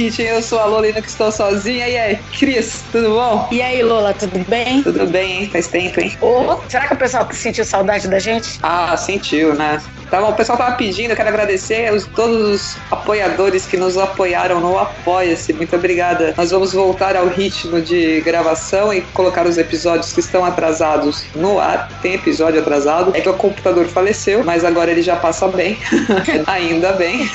Kitchen. 0.00 0.24
Eu 0.24 0.42
sou 0.42 0.58
a 0.58 0.64
Lolina 0.64 1.02
que 1.02 1.08
estou 1.08 1.30
sozinha. 1.30 1.86
E 1.86 1.98
aí, 1.98 2.18
Cris, 2.38 2.82
tudo 2.90 3.10
bom? 3.10 3.46
E 3.52 3.60
aí, 3.60 3.82
Lola, 3.82 4.14
tudo 4.14 4.42
bem? 4.48 4.82
Tudo 4.82 5.06
bem, 5.06 5.42
hein? 5.42 5.50
Faz 5.50 5.68
tempo, 5.68 6.00
hein? 6.00 6.16
Oh, 6.22 6.56
será 6.70 6.88
que 6.88 6.94
o 6.94 6.96
pessoal 6.96 7.28
sentiu 7.30 7.66
saudade 7.66 8.08
da 8.08 8.18
gente? 8.18 8.58
Ah, 8.62 8.96
sentiu, 8.96 9.54
né? 9.54 9.78
Tá 10.10 10.20
bom, 10.20 10.30
o 10.30 10.34
pessoal 10.34 10.58
tava 10.58 10.74
pedindo, 10.74 11.12
eu 11.12 11.16
quero 11.16 11.28
agradecer 11.28 11.88
aos, 11.88 12.04
todos 12.04 12.36
os 12.36 12.76
apoiadores 12.90 13.64
que 13.64 13.76
nos 13.76 13.96
apoiaram 13.96 14.58
no 14.60 14.76
Apoia-se. 14.76 15.52
Muito 15.52 15.76
obrigada. 15.76 16.34
Nós 16.36 16.50
vamos 16.50 16.72
voltar 16.72 17.16
ao 17.16 17.28
ritmo 17.28 17.80
de 17.80 18.20
gravação 18.22 18.92
e 18.92 19.02
colocar 19.02 19.46
os 19.46 19.56
episódios 19.56 20.12
que 20.12 20.18
estão 20.18 20.44
atrasados 20.44 21.24
no 21.36 21.60
ar. 21.60 21.88
Tem 22.02 22.14
episódio 22.14 22.60
atrasado. 22.60 23.12
É 23.14 23.20
que 23.20 23.28
o 23.28 23.34
computador 23.34 23.86
faleceu, 23.86 24.42
mas 24.42 24.64
agora 24.64 24.90
ele 24.90 25.02
já 25.02 25.14
passa 25.14 25.46
bem. 25.46 25.78
Ainda 26.48 26.92
bem. 26.94 27.28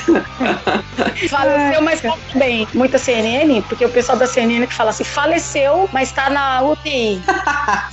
faleceu, 1.30 1.80
mas 1.80 2.02
passa 2.02 2.18
bem. 2.34 2.68
Muita 2.74 2.98
CNN, 2.98 3.62
porque 3.62 3.86
o 3.86 3.90
pessoal 3.90 4.18
da 4.18 4.26
CNN 4.26 4.66
que 4.66 4.74
fala 4.74 4.90
assim, 4.90 5.04
faleceu, 5.04 5.88
mas 5.94 6.12
tá 6.12 6.28
na 6.28 6.62
UTI. 6.62 7.22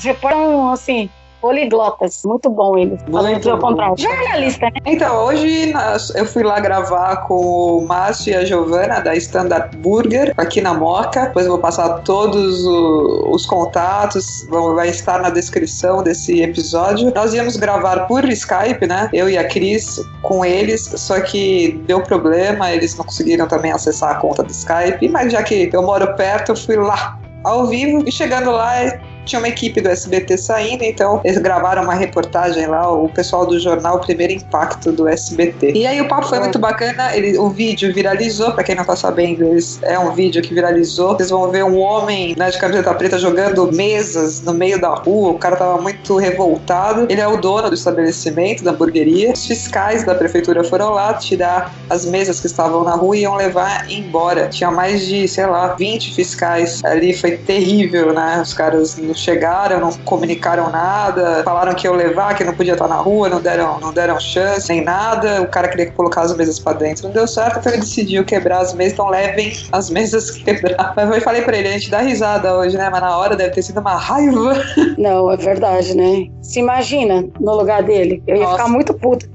Reportam 0.03 0.71
assim, 0.73 1.09
Poliglotas. 1.43 2.21
Muito 2.23 2.49
bom 2.49 2.77
ele. 2.77 2.97
Falando 3.11 3.37
que 3.41 3.57
contrário. 3.57 3.95
Jornalista, 3.97 4.67
né? 4.67 4.79
Então, 4.85 5.25
hoje 5.25 5.73
nós, 5.73 6.09
eu 6.15 6.25
fui 6.25 6.41
lá 6.41 6.57
gravar 6.61 7.17
com 7.27 7.79
o 7.79 7.85
Márcio 7.85 8.31
e 8.31 8.35
a 8.37 8.45
Giovana 8.45 9.01
da 9.01 9.13
Standard 9.17 9.75
Burger 9.75 10.33
aqui 10.37 10.61
na 10.61 10.73
Moca. 10.73 11.25
Depois 11.25 11.45
eu 11.45 11.51
vou 11.51 11.59
passar 11.59 11.99
todos 12.03 12.65
o, 12.65 13.29
os 13.29 13.45
contatos, 13.45 14.47
vão, 14.49 14.73
vai 14.73 14.87
estar 14.87 15.21
na 15.21 15.29
descrição 15.29 16.01
desse 16.01 16.41
episódio. 16.41 17.11
Nós 17.13 17.33
íamos 17.33 17.57
gravar 17.57 18.07
por 18.07 18.23
Skype, 18.23 18.87
né? 18.87 19.09
Eu 19.11 19.29
e 19.29 19.37
a 19.37 19.45
Cris 19.45 19.99
com 20.21 20.45
eles, 20.45 20.93
só 20.95 21.19
que 21.19 21.77
deu 21.85 22.01
problema, 22.01 22.71
eles 22.71 22.95
não 22.95 23.03
conseguiram 23.03 23.49
também 23.49 23.73
acessar 23.73 24.11
a 24.11 24.15
conta 24.15 24.43
do 24.43 24.49
Skype. 24.49 25.09
Mas 25.09 25.33
já 25.33 25.43
que 25.43 25.69
eu 25.73 25.83
moro 25.83 26.15
perto, 26.15 26.53
eu 26.53 26.55
fui 26.55 26.77
lá 26.77 27.19
ao 27.43 27.67
vivo 27.67 28.01
e 28.07 28.11
chegando 28.13 28.49
lá 28.49 28.81
tinha 29.25 29.39
uma 29.39 29.47
equipe 29.47 29.81
do 29.81 29.89
SBT 29.89 30.37
saindo, 30.37 30.83
então 30.83 31.21
eles 31.23 31.37
gravaram 31.37 31.83
uma 31.83 31.93
reportagem 31.93 32.67
lá, 32.67 32.91
o 32.91 33.09
pessoal 33.09 33.45
do 33.45 33.59
jornal 33.59 33.99
Primeiro 33.99 34.33
Impacto 34.33 34.91
do 34.91 35.07
SBT. 35.07 35.73
E 35.73 35.85
aí 35.85 36.01
o 36.01 36.07
papo 36.07 36.27
foi 36.27 36.39
muito 36.39 36.59
bacana, 36.59 37.15
ele, 37.15 37.37
o 37.37 37.49
vídeo 37.49 37.93
viralizou, 37.93 38.51
para 38.51 38.63
quem 38.63 38.75
não 38.75 38.85
tá 38.85 38.95
sabendo, 38.95 39.45
é 39.81 39.97
um 39.97 40.11
vídeo 40.11 40.41
que 40.41 40.53
viralizou. 40.53 41.15
Vocês 41.15 41.29
vão 41.29 41.49
ver 41.49 41.63
um 41.63 41.77
homem 41.79 42.35
né, 42.37 42.49
de 42.49 42.57
camiseta 42.57 42.93
preta 42.93 43.17
jogando 43.17 43.71
mesas 43.71 44.41
no 44.41 44.53
meio 44.53 44.79
da 44.79 44.95
rua, 44.95 45.31
o 45.31 45.37
cara 45.37 45.55
tava 45.55 45.81
muito 45.81 46.17
revoltado. 46.17 47.07
Ele 47.09 47.21
é 47.21 47.27
o 47.27 47.37
dono 47.37 47.69
do 47.69 47.75
estabelecimento, 47.75 48.63
da 48.63 48.71
hamburgueria. 48.71 49.31
Os 49.31 49.45
fiscais 49.45 50.03
da 50.03 50.15
prefeitura 50.15 50.63
foram 50.63 50.91
lá 50.91 51.13
tirar 51.13 51.73
as 51.89 52.05
mesas 52.05 52.39
que 52.39 52.47
estavam 52.47 52.83
na 52.83 52.95
rua 52.95 53.17
e 53.17 53.21
iam 53.21 53.35
levar 53.35 53.89
embora. 53.89 54.47
Tinha 54.47 54.71
mais 54.71 55.05
de, 55.05 55.27
sei 55.27 55.45
lá, 55.45 55.73
20 55.73 56.13
fiscais 56.13 56.83
ali, 56.83 57.13
foi 57.13 57.37
terrível, 57.37 58.13
né? 58.13 58.39
Os 58.41 58.53
caras 58.53 58.97
não 59.13 59.15
chegaram, 59.15 59.79
não 59.79 59.93
comunicaram 59.99 60.69
nada, 60.71 61.43
falaram 61.43 61.73
que 61.73 61.87
ia 61.87 61.91
levar, 61.93 62.35
que 62.35 62.43
não 62.43 62.53
podia 62.53 62.73
estar 62.73 62.87
na 62.87 62.95
rua, 62.95 63.29
não 63.29 63.39
deram, 63.39 63.79
não 63.79 63.93
deram 63.93 64.19
chance, 64.19 64.67
nem 64.69 64.83
nada. 64.83 65.41
O 65.43 65.47
cara 65.47 65.67
queria 65.67 65.91
colocar 65.91 66.21
as 66.21 66.35
mesas 66.35 66.59
para 66.59 66.77
dentro. 66.77 67.05
Não 67.05 67.11
deu 67.11 67.27
certo, 67.27 67.59
então 67.59 67.71
ele 67.71 67.81
decidiu 67.81 68.25
quebrar 68.25 68.59
as 68.59 68.73
mesas, 68.73 68.93
então 68.93 69.07
levem 69.07 69.53
as 69.71 69.89
mesas 69.89 70.31
quebrar. 70.43 70.93
Mas 70.95 71.15
eu 71.15 71.21
falei 71.21 71.43
pra 71.43 71.55
ele, 71.55 71.67
a 71.67 71.71
gente 71.71 71.91
dá 71.91 71.99
risada 71.99 72.55
hoje, 72.55 72.75
né? 72.75 72.89
Mas 72.89 73.01
na 73.01 73.15
hora 73.15 73.35
deve 73.35 73.51
ter 73.51 73.61
sido 73.61 73.79
uma 73.79 73.95
raiva. 73.95 74.55
Não, 74.97 75.29
é 75.31 75.37
verdade, 75.37 75.95
né? 75.95 76.27
Se 76.41 76.59
imagina 76.59 77.23
no 77.39 77.55
lugar 77.55 77.83
dele. 77.83 78.21
Eu 78.25 78.37
ia 78.37 78.43
Nossa. 78.43 78.57
ficar 78.57 78.69
muito 78.69 78.93
puta. 78.95 79.27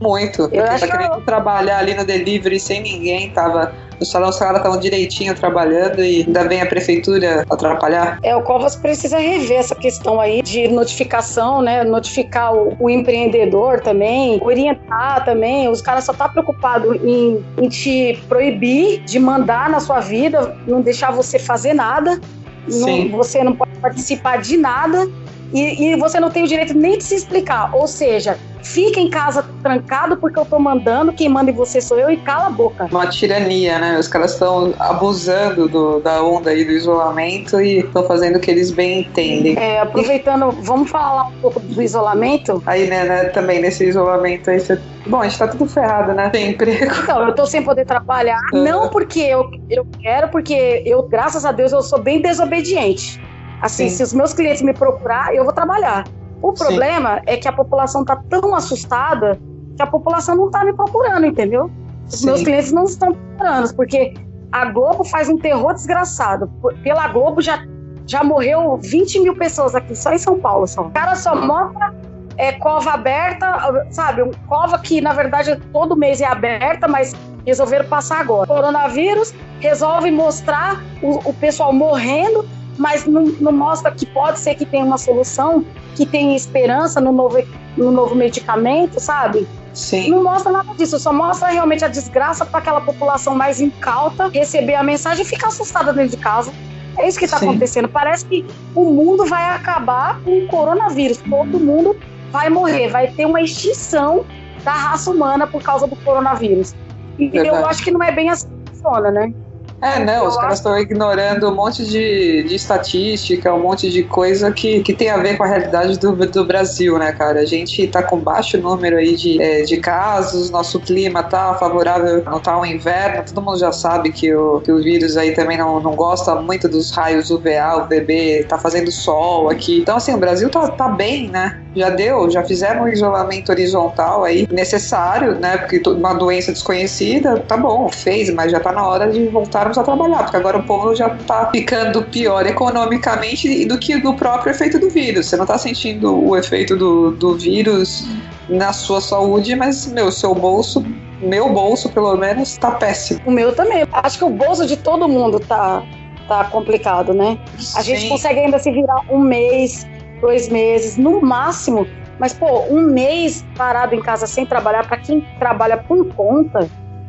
Muito. 0.00 0.44
Porque 0.44 0.56
eu 0.56 0.64
tá 0.64 0.78
querendo 0.78 1.16
eu... 1.16 1.20
trabalhar 1.22 1.78
ali 1.78 1.92
no 1.92 2.04
delivery 2.04 2.58
sem 2.58 2.80
ninguém, 2.80 3.30
tava 3.30 3.74
os 4.00 4.12
caras 4.12 4.36
estavam 4.36 4.78
direitinho 4.78 5.34
trabalhando 5.34 6.02
e 6.02 6.22
ainda 6.26 6.44
vem 6.44 6.60
a 6.60 6.66
prefeitura 6.66 7.44
atrapalhar. 7.48 8.18
É, 8.22 8.34
o 8.36 8.42
Covas 8.42 8.76
precisa 8.76 9.18
rever 9.18 9.58
essa 9.58 9.74
questão 9.74 10.20
aí 10.20 10.42
de 10.42 10.68
notificação, 10.68 11.62
né? 11.62 11.84
Notificar 11.84 12.54
o, 12.54 12.76
o 12.78 12.90
empreendedor 12.90 13.80
também, 13.80 14.40
orientar 14.42 15.24
também. 15.24 15.68
Os 15.68 15.80
caras 15.80 16.04
só 16.04 16.12
tá 16.12 16.28
preocupado 16.28 16.94
em, 16.94 17.44
em 17.58 17.68
te 17.68 18.18
proibir 18.28 19.02
de 19.04 19.18
mandar 19.18 19.68
na 19.70 19.80
sua 19.80 20.00
vida, 20.00 20.56
não 20.66 20.80
deixar 20.80 21.12
você 21.12 21.38
fazer 21.38 21.74
nada. 21.74 22.20
Não, 22.68 23.08
você 23.10 23.44
não 23.44 23.54
pode 23.54 23.78
participar 23.78 24.38
de 24.38 24.56
nada 24.56 25.08
e, 25.52 25.92
e, 25.92 25.96
você 25.96 26.18
não 26.18 26.30
tem 26.30 26.44
o 26.44 26.46
direito 26.46 26.74
nem 26.74 26.98
de 26.98 27.04
se 27.04 27.14
explicar. 27.14 27.74
Ou 27.74 27.86
seja, 27.86 28.38
fica 28.62 28.98
em 28.98 29.08
casa 29.08 29.44
trancado 29.62 30.16
porque 30.16 30.38
eu 30.38 30.44
tô 30.44 30.58
mandando, 30.58 31.12
quem 31.12 31.28
manda 31.28 31.50
em 31.50 31.54
você 31.54 31.80
sou 31.80 31.98
eu 31.98 32.10
e 32.10 32.16
cala 32.16 32.46
a 32.46 32.50
boca. 32.50 32.88
Uma 32.90 33.06
tirania, 33.06 33.78
né? 33.78 33.98
Os 33.98 34.08
caras 34.08 34.32
estão 34.32 34.74
abusando 34.78 35.68
do, 35.68 36.00
da 36.00 36.22
onda 36.22 36.50
aí 36.50 36.64
do 36.64 36.72
isolamento 36.72 37.60
e 37.60 37.78
estão 37.78 38.04
fazendo 38.04 38.36
o 38.36 38.40
que 38.40 38.50
eles 38.50 38.70
bem 38.70 39.00
entendem. 39.00 39.56
É, 39.56 39.80
aproveitando, 39.80 40.50
vamos 40.50 40.90
falar 40.90 41.28
um 41.28 41.40
pouco 41.40 41.60
do 41.60 41.82
isolamento? 41.82 42.62
Aí, 42.66 42.88
né, 42.88 43.04
né 43.04 43.24
também 43.26 43.60
nesse 43.60 43.84
isolamento 43.84 44.50
aí, 44.50 44.58
você... 44.58 44.80
bom, 45.06 45.20
a 45.20 45.28
gente 45.28 45.38
tá 45.38 45.48
tudo 45.48 45.66
ferrado, 45.66 46.12
né? 46.12 46.28
Tem 46.30 46.50
emprego. 46.50 46.94
Então, 47.02 47.26
eu 47.26 47.34
tô 47.34 47.46
sem 47.46 47.62
poder 47.62 47.84
trabalhar, 47.86 48.40
uhum. 48.52 48.64
não 48.64 48.88
porque 48.88 49.20
eu, 49.20 49.48
eu 49.70 49.86
quero, 50.00 50.28
porque 50.28 50.82
eu, 50.84 51.02
graças 51.04 51.44
a 51.44 51.52
Deus, 51.52 51.72
eu 51.72 51.82
sou 51.82 52.00
bem 52.00 52.20
desobediente. 52.20 53.20
Assim, 53.60 53.88
Sim. 53.88 53.96
se 53.96 54.02
os 54.02 54.12
meus 54.12 54.32
clientes 54.32 54.62
me 54.62 54.72
procurar, 54.72 55.34
eu 55.34 55.44
vou 55.44 55.52
trabalhar. 55.52 56.04
O 56.42 56.52
problema 56.52 57.16
Sim. 57.16 57.22
é 57.26 57.36
que 57.36 57.48
a 57.48 57.52
população 57.52 58.02
está 58.02 58.16
tão 58.16 58.54
assustada 58.54 59.38
que 59.76 59.82
a 59.82 59.86
população 59.86 60.36
não 60.36 60.46
está 60.46 60.64
me 60.64 60.72
procurando, 60.72 61.26
entendeu? 61.26 61.70
Os 62.06 62.20
Sim. 62.20 62.26
meus 62.26 62.42
clientes 62.42 62.72
não 62.72 62.84
estão 62.84 63.12
procurando, 63.12 63.74
porque 63.74 64.14
a 64.52 64.64
Globo 64.66 65.04
faz 65.04 65.28
um 65.28 65.36
terror 65.36 65.74
desgraçado. 65.74 66.50
Pela 66.82 67.08
Globo 67.08 67.40
já, 67.40 67.66
já 68.06 68.22
morreu 68.22 68.78
20 68.82 69.20
mil 69.20 69.36
pessoas 69.36 69.74
aqui, 69.74 69.94
só 69.94 70.12
em 70.12 70.18
São 70.18 70.38
Paulo. 70.38 70.66
Só. 70.66 70.82
O 70.82 70.90
cara 70.90 71.14
só 71.14 71.34
mostra 71.34 71.94
é, 72.36 72.52
cova 72.52 72.92
aberta, 72.92 73.86
sabe? 73.90 74.22
Um 74.22 74.30
cova 74.48 74.78
que, 74.78 75.00
na 75.00 75.12
verdade, 75.12 75.56
todo 75.72 75.96
mês 75.96 76.20
é 76.20 76.26
aberta, 76.26 76.86
mas 76.86 77.14
resolveram 77.44 77.86
passar 77.86 78.20
agora. 78.20 78.46
Coronavírus 78.46 79.34
resolve 79.60 80.10
mostrar 80.10 80.82
o, 81.02 81.30
o 81.30 81.34
pessoal 81.34 81.72
morrendo 81.72 82.44
mas 82.78 83.06
não, 83.06 83.24
não, 83.40 83.52
mostra 83.52 83.90
que 83.90 84.06
pode 84.06 84.38
ser 84.38 84.54
que 84.54 84.64
tenha 84.64 84.84
uma 84.84 84.98
solução, 84.98 85.64
que 85.94 86.04
tem 86.04 86.34
esperança 86.34 87.00
no 87.00 87.12
novo, 87.12 87.42
no 87.76 87.90
novo 87.90 88.14
medicamento, 88.14 89.00
sabe? 89.00 89.46
Sim. 89.72 90.10
Não 90.10 90.22
mostra 90.22 90.50
nada 90.50 90.74
disso, 90.74 90.98
só 90.98 91.12
mostra 91.12 91.48
realmente 91.48 91.84
a 91.84 91.88
desgraça 91.88 92.44
para 92.46 92.58
aquela 92.58 92.80
população 92.80 93.34
mais 93.34 93.60
incauta 93.60 94.28
receber 94.28 94.74
a 94.74 94.82
mensagem 94.82 95.24
e 95.24 95.28
ficar 95.28 95.48
assustada 95.48 95.92
dentro 95.92 96.16
de 96.16 96.22
casa. 96.22 96.52
É 96.98 97.06
isso 97.06 97.18
que 97.18 97.26
está 97.26 97.36
acontecendo. 97.36 97.88
Parece 97.88 98.24
que 98.24 98.44
o 98.74 98.84
mundo 98.86 99.26
vai 99.26 99.50
acabar 99.50 100.18
com 100.22 100.38
o 100.38 100.46
coronavírus. 100.46 101.18
Todo 101.18 101.60
mundo 101.60 101.94
vai 102.32 102.48
morrer, 102.48 102.88
vai 102.88 103.08
ter 103.08 103.26
uma 103.26 103.40
extinção 103.40 104.24
da 104.64 104.72
raça 104.72 105.10
humana 105.10 105.46
por 105.46 105.62
causa 105.62 105.86
do 105.86 105.94
coronavírus. 105.96 106.74
E 107.18 107.28
Verdade. 107.28 107.48
eu 107.48 107.66
acho 107.66 107.84
que 107.84 107.90
não 107.90 108.02
é 108.02 108.10
bem 108.10 108.30
assim 108.30 108.48
que 108.48 108.72
funciona, 108.72 109.10
né? 109.10 109.32
É, 109.80 110.02
não, 110.02 110.26
os 110.26 110.36
caras 110.36 110.58
estão 110.58 110.78
ignorando 110.78 111.48
um 111.50 111.54
monte 111.54 111.84
de, 111.84 112.44
de 112.44 112.54
estatística, 112.54 113.52
um 113.52 113.60
monte 113.60 113.90
de 113.90 114.04
coisa 114.04 114.50
que, 114.50 114.80
que 114.80 114.94
tem 114.94 115.10
a 115.10 115.18
ver 115.18 115.36
com 115.36 115.44
a 115.44 115.46
realidade 115.46 115.98
do, 115.98 116.14
do 116.14 116.44
Brasil, 116.44 116.98
né, 116.98 117.12
cara? 117.12 117.40
A 117.40 117.44
gente 117.44 117.86
tá 117.88 118.02
com 118.02 118.18
baixo 118.18 118.56
número 118.58 118.96
aí 118.96 119.14
de, 119.14 119.40
é, 119.40 119.62
de 119.62 119.76
casos, 119.76 120.50
nosso 120.50 120.80
clima 120.80 121.22
tá 121.22 121.54
favorável, 121.54 122.24
não 122.24 122.40
tá 122.40 122.58
o 122.58 122.64
inverno, 122.64 123.22
todo 123.26 123.44
mundo 123.44 123.58
já 123.58 123.70
sabe 123.70 124.10
que 124.12 124.34
o, 124.34 124.60
que 124.60 124.72
o 124.72 124.82
vírus 124.82 125.16
aí 125.16 125.34
também 125.34 125.58
não, 125.58 125.78
não 125.78 125.94
gosta 125.94 126.34
muito 126.36 126.68
dos 126.68 126.90
raios 126.90 127.30
UVA, 127.30 127.84
UVB, 127.84 128.46
tá 128.48 128.56
fazendo 128.58 128.90
sol 128.90 129.50
aqui. 129.50 129.80
Então, 129.80 129.96
assim, 129.96 130.14
o 130.14 130.18
Brasil 130.18 130.48
tá, 130.48 130.68
tá 130.68 130.88
bem, 130.88 131.28
né? 131.28 131.65
Já 131.76 131.90
deu, 131.90 132.30
já 132.30 132.42
fizeram 132.42 132.84
um 132.84 132.88
isolamento 132.88 133.50
horizontal 133.50 134.24
aí 134.24 134.48
necessário, 134.50 135.38
né? 135.38 135.58
Porque 135.58 135.82
uma 135.88 136.14
doença 136.14 136.52
desconhecida, 136.52 137.40
tá 137.40 137.56
bom, 137.56 137.88
fez, 137.88 138.30
mas 138.30 138.50
já 138.50 138.60
tá 138.60 138.72
na 138.72 138.86
hora 138.86 139.10
de 139.10 139.26
voltar 139.28 139.56
voltarmos 139.56 139.78
a 139.78 139.82
trabalhar, 139.82 140.22
porque 140.24 140.36
agora 140.36 140.58
o 140.58 140.62
povo 140.64 140.94
já 140.94 141.08
está 141.08 141.50
ficando 141.50 142.02
pior 142.02 142.46
economicamente 142.46 143.64
do 143.64 143.78
que 143.78 143.98
do 143.98 144.14
próprio 144.14 144.50
efeito 144.50 144.78
do 144.78 144.90
vírus. 144.90 145.26
Você 145.26 145.36
não 145.36 145.44
está 145.44 145.56
sentindo 145.56 146.14
o 146.14 146.36
efeito 146.36 146.76
do, 146.76 147.12
do 147.12 147.36
vírus 147.36 148.06
na 148.48 148.72
sua 148.72 149.00
saúde, 149.00 149.54
mas, 149.54 149.86
meu, 149.86 150.12
seu 150.12 150.34
bolso 150.34 150.84
meu 151.18 151.50
bolso, 151.50 151.88
pelo 151.88 152.14
menos, 152.14 152.58
tá 152.58 152.72
péssimo. 152.72 153.22
O 153.24 153.30
meu 153.30 153.54
também. 153.54 153.86
Acho 153.90 154.18
que 154.18 154.24
o 154.24 154.28
bolso 154.28 154.66
de 154.66 154.76
todo 154.76 155.08
mundo 155.08 155.40
tá, 155.40 155.82
tá 156.28 156.44
complicado, 156.44 157.14
né? 157.14 157.38
A 157.74 157.82
Sim. 157.82 157.84
gente 157.84 158.08
consegue 158.10 158.40
ainda 158.40 158.58
se 158.58 158.70
virar 158.70 159.00
um 159.08 159.18
mês, 159.18 159.86
dois 160.20 160.48
meses, 160.48 160.96
no 160.96 161.20
máximo. 161.20 161.86
Mas, 162.18 162.32
pô, 162.32 162.64
um 162.70 162.82
mês 162.82 163.44
parado 163.56 163.94
em 163.94 164.00
casa 164.00 164.26
sem 164.26 164.46
trabalhar, 164.46 164.86
para 164.86 164.96
quem 164.96 165.20
trabalha 165.38 165.76
por 165.76 166.06
conta, 166.14 166.68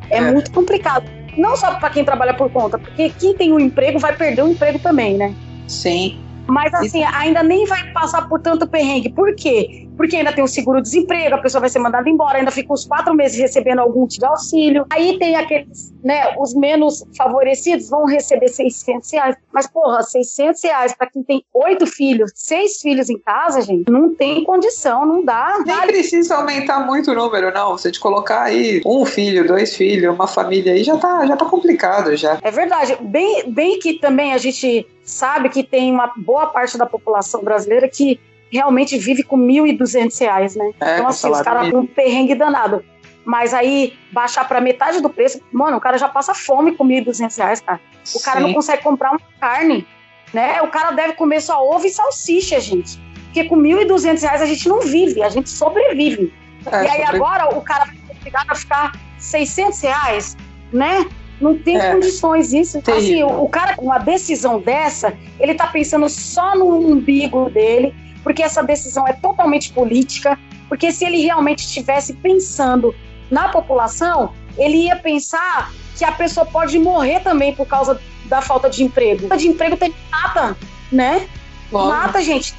é, 0.09 0.18
é. 0.18 0.31
muito 0.31 0.51
complicado 0.51 1.18
não 1.38 1.56
só 1.56 1.75
para 1.75 1.89
quem 1.92 2.04
trabalha 2.04 2.33
por 2.33 2.50
conta, 2.50 2.77
porque 2.77 3.09
quem 3.12 3.36
tem 3.36 3.54
um 3.54 3.59
emprego 3.59 4.00
vai 4.00 4.15
perder 4.15 4.44
o 4.44 4.48
emprego 4.48 4.80
também, 4.80 5.15
né? 5.15 5.33
Sim. 5.68 6.19
Mas 6.48 6.74
assim, 6.74 7.04
ainda 7.04 7.44
nem 7.44 7.65
vai 7.65 7.92
passar 7.92 8.27
por 8.27 8.39
tanto 8.39 8.68
perrengue. 8.68 9.09
Por 9.09 9.36
quê? 9.36 9.86
Porque 9.97 10.15
ainda 10.15 10.31
tem 10.31 10.44
o 10.44 10.47
seguro-desemprego, 10.47 11.35
a 11.35 11.39
pessoa 11.39 11.59
vai 11.59 11.69
ser 11.69 11.79
mandada 11.79 12.09
embora, 12.09 12.38
ainda 12.38 12.51
fica 12.51 12.71
uns 12.71 12.85
quatro 12.85 13.13
meses 13.13 13.38
recebendo 13.38 13.79
algum 13.79 14.07
tipo 14.07 14.19
de 14.19 14.25
auxílio. 14.25 14.85
Aí 14.89 15.17
tem 15.17 15.35
aqueles, 15.35 15.94
né, 16.03 16.35
os 16.38 16.53
menos 16.53 17.03
favorecidos 17.17 17.89
vão 17.89 18.05
receber 18.05 18.47
600 18.47 19.11
reais. 19.11 19.35
Mas, 19.51 19.67
porra, 19.67 20.03
600 20.03 20.63
reais 20.63 20.94
para 20.95 21.09
quem 21.09 21.23
tem 21.23 21.44
oito 21.53 21.88
filhos, 21.88 22.31
seis 22.35 22.79
filhos 22.79 23.09
em 23.09 23.17
casa, 23.17 23.61
gente, 23.61 23.91
não 23.91 24.13
tem 24.13 24.44
condição, 24.44 25.05
não 25.05 25.25
dá. 25.25 25.57
Nem 25.65 25.75
vale. 25.75 25.91
precisa 25.91 26.35
aumentar 26.35 26.85
muito 26.85 27.11
o 27.11 27.15
número, 27.15 27.51
não. 27.51 27.71
Você 27.71 27.91
te 27.91 27.99
colocar 27.99 28.44
aí 28.44 28.81
um 28.85 29.05
filho, 29.05 29.47
dois 29.47 29.75
filhos, 29.75 30.13
uma 30.13 30.27
família 30.27 30.73
aí, 30.73 30.83
já 30.83 30.97
tá, 30.97 31.25
já 31.25 31.35
tá 31.35 31.45
complicado 31.45 32.15
já. 32.15 32.38
É 32.41 32.51
verdade. 32.51 32.97
Bem, 33.01 33.51
bem 33.51 33.79
que 33.79 33.95
também 33.95 34.33
a 34.33 34.38
gente 34.38 34.85
sabe 35.03 35.49
que 35.49 35.63
tem 35.63 35.91
uma 35.91 36.13
boa 36.15 36.47
parte 36.47 36.77
da 36.77 36.85
população 36.85 37.44
brasileira 37.44 37.88
que 37.88 38.19
realmente 38.51 38.97
vive 38.97 39.23
com 39.23 39.38
R$ 39.38 39.75
1.200, 39.75 40.55
né? 40.55 40.71
É, 40.79 40.95
então, 40.95 41.07
assim, 41.07 41.29
os 41.29 41.41
caras 41.41 41.69
com 41.69 41.79
um 41.79 41.85
perrengue 41.85 42.35
danado. 42.35 42.83
Mas 43.25 43.53
aí, 43.53 43.94
baixar 44.11 44.47
para 44.47 44.61
metade 44.61 45.01
do 45.01 45.09
preço, 45.09 45.41
mano, 45.51 45.77
o 45.77 45.81
cara 45.81 45.97
já 45.97 46.07
passa 46.07 46.33
fome 46.33 46.71
com 46.71 46.85
R$ 46.85 47.01
1.200, 47.01 47.61
cara. 47.61 47.79
O 48.15 48.21
cara 48.21 48.39
Sim. 48.39 48.47
não 48.47 48.53
consegue 48.53 48.83
comprar 48.83 49.11
uma 49.11 49.19
carne, 49.39 49.85
né? 50.33 50.61
O 50.61 50.67
cara 50.67 50.91
deve 50.91 51.13
comer 51.13 51.41
só 51.41 51.61
ovo 51.61 51.85
e 51.85 51.89
salsicha, 51.89 52.59
gente. 52.59 52.97
Porque 53.25 53.44
com 53.44 53.57
R$ 53.57 53.85
1.200 53.85 54.25
a 54.25 54.45
gente 54.45 54.69
não 54.69 54.79
vive, 54.79 55.21
a 55.21 55.29
gente 55.29 55.49
sobrevive. 55.49 56.33
É, 56.71 56.83
e 56.83 56.88
aí 56.88 57.03
agora 57.03 57.55
o 57.55 57.61
cara 57.61 57.85
vai 57.85 57.95
ser 57.95 58.11
obrigado 58.17 58.47
a 58.49 58.55
ficar 58.55 58.91
600 59.17 59.81
reais, 59.81 60.38
né? 60.71 61.05
Não 61.39 61.57
tem 61.57 61.77
é. 61.77 61.91
condições 61.91 62.53
isso. 62.53 62.77
Então, 62.77 62.95
assim, 62.95 63.21
o, 63.23 63.44
o 63.44 63.49
cara 63.49 63.75
com 63.75 63.85
uma 63.85 63.99
decisão 63.99 64.59
dessa, 64.59 65.13
ele 65.39 65.53
tá 65.53 65.67
pensando 65.67 66.09
só 66.09 66.55
no 66.55 66.65
umbigo 66.65 67.49
dele, 67.49 67.94
porque 68.27 68.44
essa 68.44 68.62
decisão 68.62 69.07
é 69.07 69.13
totalmente 69.13 69.71
política, 69.71 70.38
porque 70.68 70.91
se 70.91 71.06
ele 71.06 71.21
realmente 71.21 71.59
estivesse 71.59 72.12
pensando 72.12 72.94
na 73.31 73.47
população, 73.47 74.33
ele 74.57 74.79
ia 74.79 74.97
pensar 74.97 75.71
que 75.97 76.03
a 76.03 76.12
pessoa 76.12 76.45
pode 76.45 76.77
morrer 76.77 77.21
também 77.21 77.56
por 77.56 77.65
causa 77.65 78.01
da 78.25 78.41
falta 78.41 78.69
de 78.69 78.83
emprego. 78.83 79.27
A 79.27 79.29
falta 79.29 79.38
de 79.38 79.47
emprego 79.47 79.77
tem 79.77 79.95
mata, 80.12 80.57
né? 80.91 81.25
Bom. 81.71 81.88
Mata, 81.88 82.21
gente. 82.21 82.53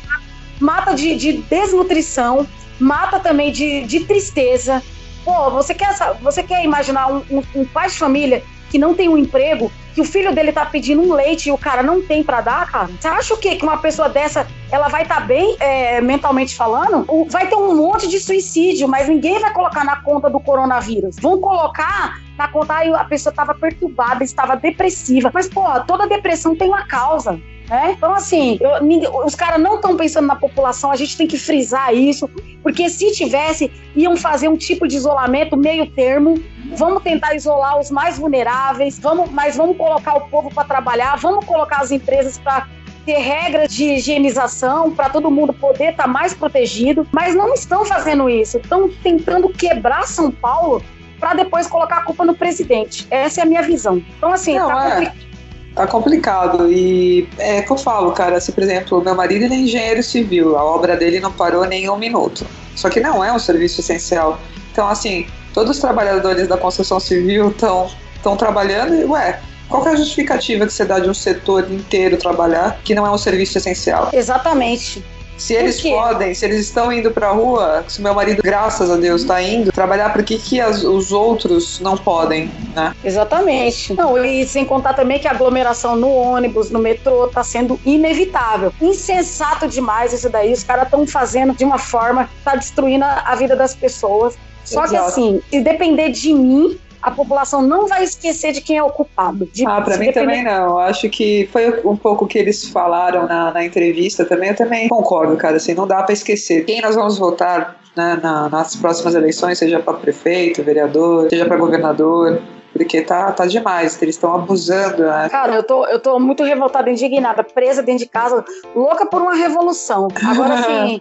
Mata 0.59 0.95
de, 0.95 1.15
de, 1.17 1.33
desnutrição, 1.35 2.49
mata 2.81 3.21
também 3.21 3.53
de, 3.53 3.83
de 3.83 4.01
tristeza. 4.07 4.83
Pô, 5.23 5.51
você 5.51 5.75
quer, 5.75 5.95
você 6.23 6.43
quer 6.43 6.65
imaginar 6.65 7.13
um, 7.13 7.23
um, 7.31 7.43
um 7.55 7.65
pai 7.67 7.91
de 7.91 7.99
família 7.99 8.43
que 8.71 8.79
não 8.79 8.95
tem 8.95 9.07
um 9.07 9.19
emprego, 9.19 9.71
que 9.99 10.03
o 10.03 10.05
filho 10.05 10.33
dele 10.33 10.53
tá 10.53 10.65
pedindo 10.65 11.03
um 11.03 11.13
leite 11.13 11.49
e 11.49 11.53
o 11.53 11.59
cara 11.59 11.83
não 11.83 12.01
tem 12.01 12.23
para 12.23 12.41
dar, 12.41 12.71
cara? 12.71 12.87
Você 12.87 13.09
acha 13.09 13.35
o 13.35 13.37
quê? 13.37 13.57
Que 13.57 13.65
uma 13.65 13.79
pessoa 13.79 14.09
dessa, 14.09 14.47
ela 14.71 14.87
vai 14.87 15.03
estar 15.03 15.17
tá 15.17 15.21
bem 15.23 15.57
é, 15.59 16.01
mentalmente 16.01 16.55
falando? 16.55 17.05
Vai 17.29 17.49
ter 17.49 17.57
um 17.57 17.75
monte 17.75 18.07
de 18.07 18.21
suicídio, 18.21 18.87
mas 18.87 19.09
ninguém 19.09 19.41
vai 19.41 19.53
colocar 19.53 19.83
na 19.83 19.97
conta 19.97 20.31
do 20.31 20.39
coronavírus. 20.39 21.17
Vão 21.21 21.41
colocar 21.41 22.21
na 22.39 22.47
conta, 22.47 22.75
aí 22.75 22.95
a 22.95 23.03
pessoa 23.03 23.33
estava 23.33 23.53
perturbada, 23.55 24.23
estava 24.23 24.55
depressiva. 24.55 25.33
Mas, 25.35 25.49
pô, 25.49 25.65
toda 25.85 26.07
depressão 26.07 26.55
tem 26.55 26.69
uma 26.69 26.87
causa. 26.87 27.41
Né? 27.69 27.93
Então, 27.97 28.15
assim, 28.15 28.59
eu, 28.61 28.83
ninguém, 28.83 29.09
os 29.25 29.35
caras 29.35 29.61
não 29.61 29.77
estão 29.77 29.97
pensando 29.97 30.27
na 30.27 30.37
população, 30.37 30.91
a 30.91 30.97
gente 30.97 31.17
tem 31.17 31.27
que 31.27 31.39
frisar 31.39 31.95
isso, 31.95 32.29
porque 32.63 32.89
se 32.89 33.13
tivesse, 33.13 33.71
iam 33.95 34.17
fazer 34.17 34.49
um 34.49 34.57
tipo 34.57 34.89
de 34.89 34.97
isolamento 34.97 35.57
meio 35.57 35.87
termo, 35.91 36.43
vamos 36.75 37.03
tentar 37.03 37.35
isolar 37.35 37.79
os 37.79 37.91
mais 37.91 38.19
vulneráveis, 38.19 38.99
vamos, 38.99 39.31
mas 39.31 39.57
vamos 39.57 39.77
colocar 39.77 40.15
o 40.15 40.23
povo 40.23 40.51
para 40.53 40.65
trabalhar, 40.65 41.17
vamos 41.17 41.45
colocar 41.45 41.81
as 41.83 41.91
empresas 41.91 42.39
para 42.39 42.67
ter 43.05 43.19
regras 43.19 43.73
de 43.73 43.85
higienização 43.85 44.91
para 44.91 45.09
todo 45.09 45.31
mundo 45.31 45.53
poder 45.53 45.91
estar 45.91 46.05
tá 46.05 46.09
mais 46.09 46.35
protegido, 46.35 47.07
mas 47.13 47.35
não 47.35 47.53
estão 47.53 47.85
fazendo 47.85 48.29
isso, 48.29 48.59
estão 48.59 48.89
tentando 49.03 49.49
quebrar 49.51 50.07
São 50.07 50.31
Paulo 50.31 50.83
para 51.19 51.35
depois 51.35 51.67
colocar 51.67 51.99
a 51.99 52.03
culpa 52.03 52.25
no 52.25 52.35
presidente. 52.35 53.07
Essa 53.11 53.41
é 53.41 53.43
a 53.43 53.47
minha 53.47 53.63
visão. 53.63 54.03
Então, 54.17 54.33
assim, 54.33 54.59
não, 54.59 54.69
tá, 54.69 54.87
é. 54.87 54.91
complicado. 54.91 55.29
Tá 55.75 55.87
complicado. 55.87 56.71
E 56.71 57.29
é 57.39 57.63
que 57.63 57.71
eu 57.71 57.77
falo, 57.77 58.13
cara, 58.13 58.41
se, 58.41 58.53
por 58.53 58.63
exemplo, 58.63 59.03
meu 59.03 59.15
marido 59.15 59.53
é 59.53 59.57
engenheiro 59.57 60.03
civil, 60.03 60.57
a 60.57 60.65
obra 60.65 60.97
dele 60.97 61.21
não 61.21 61.33
parou 61.33 61.65
nem 61.67 61.89
um 61.89 61.97
minuto. 61.97 62.47
Só 62.75 62.89
que 62.89 63.01
não 63.01 63.25
é 63.25 63.33
um 63.33 63.39
serviço 63.39 63.81
essencial. 63.81 64.39
Então, 64.73 64.89
assim, 64.89 65.27
todos 65.53 65.77
os 65.77 65.79
trabalhadores 65.81 66.47
da 66.47 66.57
construção 66.57 67.01
civil 67.01 67.51
estão 67.51 67.91
estão 68.19 68.37
trabalhando 68.37 68.95
e, 68.95 69.05
ué, 69.05 69.41
qual 69.69 69.87
é 69.87 69.93
a 69.93 69.97
justificativa 69.97 70.67
que 70.67 70.73
você 70.73 70.85
dá 70.85 70.99
de 70.99 71.09
um 71.09 71.15
setor 71.15 71.71
inteiro 71.71 72.17
trabalhar 72.17 72.81
que 72.85 72.95
não 72.95 73.07
é 73.07 73.11
um 73.11 73.19
serviço 73.19 73.59
essencial? 73.59 74.11
Exatamente. 74.13 75.05
Se 75.39 75.55
eles 75.55 75.81
podem, 75.81 76.35
se 76.35 76.45
eles 76.45 76.61
estão 76.61 76.93
indo 76.93 77.11
pra 77.11 77.31
rua, 77.31 77.85
se 77.87 78.03
meu 78.03 78.13
marido, 78.13 78.43
graças 78.43 78.91
a 78.91 78.97
Deus, 78.97 79.23
está 79.23 79.41
indo 79.41 79.71
trabalhar, 79.71 80.13
por 80.13 80.25
que, 80.25 80.37
que 80.37 80.61
as, 80.61 80.83
os 80.83 81.13
outros 81.13 81.79
não 81.81 81.97
podem, 81.97 82.51
né? 82.75 82.95
Exatamente. 83.05 83.95
Não, 83.95 84.23
e 84.23 84.47
sem 84.47 84.65
contar 84.65 84.95
também 84.95 85.19
que 85.19 85.29
a 85.29 85.31
aglomeração 85.31 85.95
no 85.95 86.11
ônibus, 86.11 86.71
no 86.71 86.81
metrô, 86.81 87.27
está 87.27 87.45
sendo 87.45 87.79
inevitável. 87.87 88.73
Insensato 88.81 89.69
demais 89.69 90.13
isso 90.13 90.29
daí. 90.29 90.53
Os 90.53 90.65
caras 90.65 90.85
estão 90.85 91.07
fazendo 91.07 91.55
de 91.55 91.65
uma 91.65 91.79
forma 91.79 92.25
que 92.25 92.45
tá 92.45 92.57
destruindo 92.57 93.05
a 93.05 93.35
vida 93.37 93.55
das 93.55 93.75
pessoas. 93.75 94.37
Só 94.65 94.85
Exato. 94.85 94.91
que 94.91 94.97
assim, 94.97 95.41
se 95.51 95.61
depender 95.61 96.11
de 96.11 96.35
mim, 96.35 96.79
a 97.09 97.11
população 97.11 97.63
não 97.63 97.87
vai 97.87 98.05
esquecer 98.05 98.53
de 98.53 98.61
quem 98.61 98.77
é 98.77 98.83
o 98.83 98.91
culpado. 98.91 99.47
De, 99.47 99.67
ah, 99.67 99.81
para 99.81 99.97
mim 99.97 100.07
depender... 100.07 100.21
também 100.21 100.45
não. 100.45 100.79
Acho 100.79 101.09
que 101.09 101.49
foi 101.53 101.81
um 101.85 101.97
pouco 101.97 102.25
o 102.25 102.29
que 102.29 102.39
eles 102.39 102.69
falaram 102.69 103.27
na, 103.27 103.53
na 103.53 103.65
entrevista 103.65 104.25
também. 104.25 104.51
Eu 104.51 104.57
também 104.57 104.89
concordo, 104.89 105.37
cara. 105.37 105.57
Assim, 105.57 105.75
não 105.75 105.87
dá 105.87 106.03
para 106.03 106.13
esquecer. 106.13 106.65
Quem 106.65 106.81
nós 106.81 106.95
vamos 106.95 107.19
votar 107.19 107.81
né, 107.97 108.19
na, 108.23 108.49
nas 108.49 108.77
próximas 108.77 109.15
eleições, 109.15 109.59
seja 109.59 109.81
para 109.81 109.95
prefeito, 109.95 110.63
vereador, 110.63 111.29
seja 111.31 111.47
para 111.47 111.57
governador 111.57 112.41
porque 112.73 113.03
tá, 113.03 113.33
tá 113.33 113.47
demais, 113.47 114.01
eles 114.01 114.15
estão 114.15 114.35
abusando. 114.35 115.03
Né? 115.03 115.29
Cara, 115.31 115.57
eu 115.57 115.63
tô, 115.63 115.87
eu 115.87 115.99
tô 115.99 116.19
muito 116.21 116.45
revoltada, 116.45 116.91
indignada, 116.91 117.43
presa 117.43 117.83
dentro 117.83 118.05
de 118.05 118.11
casa, 118.11 118.45
louca 118.75 119.05
por 119.07 119.21
uma 119.21 119.35
revolução. 119.35 120.09
Agora, 120.25 120.55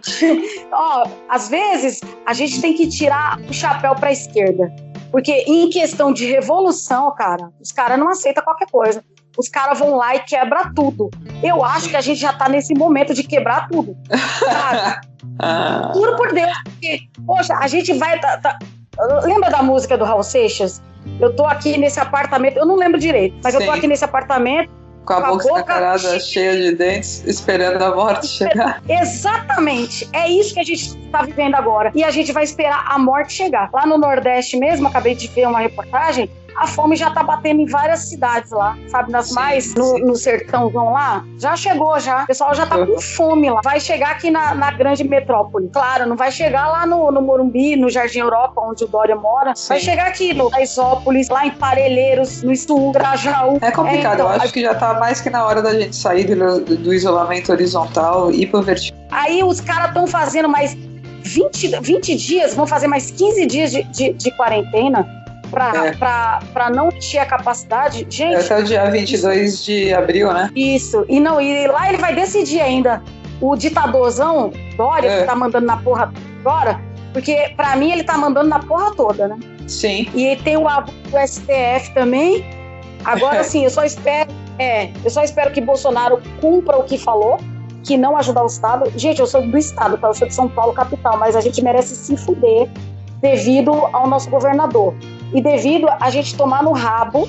ó, 0.72 1.06
às 1.28 1.48
vezes 1.48 2.00
a 2.26 2.32
gente 2.32 2.60
tem 2.60 2.74
que 2.74 2.88
tirar 2.88 3.38
o 3.48 3.52
chapéu 3.52 3.94
pra 3.94 4.10
esquerda. 4.10 4.74
Porque 5.10 5.44
em 5.46 5.70
questão 5.70 6.12
de 6.12 6.26
revolução, 6.26 7.14
cara, 7.14 7.50
os 7.60 7.72
caras 7.72 7.98
não 7.98 8.08
aceitam 8.08 8.44
qualquer 8.44 8.70
coisa. 8.70 9.02
Os 9.36 9.48
caras 9.48 9.78
vão 9.78 9.96
lá 9.96 10.16
e 10.16 10.20
quebra 10.20 10.72
tudo. 10.74 11.10
Eu 11.42 11.64
acho 11.64 11.88
que 11.88 11.96
a 11.96 12.00
gente 12.00 12.20
já 12.20 12.32
tá 12.32 12.48
nesse 12.48 12.74
momento 12.74 13.14
de 13.14 13.22
quebrar 13.22 13.68
tudo. 13.68 13.96
Ah. 15.40 15.92
Juro 15.94 16.16
por 16.16 16.32
Deus, 16.32 16.50
porque, 16.64 16.98
poxa, 17.24 17.54
a 17.54 17.68
gente 17.68 17.92
vai. 17.92 18.18
Tá, 18.20 18.38
tá... 18.38 18.58
Lembra 19.22 19.48
da 19.50 19.62
música 19.62 19.96
do 19.96 20.04
Raul 20.04 20.24
Seixas? 20.24 20.82
Eu 21.20 21.34
tô 21.36 21.44
aqui 21.44 21.78
nesse 21.78 22.00
apartamento, 22.00 22.56
eu 22.56 22.66
não 22.66 22.74
lembro 22.74 22.98
direito, 22.98 23.38
mas 23.44 23.54
Sim. 23.54 23.60
eu 23.60 23.66
tô 23.66 23.70
aqui 23.70 23.86
nesse 23.86 24.04
apartamento 24.04 24.68
com 25.08 25.14
a, 25.14 25.20
boca, 25.20 25.30
boca 25.30 25.60
escancarada, 25.60 26.20
cheia 26.20 26.54
de 26.54 26.76
dentes, 26.76 27.24
esperando 27.26 27.82
a 27.82 27.94
morte 27.94 28.26
chegar. 28.26 28.82
Exatamente. 28.86 30.06
É 30.12 30.28
isso 30.28 30.52
que 30.52 30.60
a 30.60 30.64
gente 30.64 30.98
está 30.98 31.22
vivendo 31.22 31.54
agora. 31.54 31.90
E 31.94 32.04
a 32.04 32.10
gente 32.10 32.30
vai 32.30 32.44
esperar 32.44 32.84
a 32.86 32.98
morte 32.98 33.32
chegar. 33.32 33.70
Lá 33.72 33.86
no 33.86 33.96
Nordeste 33.96 34.58
mesmo, 34.58 34.86
acabei 34.86 35.14
de 35.14 35.26
ver 35.28 35.48
uma 35.48 35.60
reportagem, 35.60 36.30
a 36.58 36.66
fome 36.66 36.96
já 36.96 37.10
tá 37.10 37.22
batendo 37.22 37.60
em 37.60 37.66
várias 37.66 38.08
cidades 38.08 38.50
lá, 38.50 38.76
sabe? 38.88 39.12
Nas 39.12 39.28
sim, 39.28 39.34
mais 39.34 39.74
no, 39.74 39.98
no 39.98 40.16
sertãozão 40.16 40.92
lá. 40.92 41.24
Já 41.38 41.56
chegou, 41.56 41.98
já. 42.00 42.24
O 42.24 42.26
pessoal 42.26 42.54
já 42.54 42.66
tá 42.66 42.84
com 42.84 43.00
fome 43.00 43.48
lá. 43.48 43.60
Vai 43.62 43.78
chegar 43.78 44.10
aqui 44.10 44.30
na, 44.30 44.54
na 44.54 44.72
grande 44.72 45.04
metrópole. 45.04 45.68
Claro, 45.72 46.06
não 46.06 46.16
vai 46.16 46.32
chegar 46.32 46.68
lá 46.68 46.84
no, 46.84 47.12
no 47.12 47.22
Morumbi, 47.22 47.76
no 47.76 47.88
Jardim 47.88 48.18
Europa, 48.18 48.60
onde 48.60 48.84
o 48.84 48.88
Dória 48.88 49.14
mora. 49.14 49.54
Sim. 49.54 49.68
Vai 49.68 49.80
chegar 49.80 50.06
aqui 50.08 50.34
no 50.34 50.50
Isópolis, 50.60 51.28
lá 51.28 51.46
em 51.46 51.50
Parelheiros, 51.52 52.42
no 52.42 52.54
Sul, 52.56 52.92
Grajaú. 52.92 53.58
É 53.60 53.70
complicado. 53.70 54.12
É, 54.12 54.14
então, 54.14 54.32
eu 54.32 54.42
acho 54.42 54.52
que 54.52 54.60
já 54.60 54.74
tá 54.74 54.94
mais 54.94 55.20
que 55.20 55.30
na 55.30 55.46
hora 55.46 55.62
da 55.62 55.78
gente 55.78 55.94
sair 55.94 56.24
do, 56.24 56.60
do 56.60 56.92
isolamento 56.92 57.52
horizontal 57.52 58.32
e 58.32 58.42
ir 58.42 58.46
pro 58.46 58.62
vertical. 58.62 58.98
Aí 59.10 59.42
os 59.44 59.60
caras 59.60 59.88
estão 59.88 60.06
fazendo 60.06 60.48
mais 60.48 60.76
20, 61.22 61.80
20 61.80 62.16
dias, 62.16 62.54
vão 62.54 62.66
fazer 62.66 62.86
mais 62.86 63.10
15 63.10 63.46
dias 63.46 63.70
de, 63.70 63.82
de, 63.84 64.12
de 64.12 64.30
quarentena 64.36 65.17
para 65.48 66.40
é. 66.54 66.70
não 66.70 66.88
encher 66.90 67.18
a 67.18 67.26
capacidade. 67.26 68.06
Gente. 68.08 68.34
É 68.34 68.40
até 68.40 68.58
o 68.58 68.64
dia 68.64 68.90
22 68.90 69.52
isso, 69.52 69.64
de 69.64 69.92
abril, 69.92 70.32
né? 70.32 70.50
Isso. 70.54 71.04
E 71.08 71.18
não, 71.20 71.40
e 71.40 71.66
lá 71.66 71.88
ele 71.88 71.98
vai 71.98 72.14
decidir 72.14 72.60
ainda. 72.60 73.02
O 73.40 73.56
ditadorzão, 73.56 74.52
Dória, 74.76 75.08
é. 75.08 75.20
que 75.20 75.26
tá 75.26 75.36
mandando 75.36 75.66
na 75.66 75.76
porra 75.76 76.12
agora, 76.40 76.80
porque 77.12 77.52
para 77.56 77.76
mim 77.76 77.92
ele 77.92 78.02
tá 78.02 78.18
mandando 78.18 78.48
na 78.48 78.58
porra 78.58 78.94
toda, 78.94 79.28
né? 79.28 79.38
Sim. 79.66 80.08
E 80.14 80.36
tem 80.36 80.56
o 80.56 80.66
abuso 80.66 80.96
do 81.10 81.18
STF 81.18 81.92
também. 81.94 82.44
Agora 83.04 83.44
sim, 83.44 83.64
eu 83.64 83.70
só 83.70 83.84
espero, 83.84 84.30
é, 84.58 84.90
eu 85.04 85.10
só 85.10 85.22
espero 85.22 85.52
que 85.52 85.60
Bolsonaro 85.60 86.20
cumpra 86.40 86.76
o 86.76 86.82
que 86.82 86.98
falou, 86.98 87.38
que 87.84 87.96
não 87.96 88.16
ajudar 88.16 88.42
o 88.42 88.46
Estado. 88.46 88.90
Gente, 88.96 89.20
eu 89.20 89.26
sou 89.26 89.40
do 89.40 89.56
Estado, 89.56 89.96
tá? 89.98 90.08
Eu 90.08 90.14
sou 90.14 90.26
de 90.26 90.34
São 90.34 90.48
Paulo, 90.48 90.72
capital, 90.72 91.16
mas 91.16 91.36
a 91.36 91.40
gente 91.40 91.62
merece 91.62 91.94
se 91.94 92.16
fuder 92.16 92.68
devido 93.20 93.72
ao 93.92 94.06
nosso 94.08 94.28
governador 94.30 94.94
e 95.32 95.40
devido 95.40 95.88
a 96.00 96.10
gente 96.10 96.36
tomar 96.36 96.62
no 96.62 96.72
rabo 96.72 97.28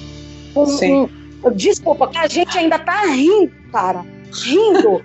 um, 0.55 1.09
um 1.43 1.51
desculpa, 1.51 2.07
que 2.07 2.17
a 2.17 2.27
gente 2.27 2.57
ainda 2.57 2.79
tá 2.79 3.05
rindo, 3.05 3.51
cara, 3.71 4.05
rindo. 4.43 5.03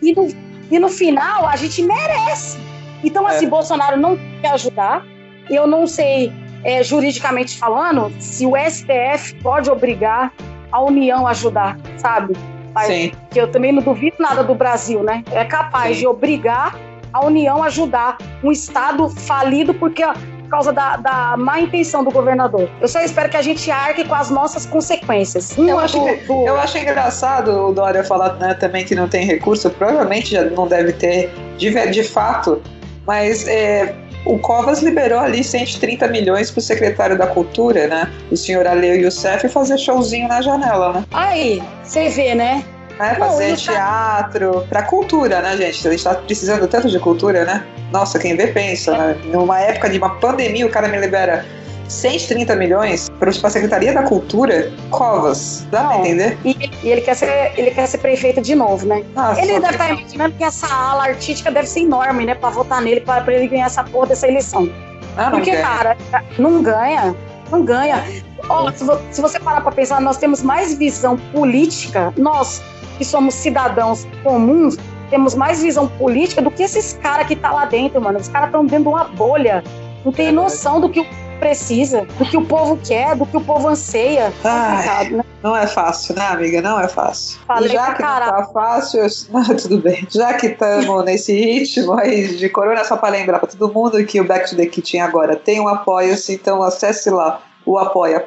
e, 0.00 0.14
no, 0.14 0.28
e 0.70 0.78
no 0.78 0.88
final 0.88 1.46
a 1.46 1.56
gente 1.56 1.82
merece. 1.82 2.58
Então, 3.04 3.26
assim, 3.26 3.46
é. 3.46 3.48
Bolsonaro 3.48 3.96
não 3.96 4.18
quer 4.40 4.52
ajudar. 4.52 5.04
Eu 5.50 5.66
não 5.66 5.86
sei, 5.86 6.32
é, 6.62 6.82
juridicamente 6.82 7.58
falando, 7.58 8.12
se 8.20 8.46
o 8.46 8.52
STF 8.56 9.34
pode 9.42 9.70
obrigar 9.70 10.32
a 10.70 10.80
União 10.80 11.26
a 11.26 11.30
ajudar, 11.30 11.78
sabe? 11.96 12.34
Mas, 12.72 12.86
Sim. 12.86 13.12
Que 13.30 13.40
eu 13.40 13.50
também 13.50 13.72
não 13.72 13.82
duvido 13.82 14.16
nada 14.18 14.42
do 14.42 14.54
Brasil, 14.54 15.02
né? 15.02 15.22
É 15.32 15.44
capaz 15.44 15.94
Sim. 15.96 16.00
de 16.00 16.06
obrigar 16.06 16.74
a 17.12 17.24
União 17.24 17.62
a 17.62 17.66
ajudar 17.66 18.16
um 18.42 18.50
Estado 18.50 19.08
falido 19.10 19.74
porque 19.74 20.02
por 20.02 20.14
causa 20.52 20.70
da, 20.70 20.96
da 20.96 21.34
má 21.36 21.60
intenção 21.60 22.04
do 22.04 22.10
governador. 22.10 22.68
Eu 22.78 22.86
só 22.86 23.00
espero 23.00 23.30
que 23.30 23.36
a 23.38 23.42
gente 23.42 23.70
arque 23.70 24.04
com 24.04 24.14
as 24.14 24.28
nossas 24.28 24.66
consequências. 24.66 25.56
eu, 25.56 25.78
acho, 25.78 25.98
do, 25.98 26.26
do... 26.26 26.46
eu 26.46 26.60
acho 26.60 26.76
engraçado 26.76 27.68
o 27.68 27.72
Dória 27.72 28.04
falar 28.04 28.34
né, 28.34 28.52
também 28.52 28.84
que 28.84 28.94
não 28.94 29.08
tem 29.08 29.24
recurso, 29.24 29.70
provavelmente 29.70 30.32
já 30.32 30.44
não 30.44 30.68
deve 30.68 30.92
ter 30.92 31.30
de, 31.56 31.70
de 31.90 32.04
fato, 32.04 32.60
mas 33.06 33.48
é, 33.48 33.94
o 34.26 34.38
Covas 34.38 34.82
liberou 34.82 35.20
ali 35.20 35.42
130 35.42 36.06
milhões 36.08 36.50
para 36.50 36.58
o 36.58 36.62
secretário 36.62 37.16
da 37.16 37.26
Cultura, 37.26 37.86
né? 37.88 38.12
O 38.30 38.36
senhor 38.36 38.66
Aleu 38.66 38.94
Youssef 38.96 39.48
fazer 39.48 39.78
showzinho 39.78 40.28
na 40.28 40.42
janela, 40.42 40.92
né? 40.92 41.04
Aí, 41.12 41.62
você 41.82 42.08
vê, 42.08 42.34
né? 42.34 42.62
É, 42.98 43.14
fazer 43.14 43.48
Não, 43.48 43.56
teatro, 43.56 44.52
tá... 44.52 44.66
para 44.68 44.82
cultura, 44.82 45.40
né, 45.40 45.56
gente? 45.56 45.88
A 45.88 45.90
gente 45.90 46.04
tá 46.04 46.14
precisando 46.14 46.66
tanto 46.68 46.88
de 46.88 46.98
cultura, 46.98 47.44
né? 47.44 47.64
Nossa, 47.90 48.18
quem 48.18 48.36
vê 48.36 48.48
pensa, 48.48 48.96
né? 48.96 49.16
Numa 49.24 49.60
época 49.60 49.88
de 49.90 49.98
uma 49.98 50.10
pandemia, 50.16 50.66
o 50.66 50.70
cara 50.70 50.88
me 50.88 50.98
libera 50.98 51.44
130 51.88 52.56
milhões 52.56 53.10
para 53.18 53.30
a 53.30 53.50
Secretaria 53.50 53.92
da 53.92 54.02
Cultura, 54.02 54.72
Covas. 54.90 55.66
Dá 55.70 55.84
pra 55.84 55.98
entender? 55.98 56.38
E, 56.44 56.70
e, 56.82 56.90
ele, 56.90 57.00
quer 57.00 57.14
ser, 57.14 57.52
ele 57.56 57.70
quer 57.70 57.86
ser 57.86 57.98
prefeito 57.98 58.40
de 58.40 58.54
novo, 58.54 58.86
né? 58.86 59.04
Nossa, 59.14 59.40
ele 59.40 59.60
deve 59.60 59.72
estar 59.72 59.88
tá 59.88 59.94
imaginando 59.94 60.34
que 60.36 60.44
essa 60.44 60.66
ala 60.66 61.04
artística 61.04 61.50
deve 61.50 61.68
ser 61.68 61.80
enorme, 61.80 62.24
né? 62.24 62.34
Para 62.34 62.50
votar 62.50 62.80
nele, 62.80 63.00
para 63.00 63.32
ele 63.32 63.48
ganhar 63.48 63.66
essa 63.66 63.84
porra 63.84 64.08
dessa 64.08 64.26
eleição. 64.26 64.70
Ah, 65.16 65.30
Porque, 65.30 65.50
ganha. 65.50 65.62
cara, 65.62 65.96
não 66.38 66.62
ganha. 66.62 67.14
Não 67.50 67.62
ganha. 67.62 68.02
Oh, 68.48 68.70
se, 68.72 68.84
se 69.10 69.20
você 69.20 69.38
parar 69.38 69.60
para 69.60 69.72
pensar, 69.72 70.00
nós 70.00 70.16
temos 70.16 70.42
mais 70.42 70.74
visão 70.74 71.18
política, 71.18 72.12
nós 72.16 72.62
que 73.02 73.08
somos 73.08 73.34
cidadãos 73.34 74.06
comuns, 74.22 74.78
temos 75.10 75.34
mais 75.34 75.60
visão 75.60 75.88
política 75.88 76.40
do 76.40 76.52
que 76.52 76.62
esses 76.62 76.92
caras 77.02 77.26
que 77.26 77.34
tá 77.34 77.50
lá 77.50 77.64
dentro, 77.64 78.00
mano. 78.00 78.20
Os 78.20 78.28
caras 78.28 78.46
estão 78.46 78.64
dentro 78.64 78.84
de 78.84 78.88
uma 78.90 79.02
bolha. 79.04 79.64
Não 80.04 80.12
tem 80.12 80.28
é 80.28 80.32
noção 80.32 80.80
do 80.80 80.88
que 80.88 81.00
o 81.00 81.06
precisa, 81.40 82.06
do 82.16 82.24
que 82.24 82.36
o 82.36 82.44
povo 82.44 82.78
quer, 82.86 83.16
do 83.16 83.26
que 83.26 83.36
o 83.36 83.40
povo 83.40 83.66
anseia. 83.66 84.32
Ai, 84.44 85.10
né? 85.10 85.24
Não 85.42 85.56
é 85.56 85.66
fácil, 85.66 86.14
né, 86.14 86.24
amiga? 86.28 86.62
Não 86.62 86.78
é 86.78 86.86
fácil. 86.86 87.40
Falei 87.44 87.70
e 87.70 87.72
já 87.72 87.94
que 87.94 88.02
não 88.02 88.08
tá 88.08 88.48
fácil, 88.54 89.00
eu... 89.00 89.08
tudo 89.58 89.78
bem. 89.78 90.06
Já 90.08 90.34
que 90.34 90.46
estamos 90.46 91.02
nesse 91.04 91.32
ritmo 91.32 91.94
aí 91.94 92.36
de 92.36 92.48
corona, 92.48 92.84
só 92.84 92.96
para 92.96 93.08
lembrar 93.08 93.40
para 93.40 93.48
todo 93.48 93.74
mundo 93.74 94.04
que 94.06 94.20
o 94.20 94.24
Back 94.24 94.48
to 94.48 94.56
the 94.56 94.66
Kitchen 94.66 95.00
agora 95.00 95.34
tem 95.34 95.58
um 95.60 95.66
apoio-se, 95.66 96.34
então 96.34 96.62
acesse 96.62 97.10
lá 97.10 97.42
o 97.66 97.76
apoia.se 97.76 98.22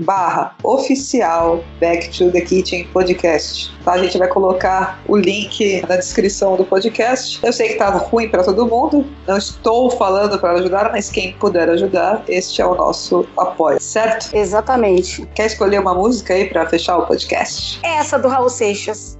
barra 0.00 0.54
oficial 0.62 1.64
Back 1.80 2.10
to 2.16 2.30
the 2.30 2.40
Kitchen 2.40 2.86
Podcast. 2.92 3.72
Tá? 3.84 3.92
A 3.92 3.98
gente 3.98 4.18
vai 4.18 4.28
colocar 4.28 5.00
o 5.06 5.16
link 5.16 5.82
na 5.88 5.96
descrição 5.96 6.56
do 6.56 6.64
podcast. 6.64 7.40
Eu 7.44 7.52
sei 7.52 7.70
que 7.70 7.74
tá 7.74 7.90
ruim 7.90 8.28
para 8.28 8.42
todo 8.42 8.66
mundo, 8.66 9.06
não 9.26 9.36
estou 9.36 9.90
falando 9.90 10.38
para 10.38 10.52
ajudar, 10.52 10.90
mas 10.92 11.10
quem 11.10 11.32
puder 11.34 11.68
ajudar, 11.68 12.22
este 12.28 12.62
é 12.62 12.66
o 12.66 12.74
nosso 12.74 13.26
apoio, 13.36 13.80
certo? 13.80 14.34
Exatamente. 14.34 15.26
Quer 15.34 15.46
escolher 15.46 15.80
uma 15.80 15.94
música 15.94 16.34
aí 16.34 16.48
para 16.48 16.66
fechar 16.66 16.98
o 16.98 17.06
podcast? 17.06 17.80
Essa 17.82 18.18
do 18.18 18.28
Raul 18.28 18.48
Seixas. 18.48 19.19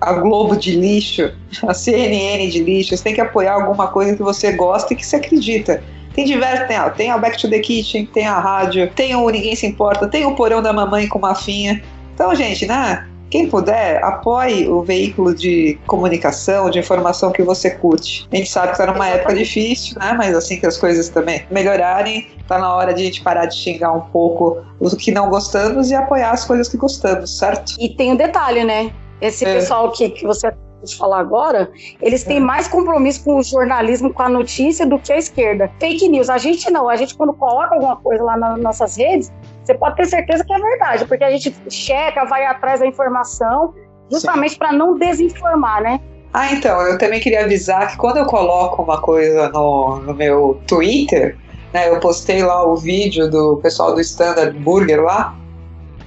a 0.00 0.12
Globo 0.14 0.56
de 0.56 0.76
lixo, 0.76 1.32
a 1.66 1.74
CNN 1.74 2.48
de 2.48 2.62
lixo, 2.62 2.96
você 2.96 3.02
tem 3.02 3.14
que 3.14 3.20
apoiar 3.20 3.54
alguma 3.54 3.88
coisa 3.88 4.16
que 4.16 4.22
você 4.22 4.52
gosta 4.52 4.92
e 4.92 4.96
que 4.96 5.06
você 5.06 5.16
acredita. 5.16 5.82
Tem 6.14 6.24
diversos, 6.24 6.66
tem, 6.66 6.78
tem 6.96 7.10
a 7.10 7.18
Back 7.18 7.38
to 7.38 7.48
the 7.48 7.58
Kitchen, 7.58 8.06
tem 8.06 8.26
a 8.26 8.38
rádio, 8.38 8.90
tem 8.94 9.14
o 9.14 9.28
Ninguém 9.28 9.54
Se 9.54 9.66
Importa, 9.66 10.08
tem 10.08 10.24
o 10.24 10.34
Porão 10.34 10.62
da 10.62 10.72
Mamãe 10.72 11.06
com 11.06 11.18
Mafinha. 11.18 11.82
Então, 12.14 12.34
gente, 12.34 12.66
né? 12.66 13.06
Quem 13.28 13.48
puder, 13.48 14.02
apoie 14.04 14.68
o 14.68 14.82
veículo 14.82 15.34
de 15.34 15.78
comunicação, 15.86 16.70
de 16.70 16.78
informação 16.78 17.32
que 17.32 17.42
você 17.42 17.70
curte. 17.70 18.26
A 18.32 18.36
gente 18.36 18.48
sabe 18.48 18.68
que 18.68 18.80
está 18.80 18.90
numa 18.90 19.08
época 19.08 19.34
difícil, 19.34 19.98
né? 19.98 20.14
Mas 20.16 20.34
assim 20.34 20.58
que 20.58 20.64
as 20.64 20.78
coisas 20.78 21.08
também 21.08 21.44
melhorarem, 21.50 22.28
tá 22.46 22.56
na 22.58 22.72
hora 22.72 22.94
de 22.94 23.02
a 23.02 23.04
gente 23.04 23.22
parar 23.22 23.46
de 23.46 23.56
xingar 23.56 23.92
um 23.92 24.02
pouco 24.02 24.64
o 24.78 24.96
que 24.96 25.10
não 25.10 25.28
gostamos 25.28 25.90
e 25.90 25.94
apoiar 25.94 26.30
as 26.30 26.44
coisas 26.44 26.68
que 26.68 26.76
gostamos, 26.76 27.36
certo? 27.36 27.74
E 27.78 27.88
tem 27.90 28.12
um 28.12 28.16
detalhe, 28.16 28.62
né? 28.62 28.92
Esse 29.20 29.44
é. 29.44 29.54
pessoal 29.54 29.90
que, 29.92 30.10
que 30.10 30.26
você 30.26 30.52
de 30.86 30.96
falar 30.96 31.20
agora, 31.20 31.70
eles 32.00 32.22
têm 32.24 32.38
é. 32.38 32.40
mais 32.40 32.68
compromisso 32.68 33.24
com 33.24 33.36
o 33.36 33.42
jornalismo, 33.42 34.12
com 34.12 34.22
a 34.22 34.28
notícia, 34.28 34.86
do 34.86 34.98
que 34.98 35.12
a 35.12 35.18
esquerda. 35.18 35.70
Fake 35.80 36.08
news, 36.08 36.30
a 36.30 36.38
gente 36.38 36.70
não. 36.70 36.88
A 36.88 36.96
gente, 36.96 37.14
quando 37.14 37.32
coloca 37.34 37.74
alguma 37.74 37.96
coisa 37.96 38.22
lá 38.22 38.36
nas 38.36 38.58
nossas 38.60 38.96
redes, 38.96 39.32
você 39.64 39.74
pode 39.74 39.96
ter 39.96 40.06
certeza 40.06 40.44
que 40.44 40.52
é 40.52 40.58
verdade, 40.58 41.04
porque 41.06 41.24
a 41.24 41.30
gente 41.30 41.54
checa, 41.68 42.24
vai 42.24 42.46
atrás 42.46 42.80
da 42.80 42.86
informação, 42.86 43.74
justamente 44.10 44.56
para 44.56 44.72
não 44.72 44.96
desinformar, 44.96 45.82
né? 45.82 46.00
Ah, 46.32 46.52
então, 46.52 46.80
eu 46.82 46.98
também 46.98 47.20
queria 47.20 47.44
avisar 47.44 47.90
que 47.90 47.96
quando 47.96 48.18
eu 48.18 48.26
coloco 48.26 48.82
uma 48.82 49.00
coisa 49.00 49.48
no, 49.48 50.00
no 50.00 50.14
meu 50.14 50.60
Twitter, 50.66 51.36
né, 51.72 51.88
eu 51.88 51.98
postei 51.98 52.42
lá 52.42 52.64
o 52.64 52.76
vídeo 52.76 53.30
do 53.30 53.56
pessoal 53.62 53.94
do 53.94 54.00
Standard 54.00 54.56
Burger 54.58 55.02
lá, 55.02 55.34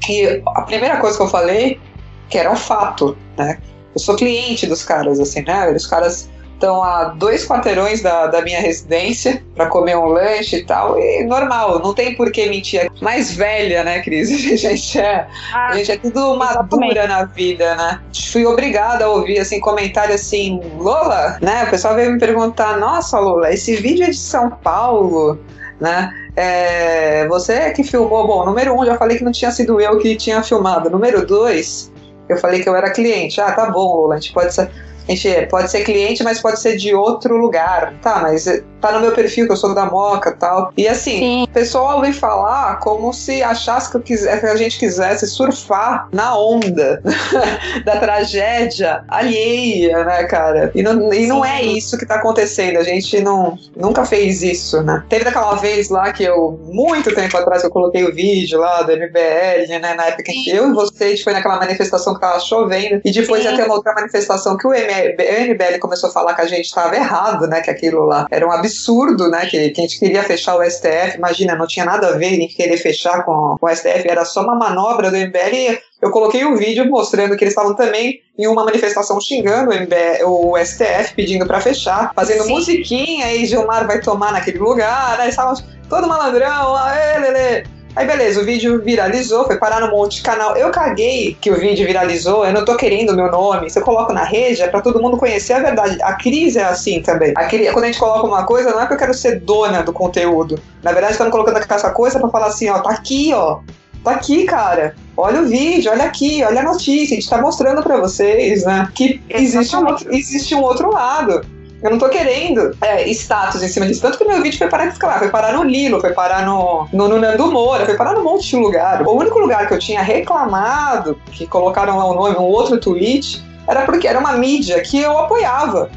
que 0.01 0.42
a 0.46 0.62
primeira 0.62 0.98
coisa 0.98 1.18
que 1.18 1.24
eu 1.24 1.28
falei 1.28 1.80
que 2.29 2.38
era 2.38 2.51
um 2.51 2.55
fato, 2.55 3.17
né? 3.38 3.57
Eu 3.93 4.00
sou 4.00 4.15
cliente 4.15 4.67
dos 4.67 4.83
caras, 4.83 5.19
assim, 5.19 5.41
né? 5.41 5.71
Os 5.71 5.88
caras 5.88 6.29
estão 6.59 6.83
a 6.83 7.05
dois 7.05 7.48
quarteirões 7.48 8.01
da, 8.01 8.27
da 8.27 8.41
minha 8.41 8.59
residência 8.59 9.41
para 9.55 9.67
comer 9.67 9.98
um 9.98 10.05
lanche 10.05 10.57
e 10.57 10.65
tal. 10.65 11.00
E 11.00 11.24
normal, 11.24 11.79
não 11.79 11.93
tem 11.93 12.15
por 12.15 12.31
que 12.31 12.48
mentir. 12.48 12.91
Mais 13.01 13.33
velha, 13.33 13.83
né, 13.83 14.01
Cris? 14.01 14.29
A 14.51 14.55
gente 14.57 15.00
é, 15.00 15.27
ah, 15.53 15.67
a 15.69 15.77
gente 15.77 15.91
é 15.91 15.98
tudo 15.98 16.36
madura 16.36 17.07
na 17.07 17.24
vida, 17.24 17.75
né? 17.75 18.01
Fui 18.31 18.45
obrigada 18.45 19.05
a 19.05 19.09
ouvir 19.09 19.39
assim, 19.39 19.59
comentário 19.59 20.13
assim, 20.13 20.59
Lola, 20.77 21.38
né? 21.41 21.63
O 21.63 21.69
pessoal 21.69 21.95
veio 21.95 22.12
me 22.12 22.19
perguntar: 22.19 22.77
nossa, 22.77 23.17
Lola, 23.19 23.53
esse 23.53 23.75
vídeo 23.77 24.03
é 24.03 24.09
de 24.09 24.17
São 24.17 24.50
Paulo, 24.50 25.39
né? 25.79 26.13
É, 26.36 27.27
você 27.27 27.71
que 27.71 27.83
filmou, 27.83 28.27
bom, 28.27 28.45
número 28.45 28.77
um, 28.77 28.86
já 28.86 28.98
falei 28.98 29.17
que 29.17 29.24
não 29.24 29.31
tinha 29.31 29.51
sido 29.51 29.79
eu 29.79 29.98
que 29.98 30.15
tinha 30.15 30.43
filmado. 30.43 30.89
Número 30.89 31.25
dois, 31.25 31.91
eu 32.29 32.38
falei 32.38 32.62
que 32.62 32.69
eu 32.69 32.75
era 32.75 32.91
cliente. 32.91 33.41
Ah, 33.41 33.51
tá 33.51 33.69
bom, 33.69 34.01
Lola, 34.01 34.15
a 34.15 34.19
gente 34.19 34.31
pode 34.31 34.53
ser, 34.53 34.69
a 35.07 35.12
gente 35.12 35.48
pode 35.48 35.71
ser 35.71 35.83
cliente, 35.83 36.24
mas 36.24 36.39
pode 36.39 36.59
ser 36.59 36.77
de 36.77 36.93
outro 36.93 37.36
lugar. 37.36 37.93
Tá, 38.01 38.19
mas 38.21 38.45
tá 38.79 38.91
no 38.91 39.00
meu 39.00 39.12
perfil 39.12 39.45
que 39.45 39.51
eu 39.51 39.57
sou 39.57 39.74
da 39.75 39.86
Moca 39.86 40.31
tal. 40.31 40.71
E 40.77 40.88
assim, 40.88 41.43
o 41.43 41.48
pessoal 41.48 41.98
ouve 41.98 42.13
falar 42.13 42.79
como 42.79 43.13
se 43.13 43.43
achasse 43.43 43.91
que, 43.91 43.98
eu 43.98 44.01
quiser, 44.01 44.39
que 44.39 44.45
a 44.45 44.55
gente 44.55 44.79
quisesse 44.79 45.27
surfar 45.27 46.07
na 46.12 46.38
onda 46.38 47.01
da 47.86 47.98
tragédia 47.98 49.03
alheia, 49.07 50.03
né, 50.03 50.24
cara? 50.24 50.71
E 50.74 50.81
não, 50.81 51.13
e 51.13 51.27
não 51.27 51.43
é 51.43 51.62
isso 51.62 51.98
que 51.98 52.05
tá 52.05 52.15
acontecendo. 52.15 52.77
A 52.77 52.83
gente 52.83 53.19
não, 53.21 53.57
nunca 53.75 54.05
fez 54.05 54.41
isso, 54.41 54.81
né? 54.81 55.03
Teve 55.09 55.25
daquela 55.25 55.55
vez 55.55 55.89
lá 55.89 56.12
que 56.12 56.24
eu, 56.24 56.59
muito 56.71 57.13
tempo 57.13 57.36
atrás, 57.38 57.63
eu 57.63 57.69
coloquei 57.69 58.03
o 58.03 58.13
vídeo 58.13 58.59
lá 58.59 58.81
do 58.83 58.93
MBL, 58.93 59.79
né? 59.81 59.93
Na 59.93 60.05
época 60.05 60.31
Sim. 60.31 60.43
que 60.43 60.50
eu 60.50 60.69
e 60.69 60.74
você, 60.74 61.03
a 61.03 61.09
gente 61.09 61.24
foi 61.24 61.33
naquela 61.33 61.57
manifestação 61.57 62.13
que 62.13 62.21
tava 62.21 62.39
chovendo. 62.39 63.01
E 63.03 63.12
depois 63.12 63.43
Sim. 63.43 63.50
ia 63.50 63.55
ter 63.55 63.65
uma 63.65 63.75
outra 63.75 63.93
manifestação 63.93 64.57
que 64.57 64.67
o 64.67 64.71
MBL 64.71 65.79
começou 65.79 66.09
a 66.09 66.13
falar 66.13 66.33
que 66.33 66.41
a 66.41 66.48
gente 66.48 66.74
tava 66.74 66.95
errado, 66.95 67.48
né? 67.48 67.62
Que 67.62 67.69
aquilo 67.69 68.05
lá 68.05 68.27
era 68.31 68.48
um 68.48 68.51
absurdo 68.51 68.69
absurdo, 68.70 69.30
né? 69.30 69.46
Que, 69.48 69.70
que 69.70 69.82
a 69.82 69.84
gente 69.84 70.00
queria 70.00 70.24
fechar 70.24 70.56
o 70.56 70.64
STF. 70.64 71.18
Imagina, 71.18 71.56
não 71.56 71.68
tinha 71.68 71.86
nada 71.86 72.08
a 72.08 72.12
ver 72.18 72.40
em 72.40 72.48
querer 72.48 72.78
fechar 72.78 73.24
com, 73.26 73.56
com 73.60 73.66
o 73.66 73.76
STF, 73.76 74.08
era 74.08 74.24
só 74.24 74.42
uma 74.42 74.56
manobra 74.56 75.10
do 75.10 75.18
MBL. 75.18 75.80
Eu 76.02 76.12
coloquei 76.12 76.46
um 76.46 76.56
vídeo 76.56 76.86
mostrando 76.90 77.36
que 77.36 77.44
eles 77.44 77.54
estavam 77.54 77.76
também 77.76 78.22
em 78.38 78.48
uma 78.48 78.64
manifestação 78.64 79.20
xingando 79.20 79.72
o, 79.72 79.74
MBL, 79.74 80.24
o 80.26 80.58
STF, 80.58 81.14
pedindo 81.16 81.46
para 81.46 81.60
fechar, 81.60 82.14
fazendo 82.16 82.44
Sim. 82.44 82.54
musiquinha, 82.54 83.26
aí 83.26 83.46
Gilmar 83.46 83.86
vai 83.86 84.00
tomar 84.00 84.32
naquele 84.32 84.60
lugar, 84.60 85.20
aí 85.20 85.30
estavam 85.30 85.56
todo 85.90 86.08
malandrão, 86.08 86.76
aê, 86.76 87.20
lelê. 87.20 87.78
Aí 87.96 88.05
beleza, 88.05 88.39
o 88.39 88.46
vídeo 88.46 88.81
viralizou, 88.81 89.46
foi 89.46 89.58
parar 89.58 89.81
no 89.81 89.91
monte 89.91 90.17
de 90.17 90.22
canal. 90.22 90.55
Eu 90.55 90.69
caguei 90.72 91.36
que 91.41 91.51
o 91.51 91.60
vídeo 91.60 91.86
viralizou, 91.86 92.46
eu 92.46 92.53
não 92.53 92.63
tô 92.63 92.75
querendo 92.75 93.12
o 93.12 93.15
meu 93.15 93.31
nome. 93.31 93.69
Se 93.69 93.79
eu 93.79 93.84
coloco 93.84 94.13
na 94.13 94.24
rede, 94.24 94.62
é 94.62 94.67
pra 94.67 94.81
todo 94.81 95.01
mundo 95.01 95.17
conhecer 95.17 95.53
a 95.53 95.60
verdade. 95.60 95.98
A 96.01 96.13
crise 96.13 96.60
é 96.60 96.63
assim 96.63 97.01
também. 97.01 97.34
A 97.36 97.46
crise, 97.46 97.72
quando 97.72 97.86
a 97.86 97.88
gente 97.88 98.00
coloca 98.00 98.27
uma 98.27 98.46
coisa, 98.46 98.72
não 98.72 98.81
é 98.81 98.88
que 98.88 98.93
eu 98.93 98.98
quero 98.98 99.13
ser 99.13 99.39
dona 99.39 99.81
do 99.81 99.91
conteúdo. 99.91 100.60
Na 100.84 100.91
verdade, 100.91 101.13
estamos 101.13 101.31
colocando 101.31 101.58
essa 101.58 101.89
coisa 101.91 102.19
para 102.19 102.29
falar 102.29 102.48
assim, 102.48 102.69
ó, 102.69 102.79
tá 102.79 102.91
aqui, 102.91 103.31
ó. 103.34 103.60
Tá 104.03 104.12
aqui, 104.12 104.46
cara. 104.46 104.96
Olha 105.17 105.41
o 105.41 105.48
vídeo, 105.48 105.91
olha 105.91 106.05
aqui, 106.05 106.41
olha 106.43 106.62
a 106.62 106.63
notícia. 106.63 107.17
A 107.17 107.19
gente 107.19 107.29
tá 107.29 107.41
mostrando 107.41 107.84
para 107.84 107.98
vocês, 107.98 108.63
né? 108.63 108.88
Que 108.96 109.22
existe 109.29 109.75
um, 109.75 109.86
existe 110.10 110.55
um 110.55 110.62
outro 110.62 110.91
lado. 110.91 111.41
Eu 111.81 111.91
não 111.91 111.98
tô 111.98 112.09
querendo 112.09 112.75
é, 112.81 113.07
status 113.09 113.63
em 113.63 113.67
cima 113.67 113.86
disso. 113.86 114.01
Tanto 114.01 114.17
que 114.17 114.25
meu 114.25 114.41
vídeo 114.41 114.57
foi 114.57 114.67
parar, 114.67 114.93
lá, 115.01 115.19
foi 115.19 115.29
parar 115.29 115.53
no 115.53 115.63
Lilo, 115.63 116.01
foi 116.01 116.12
parar 116.12 116.45
no, 116.45 116.88
no, 116.91 117.07
no 117.07 117.19
Nando 117.19 117.51
Moura, 117.51 117.86
foi 117.86 117.95
parar 117.95 118.13
num 118.13 118.24
monte 118.24 118.50
de 118.50 118.55
lugar. 118.57 119.01
O 119.07 119.13
único 119.13 119.39
lugar 119.39 119.67
que 119.67 119.74
eu 119.74 119.79
tinha 119.79 120.01
reclamado, 120.01 121.19
que 121.31 121.48
colocaram 121.48 121.98
lá 121.98 122.05
o 122.05 122.13
nome, 122.13 122.36
um 122.36 122.43
outro 122.43 122.77
tweet, 122.77 123.41
era 123.65 123.83
porque 123.83 124.07
era 124.07 124.19
uma 124.19 124.33
mídia 124.33 124.81
que 124.81 125.00
eu 125.00 125.17
apoiava. 125.17 125.89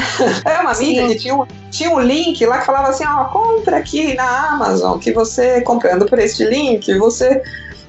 era 0.44 0.60
uma 0.62 0.74
Sim. 0.74 0.88
mídia 0.88 1.08
que 1.08 1.16
tinha 1.16 1.34
um, 1.34 1.46
tinha 1.70 1.90
um 1.90 2.00
link 2.00 2.44
lá 2.46 2.58
que 2.58 2.66
falava 2.66 2.88
assim: 2.88 3.04
ó, 3.04 3.24
compra 3.24 3.78
aqui 3.78 4.14
na 4.14 4.50
Amazon, 4.50 4.98
que 4.98 5.10
você 5.12 5.62
comprando 5.62 6.06
por 6.06 6.18
este 6.18 6.44
link, 6.44 6.96
você, 6.98 7.42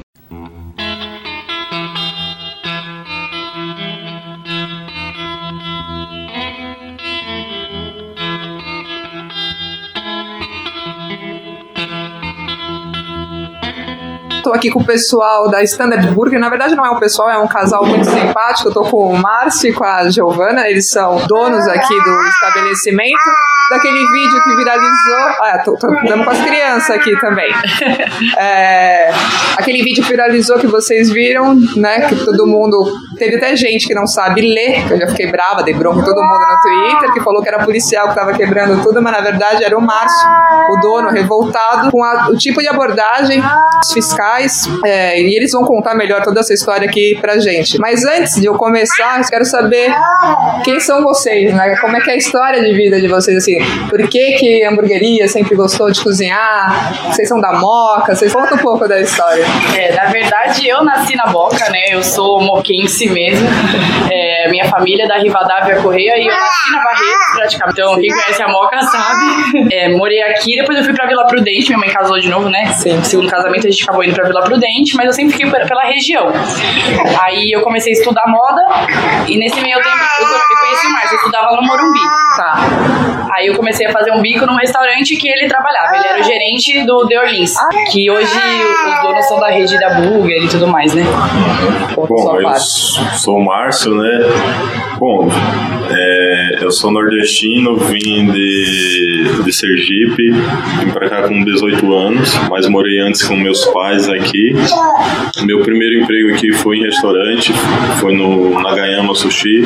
Tô 14.49 14.55
aqui 14.55 14.71
com 14.71 14.81
o 14.81 14.85
pessoal 14.85 15.51
da 15.51 15.63
Standard 15.63 16.11
Burger. 16.15 16.41
Na 16.41 16.49
verdade, 16.49 16.75
não 16.75 16.85
é 16.85 16.91
um 16.91 16.99
pessoal, 16.99 17.31
é 17.31 17.39
um 17.39 17.47
casal 17.47 17.85
muito 17.85 18.07
simpático. 18.07 18.69
Eu 18.69 18.73
tô 18.73 18.83
com 18.83 19.13
o 19.13 19.19
Márcio 19.19 19.71
e 19.71 19.73
com 19.75 19.85
a 19.85 20.09
Giovana. 20.09 20.69
Eles 20.69 20.89
são 20.89 21.19
donos 21.27 21.69
aqui 21.69 21.95
do 22.03 22.23
estabelecimento. 22.23 23.19
Daquele 23.71 23.99
vídeo 23.99 24.43
que 24.43 24.57
viralizou. 24.57 25.19
Ah, 25.43 25.63
tô, 25.63 25.77
tô 25.77 25.87
dando 25.89 26.25
com 26.25 26.31
as 26.31 26.41
crianças 26.41 26.91
aqui 26.91 27.15
também. 27.21 27.53
É, 28.39 29.11
aquele 29.57 29.83
vídeo 29.83 30.03
que 30.03 30.11
viralizou 30.11 30.59
que 30.59 30.67
vocês 30.67 31.11
viram, 31.11 31.55
né? 31.77 32.09
Que 32.09 32.17
todo 32.25 32.47
mundo. 32.47 32.91
Teve 33.19 33.37
até 33.37 33.57
gente 33.57 33.87
que 33.87 33.95
não 33.95 34.07
sabe 34.07 34.41
ler, 34.41 34.87
que 34.87 34.95
eu 34.95 34.99
já 34.99 35.09
fiquei 35.09 35.31
brava, 35.31 35.63
dei 35.63 35.75
bronca 35.75 36.05
todo 36.05 36.23
mundo 36.23 36.39
no 36.39 36.61
Twitter, 36.61 37.13
que 37.13 37.21
falou 37.21 37.43
que 37.43 37.49
era 37.49 37.65
policial 37.65 38.09
que 38.09 38.15
tava 38.15 38.33
quebrando 38.33 38.83
tudo, 38.83 39.03
mas 39.03 39.13
na 39.13 39.21
verdade 39.21 39.65
era 39.65 39.77
o 39.77 39.81
Márcio, 39.81 40.29
o 40.71 40.81
dono, 40.81 41.09
revoltado 41.11 41.91
com 41.91 42.03
a, 42.03 42.29
o 42.29 42.37
tipo 42.37 42.61
de 42.61 42.69
abordagem 42.69 43.43
fiscal 43.93 44.29
é, 44.85 45.21
e 45.21 45.37
eles 45.37 45.53
vão 45.53 45.65
contar 45.65 45.95
melhor 45.95 46.23
toda 46.23 46.41
essa 46.41 46.53
história 46.53 46.89
aqui 46.89 47.17
pra 47.21 47.39
gente. 47.39 47.79
Mas 47.79 48.05
antes 48.05 48.35
de 48.35 48.47
eu 48.47 48.55
começar, 48.55 49.21
eu 49.21 49.29
quero 49.29 49.45
saber 49.45 49.91
quem 50.65 50.79
são 50.81 51.03
vocês, 51.03 51.53
né? 51.55 51.77
Como 51.77 51.97
é 51.97 52.01
que 52.01 52.11
é 52.11 52.15
a 52.15 52.17
história 52.17 52.63
de 52.63 52.73
vida 52.75 53.01
de 53.01 53.09
vocês, 53.09 53.37
assim? 53.37 53.57
Por 53.89 54.07
que 54.09 54.33
que 54.33 54.65
hamburgueria 54.65 55.27
sempre 55.29 55.57
gostou 55.57 55.91
de 55.91 56.03
cozinhar? 56.03 57.11
Vocês 57.11 57.29
são 57.29 57.41
da 57.41 57.53
Moca? 57.55 58.15
Vocês 58.15 58.33
contam 58.33 58.59
um 58.59 58.61
pouco 58.61 58.87
da 58.87 59.01
história. 59.01 59.45
É, 59.77 59.95
na 59.95 60.07
verdade, 60.07 60.69
eu 60.69 60.85
nasci 60.85 61.17
na 61.17 61.27
Moca, 61.33 61.69
né? 61.71 61.81
Eu 61.91 62.03
sou 62.03 62.41
moquense 62.43 63.08
mesmo. 63.11 63.49
É, 64.11 64.49
minha 64.49 64.65
família 64.67 65.05
é 65.05 65.07
da 65.07 65.19
Rivadavia 65.19 65.77
Correia 65.77 66.17
e 66.17 66.27
eu 66.27 66.35
nasci 66.35 66.73
na 66.73 66.83
Barretos, 66.83 67.35
praticamente. 67.35 67.81
Então, 67.81 68.01
quem 68.01 68.11
conhece 68.11 68.43
a 68.43 68.49
Moca 68.49 68.83
sabe. 68.83 69.69
É, 69.73 69.89
morei 69.89 70.23
aqui, 70.23 70.57
depois 70.57 70.79
eu 70.79 70.85
fui 70.85 70.95
pra 70.95 71.07
Vila 71.07 71.27
Prudente, 71.27 71.69
minha 71.69 71.79
mãe 71.79 71.91
casou 71.91 72.19
de 72.19 72.29
novo, 72.29 72.49
né? 72.49 72.67
Sim. 72.73 73.03
Segundo 73.03 73.29
casamento, 73.29 73.67
a 73.67 73.71
gente 73.71 73.83
acabou 73.83 74.05
indo 74.05 74.15
pra 74.15 74.27
Vila 74.27 74.43
Prudente, 74.43 74.97
mas 74.97 75.07
eu 75.07 75.13
sempre 75.13 75.33
fiquei 75.33 75.51
pela 75.51 75.85
região. 75.85 76.33
Aí 77.23 77.51
eu 77.53 77.63
comecei 77.63 77.93
a 77.93 77.97
estudar 77.97 78.25
moda 78.27 78.63
e 79.27 79.37
nesse 79.37 79.61
meio 79.61 79.77
tempo 79.77 79.99
eu, 80.21 80.27
eu 80.27 80.59
conheci 80.61 80.87
o 80.87 80.93
Márcio, 80.93 81.15
eu 81.15 81.19
estudava 81.19 81.57
no 81.57 81.63
Morumbi. 81.63 82.01
Tá. 82.37 83.29
Aí 83.35 83.47
eu 83.47 83.55
comecei 83.55 83.87
a 83.87 83.93
fazer 83.93 84.11
um 84.13 84.21
bico 84.21 84.47
num 84.47 84.57
restaurante 84.57 85.17
que 85.17 85.29
ele 85.29 85.49
trabalhava. 85.49 85.97
Ele 85.97 86.09
era 86.09 86.21
o 86.21 86.23
gerente 86.23 86.85
do 86.85 87.07
The 87.07 87.19
Orleans, 87.19 87.55
que 87.91 88.11
hoje 88.11 88.27
os 88.27 89.03
donos 89.03 89.27
são 89.27 89.41
da 89.41 89.49
rede 89.49 89.79
da 89.79 89.91
Burger 89.91 90.43
e 90.43 90.49
tudo 90.49 90.67
mais, 90.67 90.95
né? 90.95 91.05
Bom, 91.95 92.07
eu 92.09 92.49
sou 93.17 93.39
o 93.39 93.45
Márcio, 93.45 93.95
né? 93.95 94.21
Bom, 94.99 95.29
é, 95.91 96.65
eu 96.65 96.71
sou 96.71 96.91
nordestino, 96.91 97.77
vim 97.77 98.31
de, 98.31 99.43
de 99.45 99.53
Sergipe, 99.53 100.31
vim 100.81 100.91
pra 100.93 101.09
cá 101.09 101.29
com 101.29 101.45
18 101.45 101.95
anos, 101.95 102.35
mas 102.51 102.69
morei 102.69 102.99
antes 103.01 103.23
com 103.23 103.37
meus 103.37 103.65
pais 103.67 104.09
aqui. 104.09 104.55
Meu 105.45 105.61
primeiro 105.61 106.03
emprego 106.03 106.35
aqui 106.35 106.53
foi 106.53 106.79
em 106.79 106.83
restaurante, 106.83 107.53
foi 108.01 108.15
no 108.15 108.61
Nagayama 108.61 109.15
Sushi, 109.15 109.63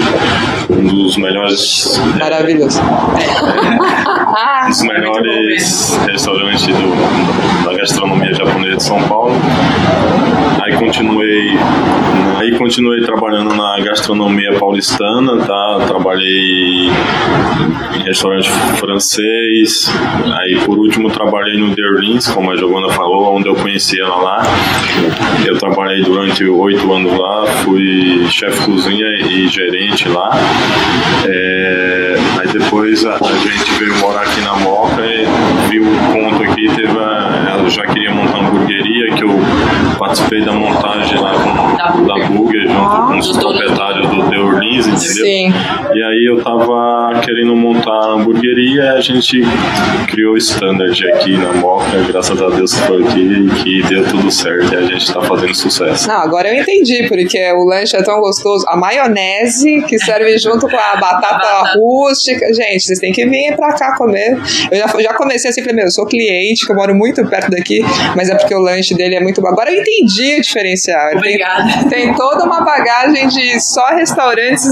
um 0.70 0.84
dos 0.84 1.16
melhores. 1.16 2.00
Maravilhoso. 2.18 2.80
É, 3.18 4.66
um 4.66 4.68
dos 4.68 4.82
melhores 4.86 5.96
restaurantes 6.06 6.66
do, 6.66 7.64
da 7.64 7.74
gastronomia 7.76 8.34
japonesa 8.34 8.76
de 8.76 8.84
São 8.84 9.02
Paulo. 9.08 9.34
Aí 10.62 10.76
continuei, 10.76 11.58
aí 12.38 12.56
continuei 12.56 13.02
trabalhando 13.02 13.52
na 13.54 13.80
gastronomia 13.80 14.52
paulistana, 14.60 15.44
tá? 15.44 15.84
Trabalhei 15.88 16.11
em 16.20 16.90
restaurante 18.04 18.50
francês. 18.78 19.90
Aí 20.40 20.60
por 20.64 20.78
último 20.78 21.10
trabalhei 21.10 21.58
no 21.58 21.74
Derlins, 21.74 22.26
como 22.28 22.50
a 22.50 22.56
Giovana 22.56 22.90
falou, 22.90 23.36
onde 23.36 23.48
eu 23.48 23.54
conheci 23.54 24.00
ela 24.00 24.16
lá. 24.16 24.42
Eu 25.46 25.58
trabalhei 25.58 26.02
durante 26.02 26.44
oito 26.44 26.92
anos 26.92 27.18
lá, 27.18 27.46
fui 27.64 28.26
chefe 28.28 28.64
cozinha 28.64 29.06
e 29.26 29.48
gerente 29.48 30.08
lá. 30.08 30.30
É, 31.26 32.16
aí 32.40 32.48
depois 32.52 33.04
a, 33.04 33.14
a, 33.14 33.32
gente 33.38 33.72
veio 33.78 33.96
morar 33.98 34.22
aqui 34.22 34.40
na 34.40 34.56
Moca 34.56 35.02
e 35.04 35.26
viu 35.70 35.84
o 35.84 36.12
ponto 36.12 36.42
aqui, 36.42 36.68
teve 36.74 36.98
a, 36.98 37.46
ela 37.50 37.70
já 37.70 37.86
queria 37.86 38.10
montar 38.12 38.38
uma 38.38 38.48
hamburgueria 38.48 38.81
participei 40.12 40.44
da 40.44 40.52
montagem 40.52 41.18
lá 41.18 41.32
com, 41.32 42.06
da, 42.06 42.26
Burger 42.28 42.62
junto 42.62 42.78
ah, 42.78 43.08
com 43.08 43.18
os 43.18 43.36
proprietários 43.36 44.08
do 44.10 44.30
The 44.30 44.38
Orleans, 44.38 44.86
entendeu? 44.86 45.24
Sim. 45.24 45.52
E 45.94 46.02
aí 46.02 46.28
eu 46.28 46.42
tava 46.42 47.18
querendo 47.20 47.56
montar 47.56 47.90
a 47.90 48.12
hamburgueria 48.12 48.82
e 48.82 48.88
a 48.88 49.00
gente 49.00 49.40
criou 50.08 50.34
o 50.34 50.36
standard 50.36 51.08
aqui 51.08 51.36
na 51.36 51.52
Moca, 51.54 51.98
graças 52.08 52.40
a 52.40 52.50
Deus 52.50 52.74
que 52.74 52.80
foi 52.80 53.04
aqui 53.04 53.48
que 53.62 53.82
deu 53.88 54.04
tudo 54.06 54.30
certo 54.30 54.74
e 54.74 54.76
a 54.76 54.82
gente 54.82 55.12
tá 55.12 55.22
fazendo 55.22 55.54
sucesso. 55.54 56.08
Não, 56.08 56.16
agora 56.16 56.48
eu 56.48 56.60
entendi, 56.60 57.08
porque 57.08 57.38
o 57.52 57.64
lanche 57.64 57.96
é 57.96 58.02
tão 58.02 58.20
gostoso. 58.20 58.64
A 58.68 58.76
maionese 58.76 59.82
que 59.88 59.98
serve 59.98 60.36
junto 60.38 60.68
com 60.68 60.76
a 60.76 60.96
batata 61.00 61.72
rústica. 61.74 62.52
Gente, 62.52 62.82
vocês 62.82 62.98
têm 62.98 63.12
que 63.12 63.26
vir 63.26 63.56
pra 63.56 63.74
cá 63.74 63.96
comer. 63.96 64.38
Eu 64.70 64.78
já, 64.78 64.86
já 65.00 65.14
comecei 65.14 65.50
assim, 65.50 65.62
falei, 65.62 65.76
meu, 65.76 65.86
eu 65.86 65.90
sou 65.90 66.06
cliente, 66.06 66.66
que 66.66 66.72
eu 66.72 66.76
moro 66.76 66.94
muito 66.94 67.26
perto 67.28 67.50
daqui, 67.50 67.80
mas 68.14 68.28
é 68.28 68.34
porque 68.34 68.54
o 68.54 68.58
lanche 68.58 68.94
dele 68.94 69.14
é 69.14 69.20
muito 69.20 69.40
bom. 69.40 69.48
Agora 69.48 69.70
eu 69.70 69.80
entendi 69.80 70.01
o 70.02 70.40
diferencial. 70.40 71.16
Obrigada. 71.16 71.88
Tem, 71.88 72.02
tem 72.02 72.14
toda 72.14 72.44
uma 72.44 72.62
bagagem 72.62 73.28
de 73.28 73.60
só 73.60 73.88
restaurantes 73.94 74.64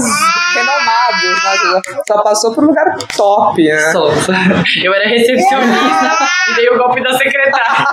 renomados, 0.53 1.43
né? 1.43 1.81
Só 2.07 2.21
passou 2.23 2.53
por 2.53 2.63
um 2.63 2.67
lugar 2.67 2.97
top, 3.15 3.63
né? 3.63 3.91
Só. 3.91 4.11
Eu 4.83 4.93
era 4.93 5.07
recepcionista 5.07 6.17
e 6.49 6.55
dei 6.55 6.69
o 6.69 6.77
golpe 6.77 7.01
da 7.01 7.13
secretária. 7.13 7.87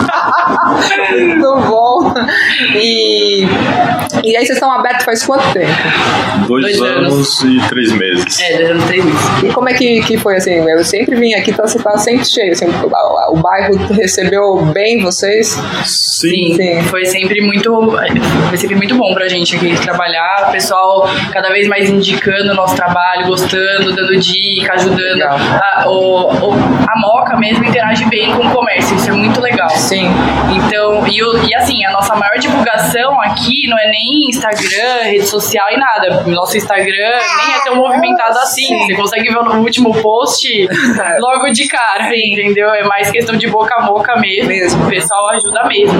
muito 1.26 1.56
bom. 1.66 2.14
E, 2.74 3.44
e 4.24 4.36
aí 4.36 4.46
vocês 4.46 4.50
estão 4.50 4.70
abertos 4.70 5.04
faz 5.04 5.24
quanto 5.24 5.52
tempo? 5.52 5.72
Dois, 6.46 6.64
dois 6.64 6.80
anos, 6.80 7.42
anos, 7.42 7.42
e 7.42 7.68
três 7.68 7.92
meses. 7.92 8.40
É, 8.40 8.56
dois 8.56 8.70
anos 8.70 8.84
e 8.84 8.86
três 8.86 9.04
meses. 9.04 9.20
E 9.44 9.52
como 9.52 9.68
é 9.68 9.74
que, 9.74 10.00
que 10.02 10.18
foi 10.18 10.36
assim? 10.36 10.54
Eu 10.54 10.84
sempre 10.84 11.16
vim 11.16 11.34
aqui, 11.34 11.50
então 11.50 11.66
você 11.66 11.78
tá 11.78 11.96
sempre 11.98 12.24
cheio. 12.24 12.52
Assim, 12.52 12.66
o, 12.66 13.32
o 13.32 13.36
bairro 13.36 13.76
recebeu 13.92 14.56
bem 14.72 15.00
vocês? 15.02 15.58
Sim. 15.84 16.56
Sim. 16.56 16.82
Foi 16.84 17.04
sempre 17.04 17.27
muito. 17.40 17.92
Foi 18.48 18.58
sempre 18.58 18.76
muito 18.76 18.94
bom 18.94 19.14
pra 19.14 19.28
gente 19.28 19.56
aqui 19.56 19.74
trabalhar. 19.80 20.46
O 20.48 20.52
pessoal 20.52 21.08
cada 21.32 21.50
vez 21.50 21.68
mais 21.68 21.88
indicando 21.88 22.52
o 22.52 22.54
nosso 22.54 22.74
trabalho, 22.74 23.26
gostando, 23.26 23.94
dando 23.94 24.16
dica, 24.18 24.74
ajudando. 24.74 25.22
A, 25.22 25.84
o, 25.86 26.50
o, 26.50 26.52
a 26.54 27.00
Moca 27.00 27.36
mesmo 27.36 27.64
interage 27.64 28.04
bem 28.06 28.32
com 28.34 28.46
o 28.46 28.50
comércio, 28.50 28.96
isso 28.96 29.10
é 29.10 29.12
muito 29.12 29.40
legal. 29.40 29.70
Sim. 29.70 30.08
Então, 30.52 31.06
e, 31.06 31.18
e 31.48 31.54
assim, 31.54 31.84
a 31.84 31.90
nossa 31.92 32.14
maior 32.16 32.38
divulgação 32.38 33.20
aqui 33.22 33.68
não 33.68 33.78
é 33.78 33.88
nem 33.88 34.28
Instagram, 34.30 35.02
rede 35.04 35.26
social 35.26 35.66
e 35.70 35.76
nada. 35.76 36.24
Nosso 36.26 36.56
Instagram 36.56 37.18
nem 37.36 37.54
é 37.54 37.64
tão 37.64 37.76
movimentado 37.76 38.38
assim. 38.38 38.86
Você 38.86 38.94
consegue 38.94 39.28
ver 39.28 39.42
no 39.42 39.60
último 39.60 39.92
post 40.02 40.48
logo 41.20 41.50
de 41.52 41.68
cara, 41.68 42.08
Sim. 42.08 42.32
entendeu? 42.32 42.70
É 42.70 42.84
mais 42.84 43.10
questão 43.10 43.36
de 43.36 43.46
boca 43.46 43.74
a 43.78 43.82
boca 43.82 44.16
mesmo. 44.16 44.48
mesmo. 44.48 44.84
O 44.84 44.88
pessoal 44.88 45.28
ajuda 45.30 45.64
mesmo. 45.64 45.98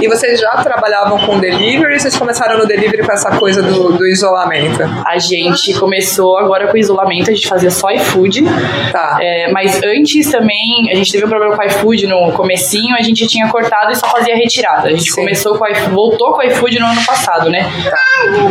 E 0.00 0.08
vocês 0.08 0.40
já 0.40 0.61
trabalhavam 0.62 1.18
com 1.26 1.38
delivery 1.38 2.02
vocês 2.02 2.16
começaram 2.16 2.58
no 2.58 2.66
delivery 2.66 3.04
com 3.04 3.12
essa 3.12 3.30
coisa 3.38 3.62
do, 3.62 3.92
do 3.92 4.06
isolamento? 4.06 4.82
A 5.06 5.18
gente 5.18 5.72
começou 5.74 6.36
agora 6.36 6.66
com 6.66 6.74
o 6.74 6.78
isolamento, 6.78 7.30
a 7.30 7.34
gente 7.34 7.46
fazia 7.46 7.70
só 7.70 7.90
iFood. 7.90 8.42
Tá. 8.90 9.18
É, 9.20 9.52
mas 9.52 9.80
antes 9.84 10.30
também, 10.30 10.90
a 10.90 10.94
gente 10.96 11.12
teve 11.12 11.24
um 11.24 11.28
problema 11.28 11.56
com 11.56 11.62
o 11.62 11.66
iFood 11.66 12.06
no 12.08 12.32
comecinho, 12.32 12.96
a 12.96 13.02
gente 13.02 13.26
tinha 13.28 13.48
cortado 13.48 13.92
e 13.92 13.94
só 13.94 14.08
fazia 14.08 14.34
retirada. 14.34 14.88
A 14.88 14.90
gente 14.90 15.10
Sim. 15.10 15.20
começou 15.20 15.56
com 15.56 15.66
iFood, 15.66 15.94
voltou 15.94 16.32
com 16.32 16.38
o 16.38 16.42
iFood 16.42 16.78
no 16.80 16.86
ano 16.86 17.04
passado, 17.06 17.48
né? 17.48 17.70
Tá. 17.88 17.98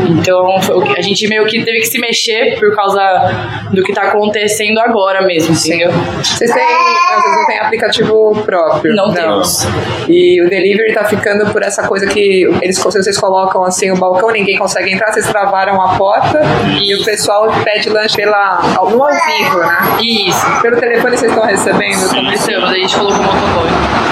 Então 0.10 0.56
a 0.96 1.02
gente 1.02 1.28
meio 1.28 1.46
que 1.46 1.64
teve 1.64 1.80
que 1.80 1.88
se 1.88 2.00
mexer 2.00 2.58
por 2.58 2.74
causa 2.76 3.68
do 3.72 3.84
que 3.84 3.94
tá 3.94 4.04
acontecendo 4.04 4.80
agora 4.80 5.22
mesmo, 5.26 5.56
Sim. 5.56 5.76
entendeu? 5.76 5.92
Vocês 5.92 6.52
têm. 6.52 6.64
Vocês 6.64 7.36
não 7.36 7.46
têm 7.48 7.60
aplicativo 7.60 8.44
próprio? 8.46 8.96
Não, 8.96 9.08
não. 9.08 9.14
temos. 9.14 9.68
E 10.08 10.42
o 10.42 10.50
delivery 10.50 10.94
tá 10.94 11.04
ficando 11.04 11.52
por 11.52 11.62
essa 11.62 11.88
coisa 11.92 12.08
que 12.08 12.50
eles, 12.62 12.80
vocês 12.82 13.18
colocam 13.20 13.66
assim 13.66 13.92
o 13.92 13.98
balcão, 13.98 14.32
ninguém 14.32 14.58
consegue 14.58 14.94
entrar, 14.94 15.12
vocês 15.12 15.28
travaram 15.28 15.82
a 15.82 15.98
porta 15.98 16.40
e 16.80 16.96
o 16.96 17.04
pessoal 17.04 17.52
pede 17.66 17.90
lanche 17.90 18.16
pela, 18.16 18.62
no 18.62 19.04
ao 19.04 19.10
vivo, 19.10 19.60
né? 19.60 19.98
Isso. 20.02 20.62
Pelo 20.62 20.80
telefone 20.80 21.18
vocês 21.18 21.30
estão 21.30 21.46
recebendo 21.46 21.98
Sim, 21.98 22.54
a 22.56 22.74
gente 22.74 22.96
colocou 22.96 23.20
o 23.20 23.24
motoboy. 23.24 23.68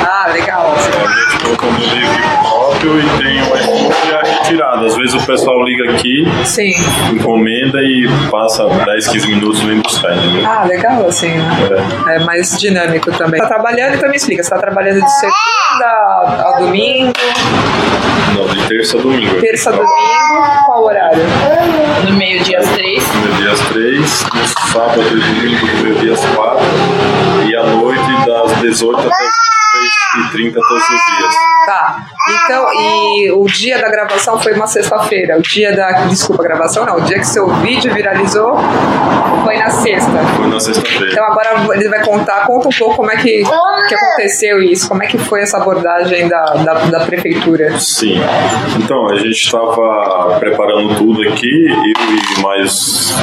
Ah, 0.06 0.28
legal. 0.34 0.76
A 2.44 2.59
próprio 2.80 3.00
e 3.00 3.18
tem 3.18 3.42
o 3.42 3.58
iFood 3.58 3.96
e 4.08 4.16
a 4.16 4.22
retirada. 4.22 4.86
Às 4.86 4.96
vezes 4.96 5.14
o 5.14 5.26
pessoal 5.26 5.64
liga 5.64 5.92
aqui, 5.92 6.24
Sim. 6.46 6.74
encomenda 7.14 7.80
e 7.82 8.08
passa 8.32 8.66
10, 8.68 9.08
15 9.10 9.28
minutos 9.28 9.62
vem 9.62 9.80
buscar, 9.82 10.16
entendeu? 10.16 10.46
Ah, 10.46 10.64
legal 10.66 11.08
assim, 11.08 11.30
né? 11.30 11.50
É. 12.08 12.16
é 12.16 12.20
mais 12.26 12.58
dinâmico 12.58 13.12
também. 13.12 13.40
Tá 13.42 13.48
trabalhando, 13.48 13.96
então 13.96 14.10
me 14.10 14.16
explica, 14.16 14.44
você 14.44 14.50
tá 14.50 14.58
trabalhando 14.58 15.02
de 15.02 15.20
segunda 15.20 16.44
ao 16.44 16.60
domingo? 16.60 17.14
Não, 18.36 18.48
de 18.48 18.68
terça 18.68 18.98
a 18.98 19.02
domingo. 19.02 19.42
Terça 19.42 19.70
a 19.70 19.74
domingo, 19.74 20.66
qual 20.66 20.84
horário? 20.86 21.24
No 22.08 22.16
meio-dia 22.16 22.60
às 22.60 22.70
três. 22.70 23.04
No 23.14 23.22
meio-dia 23.22 23.52
às 23.52 23.60
três, 23.62 24.26
no 24.34 24.48
sábado 24.72 25.02
e 25.02 25.20
domingo, 25.20 25.68
no 25.68 25.84
meio-dia 25.84 26.14
às 26.14 26.26
quatro, 26.36 26.66
e 27.50 27.56
à 27.56 27.64
noite 27.64 28.26
das 28.26 28.62
18 28.62 29.00
até 29.00 29.08
as 29.08 29.50
3h30 30.16 30.54
todos 30.54 30.84
os 30.84 30.90
dias. 30.90 31.36
Tá. 31.66 32.06
Então, 32.28 32.74
e 32.74 33.32
o 33.32 33.46
dia 33.46 33.80
da 33.80 33.90
gravação 33.90 34.40
foi 34.40 34.54
uma 34.54 34.68
sexta-feira. 34.68 35.38
O 35.38 35.42
dia 35.42 35.76
da. 35.76 35.92
Desculpa, 36.08 36.44
gravação 36.44 36.86
não. 36.86 36.98
O 36.98 37.02
dia 37.02 37.20
que 37.20 37.28
seu 37.28 37.48
vídeo 37.48 37.94
viralizou 37.94 38.58
foi 39.44 39.58
na 39.58 39.70
sexta. 39.70 40.12
Foi 40.36 40.48
na 40.48 40.60
sexta-feira. 40.60 41.12
Então 41.12 41.26
agora 41.26 41.50
ele 41.74 41.90
vai 41.90 42.04
contar, 42.04 42.46
conta 42.46 42.68
um 42.68 42.72
pouco 42.72 42.96
como 42.98 43.12
é 43.12 43.18
que, 43.18 43.44
que 43.88 43.96
aconteceu 43.96 44.62
isso, 44.62 44.88
como 44.88 45.04
é 45.04 45.08
que 45.08 45.18
foi 45.18 45.42
essa 45.42 45.58
abordagem 45.58 46.28
da, 46.28 46.44
da, 46.44 46.74
da 46.86 47.00
prefeitura. 47.06 47.80
Sim. 47.80 48.20
Então, 48.78 49.10
a 49.10 49.16
gente 49.16 49.32
estava 49.32 50.38
preparando 50.40 50.96
tudo 50.96 51.22
aqui, 51.28 51.68
eu 51.68 52.38
e 52.38 52.42
mais 52.42 53.14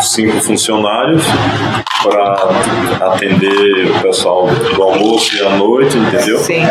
cinco 0.00 0.40
funcionários, 0.40 1.24
para 2.08 3.08
atender 3.08 3.90
o 3.90 4.02
pessoal 4.02 4.48
do 4.74 4.82
almoço 4.82 5.36
e 5.36 5.46
à 5.46 5.50
noite, 5.50 5.96
entendeu? 5.96 6.38
Sim. 6.38 6.62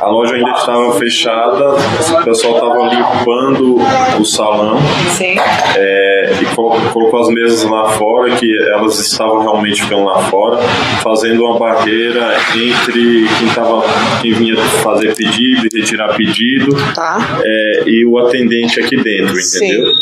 A 0.00 0.06
loja 0.08 0.34
ainda 0.34 0.50
estava 0.50 0.92
fechada, 0.92 1.70
o 1.70 2.24
pessoal 2.24 2.54
estava 2.54 2.94
limpando 2.94 3.76
o 4.20 4.24
salão. 4.24 4.78
Sim. 5.10 5.36
É, 5.76 6.32
e 6.40 6.54
colocou 6.54 7.20
as 7.20 7.28
mesas 7.28 7.64
lá 7.64 7.90
fora, 7.90 8.30
que 8.36 8.46
elas 8.68 8.98
estavam 8.98 9.40
realmente 9.40 9.82
ficando 9.82 10.04
lá 10.04 10.18
fora, 10.24 10.58
fazendo 11.02 11.44
uma 11.44 11.58
barreira 11.58 12.36
entre 12.54 13.26
quem, 13.38 13.48
tava, 13.54 13.82
quem 14.20 14.32
vinha 14.32 14.56
fazer 14.82 15.14
pedido 15.14 15.66
e 15.66 15.80
retirar 15.80 16.14
pedido 16.16 16.74
tá. 16.94 17.40
é, 17.44 17.82
e 17.86 18.04
o 18.06 18.18
atendente 18.18 18.80
aqui 18.80 18.96
dentro, 18.96 19.34
entendeu? 19.38 19.92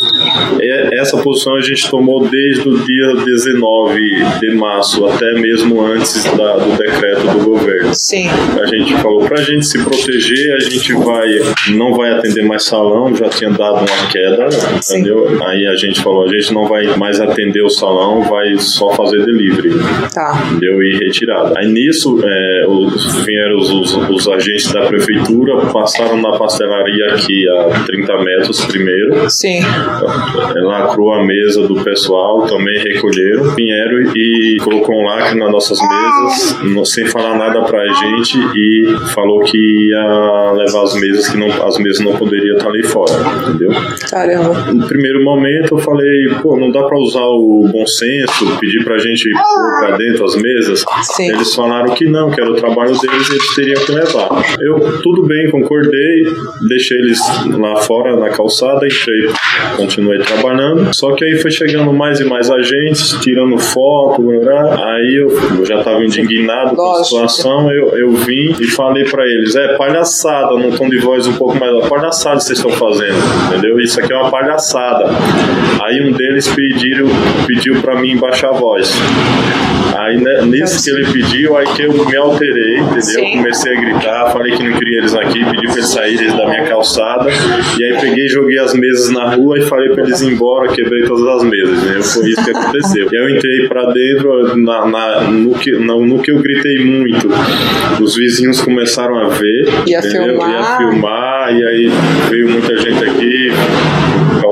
É, 0.61 1.01
essa 1.01 1.19
posição 1.19 1.55
a 1.57 1.61
gente 1.61 1.89
tomou 1.91 2.27
desde 2.29 2.69
o 2.69 2.79
dia 2.79 3.25
19 3.25 4.01
de 4.41 4.55
março, 4.55 4.82
até 5.07 5.33
mesmo 5.35 5.85
antes 5.85 6.25
da, 6.25 6.57
do 6.57 6.77
decreto 6.77 7.27
do 7.29 7.45
governo. 7.45 7.95
Sim. 7.95 8.29
A 8.61 8.67
gente 8.67 8.95
falou 8.97 9.25
para 9.25 9.41
a 9.41 9.45
gente 9.45 9.67
se 9.67 9.83
proteger, 9.83 10.55
a 10.55 10.61
gente 10.61 10.93
vai 10.95 11.29
não 11.71 11.95
vai 11.95 12.13
atender 12.13 12.43
mais 12.43 12.65
salão, 12.65 13.15
já 13.15 13.29
tinha 13.29 13.51
dado 13.51 13.79
uma 13.79 14.11
queda, 14.11 14.49
entendeu? 14.77 15.29
Sim. 15.29 15.45
Aí 15.45 15.67
a 15.67 15.77
gente 15.77 16.03
falou, 16.03 16.25
a 16.25 16.29
gente 16.29 16.53
não 16.53 16.67
vai 16.67 16.97
mais 16.97 17.21
atender 17.21 17.63
o 17.63 17.71
salão, 17.71 18.23
vai 18.23 18.57
só 18.59 18.91
fazer 18.91 19.25
delivery. 19.25 19.71
Tá. 20.13 20.43
Entendeu? 20.51 20.83
E 20.83 20.99
retirada. 21.05 21.59
Aí 21.59 21.69
nisso, 21.69 22.19
é, 22.23 22.67
os, 22.69 23.25
vieram 23.25 23.57
os, 23.59 23.71
os, 23.71 23.95
os, 24.09 24.29
agentes 24.29 24.73
da 24.73 24.87
prefeitura, 24.87 25.67
passaram 25.73 26.21
na 26.21 26.37
pastelaria 26.37 27.15
aqui 27.15 27.49
a 27.49 27.85
30 27.85 28.19
metros 28.23 28.65
primeiro. 28.65 29.31
Sim. 29.31 29.61
Lacrou 30.55 31.13
a 31.13 31.25
mesa 31.25 31.67
do 31.67 31.83
pessoal, 31.83 32.47
também 32.47 32.83
recolheram, 32.83 33.55
vieram 33.55 34.13
e 34.15 34.57
colocou 34.73 34.95
um 34.97 35.05
lacre 35.05 35.39
nas 35.39 35.51
nossas 35.51 35.79
mesas, 35.79 36.89
sem 36.89 37.07
falar 37.07 37.37
nada 37.37 37.63
pra 37.63 37.87
gente 37.87 38.39
e 38.39 38.97
falou 39.15 39.41
que 39.41 39.59
ia 39.59 40.53
levar 40.53 40.83
as 40.83 40.95
mesas, 40.95 41.29
que 41.29 41.37
não, 41.37 41.67
as 41.67 41.79
mesas 41.79 42.05
não 42.05 42.17
poderiam 42.17 42.57
estar 42.57 42.69
ali 42.69 42.83
fora, 42.83 43.13
entendeu? 43.49 43.71
Caramba. 44.11 44.73
No 44.73 44.87
primeiro 44.87 45.23
momento 45.23 45.75
eu 45.75 45.79
falei, 45.79 46.29
pô, 46.43 46.57
não 46.57 46.71
dá 46.71 46.83
pra 46.83 46.99
usar 46.99 47.25
o 47.25 47.69
bom 47.71 47.87
senso, 47.87 48.59
pedir 48.59 48.83
pra 48.85 48.99
gente 48.99 49.29
pôr 49.31 49.87
pra 49.87 49.97
dentro 49.97 50.25
as 50.25 50.37
mesas. 50.37 50.85
Sim. 51.17 51.31
Eles 51.31 51.55
falaram 51.55 51.95
que 51.95 52.07
não, 52.07 52.31
que 52.31 52.41
era 52.41 52.51
o 52.51 52.55
trabalho 52.55 52.99
deles 52.99 53.29
e 53.29 53.33
eles 53.33 53.55
teriam 53.55 53.85
que 53.85 53.93
levar. 53.93 54.29
Eu, 54.61 55.01
tudo 55.03 55.27
bem, 55.27 55.51
concordei, 55.51 56.25
deixei 56.69 56.99
eles 56.99 57.21
lá 57.59 57.77
fora 57.77 58.17
na 58.17 58.31
calçada, 58.31 58.87
entrei, 58.87 59.31
continuei 59.77 60.19
trabalhando. 60.19 60.95
Só 60.95 61.15
que 61.15 61.25
aí 61.25 61.37
foi 61.39 61.51
chegando 61.51 61.93
mais 61.93 62.21
e 62.21 62.25
mais 62.25 62.51
agentes, 62.51 63.19
tirando 63.21 63.59
foto, 63.59 64.33
aí 64.59 65.21
eu, 65.21 65.65
já 65.65 65.83
tava 65.83 66.05
indignado 66.05 66.77
com 66.77 66.93
a 66.93 67.05
situação, 67.05 67.71
eu, 67.71 67.97
eu 67.97 68.13
vim 68.13 68.55
e 68.61 68.67
falei 68.69 69.05
para 69.05 69.25
eles, 69.25 69.55
é 69.55 69.77
palhaçada, 69.77 70.55
num 70.55 70.71
tom 70.73 70.89
de 70.89 70.99
voz 70.99 71.27
um 71.27 71.35
pouco 71.35 71.59
mais, 71.59 71.89
palhaçada 71.89 72.41
vocês 72.41 72.59
estão 72.59 72.71
fazendo, 72.71 73.17
entendeu? 73.49 73.79
Isso 73.81 74.01
aqui 74.01 74.13
é 74.13 74.17
uma 74.17 74.31
palhaçada. 74.31 75.11
Aí 75.83 76.01
um 76.03 76.13
deles 76.13 76.49
pediram, 76.49 77.09
pediu 77.47 77.81
para 77.81 78.01
mim 78.01 78.17
baixar 78.17 78.51
a 78.51 78.53
voz. 78.53 78.93
Aí 79.97 80.21
né, 80.21 80.43
nisso 80.47 80.83
que 80.83 80.91
ele 80.91 81.13
pediu, 81.13 81.57
aí 81.57 81.67
que 81.67 81.83
eu 81.83 81.93
me 81.93 82.17
alterei, 82.17 82.79
entendeu? 82.79 83.03
Sim. 83.03 83.37
Comecei 83.37 83.77
a 83.77 83.81
gritar, 83.81 84.33
falei 84.33 84.53
que 84.53 84.63
não 84.63 84.73
queria 84.79 84.99
eles 84.99 85.15
aqui, 85.15 85.45
pedi 85.45 85.67
pra 85.67 85.73
eles 85.73 85.87
saírem 85.87 86.37
da 86.37 86.49
minha 86.49 86.65
calçada. 86.65 87.31
E 87.79 87.85
aí 87.85 88.01
peguei, 88.01 88.29
joguei 88.29 88.59
as 88.59 88.75
mesas 88.75 89.11
na 89.11 89.35
rua 89.35 89.59
e 89.59 89.63
falei 89.63 89.91
pra 89.91 90.05
eles 90.05 90.21
ir 90.23 90.33
embora, 90.33 90.73
quebrei 90.73 91.05
todas 91.05 91.27
as 91.27 91.49
mesas, 91.49 91.83
né? 91.83 92.03
Foi 92.03 92.29
isso 92.29 92.45
que 92.45 92.51
aconteceu. 92.51 93.09
E 93.13 93.17
eu 93.17 93.29
entrei 93.31 93.69
pra 93.69 93.85
dentro, 93.93 94.57
na, 94.57 94.87
na, 94.87 95.21
no, 95.31 95.55
que, 95.55 95.73
no, 95.73 96.07
no 96.07 96.23
que 96.23 96.31
eu 96.31 96.39
gritei 96.39 96.85
muito, 96.85 97.29
os 98.01 98.17
vizinhos 98.17 98.61
começaram 98.61 99.19
a 99.19 99.29
ver. 99.29 99.69
Ia 99.87 99.99
entendeu? 99.99 100.23
filmar. 100.23 100.51
Ia 100.51 100.77
filmar, 100.79 101.55
e 101.55 101.65
aí 101.65 101.91
veio 102.31 102.51
muita 102.51 102.77
gente 102.79 103.05
aqui, 103.05 103.51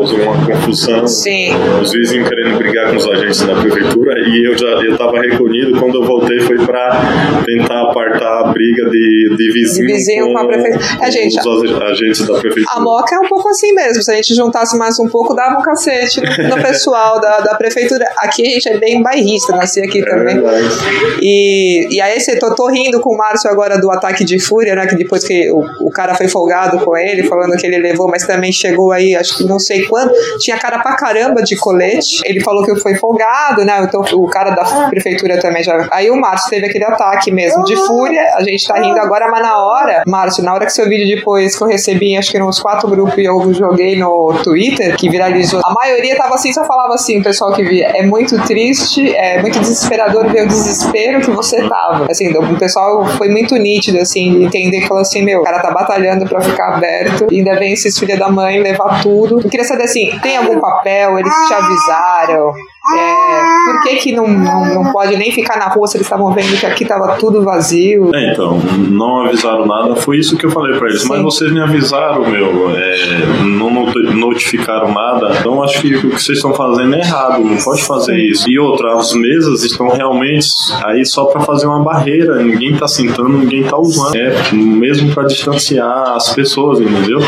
causou 0.01 0.19
uma 0.21 0.47
confusão. 0.47 1.07
Sim. 1.07 1.51
Os 1.81 1.93
vizinhos 1.93 2.29
querendo 2.29 2.57
brigar 2.57 2.91
com 2.91 2.97
os 2.97 3.07
agentes 3.07 3.43
da 3.43 3.55
prefeitura 3.55 4.15
e 4.19 4.49
eu 4.49 4.57
já 4.57 4.67
eu 4.67 4.97
tava 4.97 5.21
recolhido. 5.21 5.79
Quando 5.79 5.97
eu 5.97 6.05
voltei 6.05 6.41
foi 6.41 6.57
para 6.59 7.03
tentar 7.45 7.83
apartar 7.83 8.41
a 8.41 8.53
briga 8.53 8.89
de, 8.89 9.37
de 9.37 9.53
vizinho, 9.53 9.87
de 9.87 9.93
vizinho 9.93 10.27
com, 10.27 10.33
com 10.33 10.39
a 10.39 10.47
prefeitura. 10.47 10.85
É, 11.03 11.11
gente, 11.11 11.39
os 11.39 11.83
agentes 11.83 12.27
da 12.27 12.39
prefeitura. 12.39 12.67
A 12.71 12.81
Moca 12.81 13.15
é 13.15 13.19
um 13.19 13.29
pouco 13.29 13.49
assim 13.51 13.73
mesmo. 13.73 14.03
Se 14.03 14.11
a 14.11 14.15
gente 14.17 14.35
juntasse 14.35 14.77
mais 14.77 14.99
um 14.99 15.09
pouco, 15.09 15.35
dava 15.35 15.59
um 15.59 15.63
cacete 15.63 16.21
no, 16.21 16.57
pessoal 16.63 17.21
da, 17.21 17.41
da 17.41 17.55
prefeitura. 17.55 18.07
Aqui 18.17 18.43
a 18.47 18.51
gente 18.51 18.69
é 18.69 18.79
bem 18.79 19.03
bairrista, 19.03 19.55
nasci 19.55 19.81
aqui 19.81 20.01
é 20.01 20.05
também. 20.05 20.41
Verdade. 20.41 20.69
E, 21.21 21.95
e 21.95 22.01
aí, 22.01 22.19
você 22.19 22.39
tô, 22.39 22.55
tô 22.55 22.69
rindo 22.69 23.01
com 23.01 23.15
o 23.15 23.19
Márcio 23.19 23.51
agora 23.51 23.79
do 23.79 23.91
ataque 23.91 24.25
de 24.25 24.39
fúria, 24.39 24.75
né? 24.75 24.87
Que 24.87 24.97
depois 24.97 25.25
que 25.25 25.51
o, 25.51 25.65
o 25.87 25.91
cara 25.91 26.15
foi 26.15 26.29
folgado 26.29 26.79
com 26.85 26.97
ele, 26.97 27.25
falando 27.25 27.57
que 27.57 27.67
ele 27.67 27.79
levou, 27.79 28.09
mas 28.09 28.27
também 28.27 28.53
chegou 28.53 28.93
aí, 28.93 29.15
acho 29.15 29.37
que 29.37 29.45
não 29.45 29.59
sei 29.59 29.90
quando, 29.91 30.13
tinha 30.39 30.57
cara 30.57 30.79
pra 30.79 30.97
caramba 30.97 31.43
de 31.43 31.57
colete. 31.57 32.23
Ele 32.25 32.41
falou 32.41 32.65
que 32.65 32.75
foi 32.77 32.95
folgado, 32.95 33.65
né? 33.65 33.83
Então 33.83 34.01
o 34.01 34.29
cara 34.29 34.51
da 34.51 34.89
prefeitura 34.89 35.39
também 35.41 35.63
já. 35.63 35.89
Aí 35.93 36.11
o 36.11 36.17
Márcio 36.19 36.49
teve 36.49 36.67
aquele 36.67 36.85
ataque 36.85 37.33
mesmo 37.33 37.65
de 37.65 37.77
fúria. 37.77 38.23
A 38.37 38.43
gente 38.43 38.67
tá 38.67 38.75
rindo 38.81 38.99
agora, 39.01 39.29
mas 39.31 39.43
na 39.43 39.59
hora, 39.59 40.03
Márcio, 40.07 40.45
na 40.45 40.55
hora 40.55 40.65
que 40.65 40.73
seu 40.73 40.89
vídeo 40.89 41.17
depois 41.17 41.57
que 41.57 41.63
eu 41.63 41.69
recebi, 41.69 42.17
acho 42.17 42.31
que 42.31 42.37
eram 42.37 42.49
uns 42.49 42.61
quatro 42.61 42.89
grupos 42.89 43.19
e 43.19 43.25
eu 43.25 43.53
joguei 43.53 43.99
no 43.99 44.35
Twitter, 44.45 44.97
que 44.97 45.09
viralizou. 45.11 45.61
A 45.65 45.75
maioria 45.75 46.17
tava 46.17 46.35
assim, 46.35 46.53
só 46.53 46.65
falava 46.65 46.95
assim, 46.95 47.21
o 47.21 47.23
pessoal 47.23 47.53
que 47.53 47.65
via. 47.65 47.89
É 47.95 48.03
muito 48.03 48.41
triste, 48.45 49.15
é 49.15 49.41
muito 49.41 49.59
desesperador 49.59 50.29
ver 50.29 50.45
o 50.45 50.47
desespero 50.47 51.21
que 51.21 51.31
você 51.31 51.69
tava. 51.69 52.07
Assim, 52.11 52.31
o 52.31 52.59
pessoal 52.59 53.05
foi 53.17 53.29
muito 53.29 53.57
nítido, 53.57 53.99
assim, 53.99 54.39
de 54.39 54.45
entender 54.45 54.81
que 54.81 54.89
falou 54.89 55.03
assim: 55.03 55.23
meu, 55.23 55.41
o 55.41 55.45
cara 55.45 55.61
tá 55.61 55.71
batalhando 55.71 56.27
pra 56.27 56.41
ficar 56.41 56.75
aberto, 56.75 57.27
ainda 57.31 57.59
vem 57.59 57.73
esses 57.73 57.99
filhos 57.99 58.19
da 58.19 58.31
mãe 58.31 58.61
levar 58.61 59.03
tudo. 59.03 59.41
Eu 59.41 59.51
queria 59.51 59.67
saber 59.67 59.80
assim, 59.85 60.19
tem 60.21 60.37
algum 60.37 60.61
papel? 60.61 61.19
Eles 61.19 61.35
te 61.49 61.55
avisaram? 61.55 62.53
É, 62.97 63.73
por 63.73 63.83
que, 63.83 63.97
que 63.97 64.13
não, 64.13 64.27
não, 64.27 64.75
não, 64.75 64.93
pode 64.93 65.17
nem 65.17 65.31
ficar 65.31 65.59
na 65.59 65.69
rua 65.69 65.87
se 65.87 65.99
eles 65.99 66.07
estavam 66.07 66.33
vendo 66.33 66.59
que 66.59 66.65
aqui 66.65 66.83
estava 66.83 67.17
tudo 67.17 67.45
vazio? 67.45 68.11
É, 68.15 68.33
então, 68.33 68.59
não 68.89 69.27
avisaram 69.27 69.67
nada, 69.67 69.95
foi 69.97 70.19
isso 70.19 70.37
que 70.37 70.47
eu 70.47 70.51
falei 70.51 70.79
para 70.79 70.89
eles. 70.89 71.03
Sim. 71.03 71.09
Mas 71.09 71.23
vocês 71.23 71.53
me 71.53 71.61
avisaram, 71.61 72.29
meu, 72.29 72.71
é, 72.75 73.45
não 73.45 73.71
notificaram 74.15 74.93
nada. 74.93 75.37
Então 75.39 75.63
acho 75.63 75.81
que 75.81 75.95
o 75.95 76.11
que 76.11 76.23
vocês 76.23 76.39
estão 76.39 76.55
fazendo 76.55 76.95
é 76.95 77.01
errado, 77.01 77.45
não 77.45 77.57
pode 77.59 77.85
fazer 77.85 78.19
isso. 78.19 78.49
E 78.49 78.59
outra, 78.59 78.95
as 78.95 79.13
mesas 79.13 79.63
estão 79.63 79.89
realmente 79.89 80.49
aí 80.85 81.05
só 81.05 81.27
para 81.27 81.43
fazer 81.43 81.67
uma 81.67 81.83
barreira, 81.83 82.43
ninguém 82.43 82.77
tá 82.77 82.89
sentando, 82.89 83.29
ninguém 83.29 83.65
tá 83.65 83.79
usando. 83.79 84.17
É 84.17 84.53
mesmo 84.53 85.13
para 85.15 85.25
distanciar 85.25 86.15
as 86.17 86.33
pessoas, 86.35 86.81
entendeu? 86.81 87.21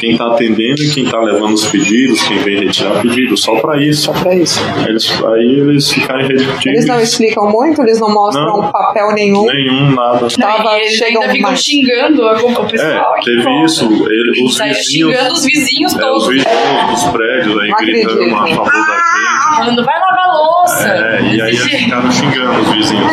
Quem 0.00 0.16
tá 0.16 0.26
atendendo 0.32 0.82
e 0.82 0.90
quem 0.90 1.04
tá 1.04 1.20
levando 1.20 1.54
os 1.54 1.64
pedidos, 1.66 2.22
quem 2.22 2.38
vem 2.38 2.64
retirar 2.64 3.00
pedido, 3.00 3.36
só 3.36 3.56
para 3.60 3.80
isso. 3.80 4.02
Só 4.02 4.12
para 4.12 4.34
isso. 4.34 4.60
Eles 4.96 5.22
aí 5.24 5.60
eles 5.60 5.92
ficarem 5.92 6.26
repetindo. 6.26 6.72
Eles 6.72 6.86
não 6.86 7.00
explicam 7.00 7.50
muito, 7.50 7.82
eles 7.82 8.00
não 8.00 8.12
mostram 8.12 8.62
não, 8.62 8.72
papel 8.72 9.12
nenhum. 9.12 9.44
Nenhum, 9.44 9.94
nada. 9.94 10.28
Tava, 10.30 10.78
eles 10.78 11.02
ainda 11.02 11.28
ficam 11.28 11.50
mais. 11.50 11.60
xingando 11.60 12.22
o 12.22 12.66
pessoal. 12.66 13.14
É, 13.16 13.20
teve 13.22 13.64
isso. 13.64 13.84
Ele, 13.84 14.44
os 14.44 14.58
vizinhos, 14.58 14.86
xingando 14.86 15.34
os 15.34 15.44
vizinhos 15.44 15.94
é, 15.94 15.98
todos. 15.98 16.22
Os 16.22 16.28
vizinhos 16.28 16.90
dos 16.90 17.04
prédios 17.12 17.58
aí 17.60 17.70
gritando 17.78 18.34
a 18.34 18.46
favor 18.46 18.64
da 18.64 18.70
gente. 18.70 19.56
Falando, 19.56 19.84
vai 19.84 20.00
lavar 20.00 20.34
louça. 20.34 20.88
É, 20.88 21.22
e 21.22 21.42
aí 21.42 21.48
eles 21.50 21.62
ficaram 21.62 22.10
xingando 22.10 22.60
os 22.62 22.72
vizinhos. 22.72 23.12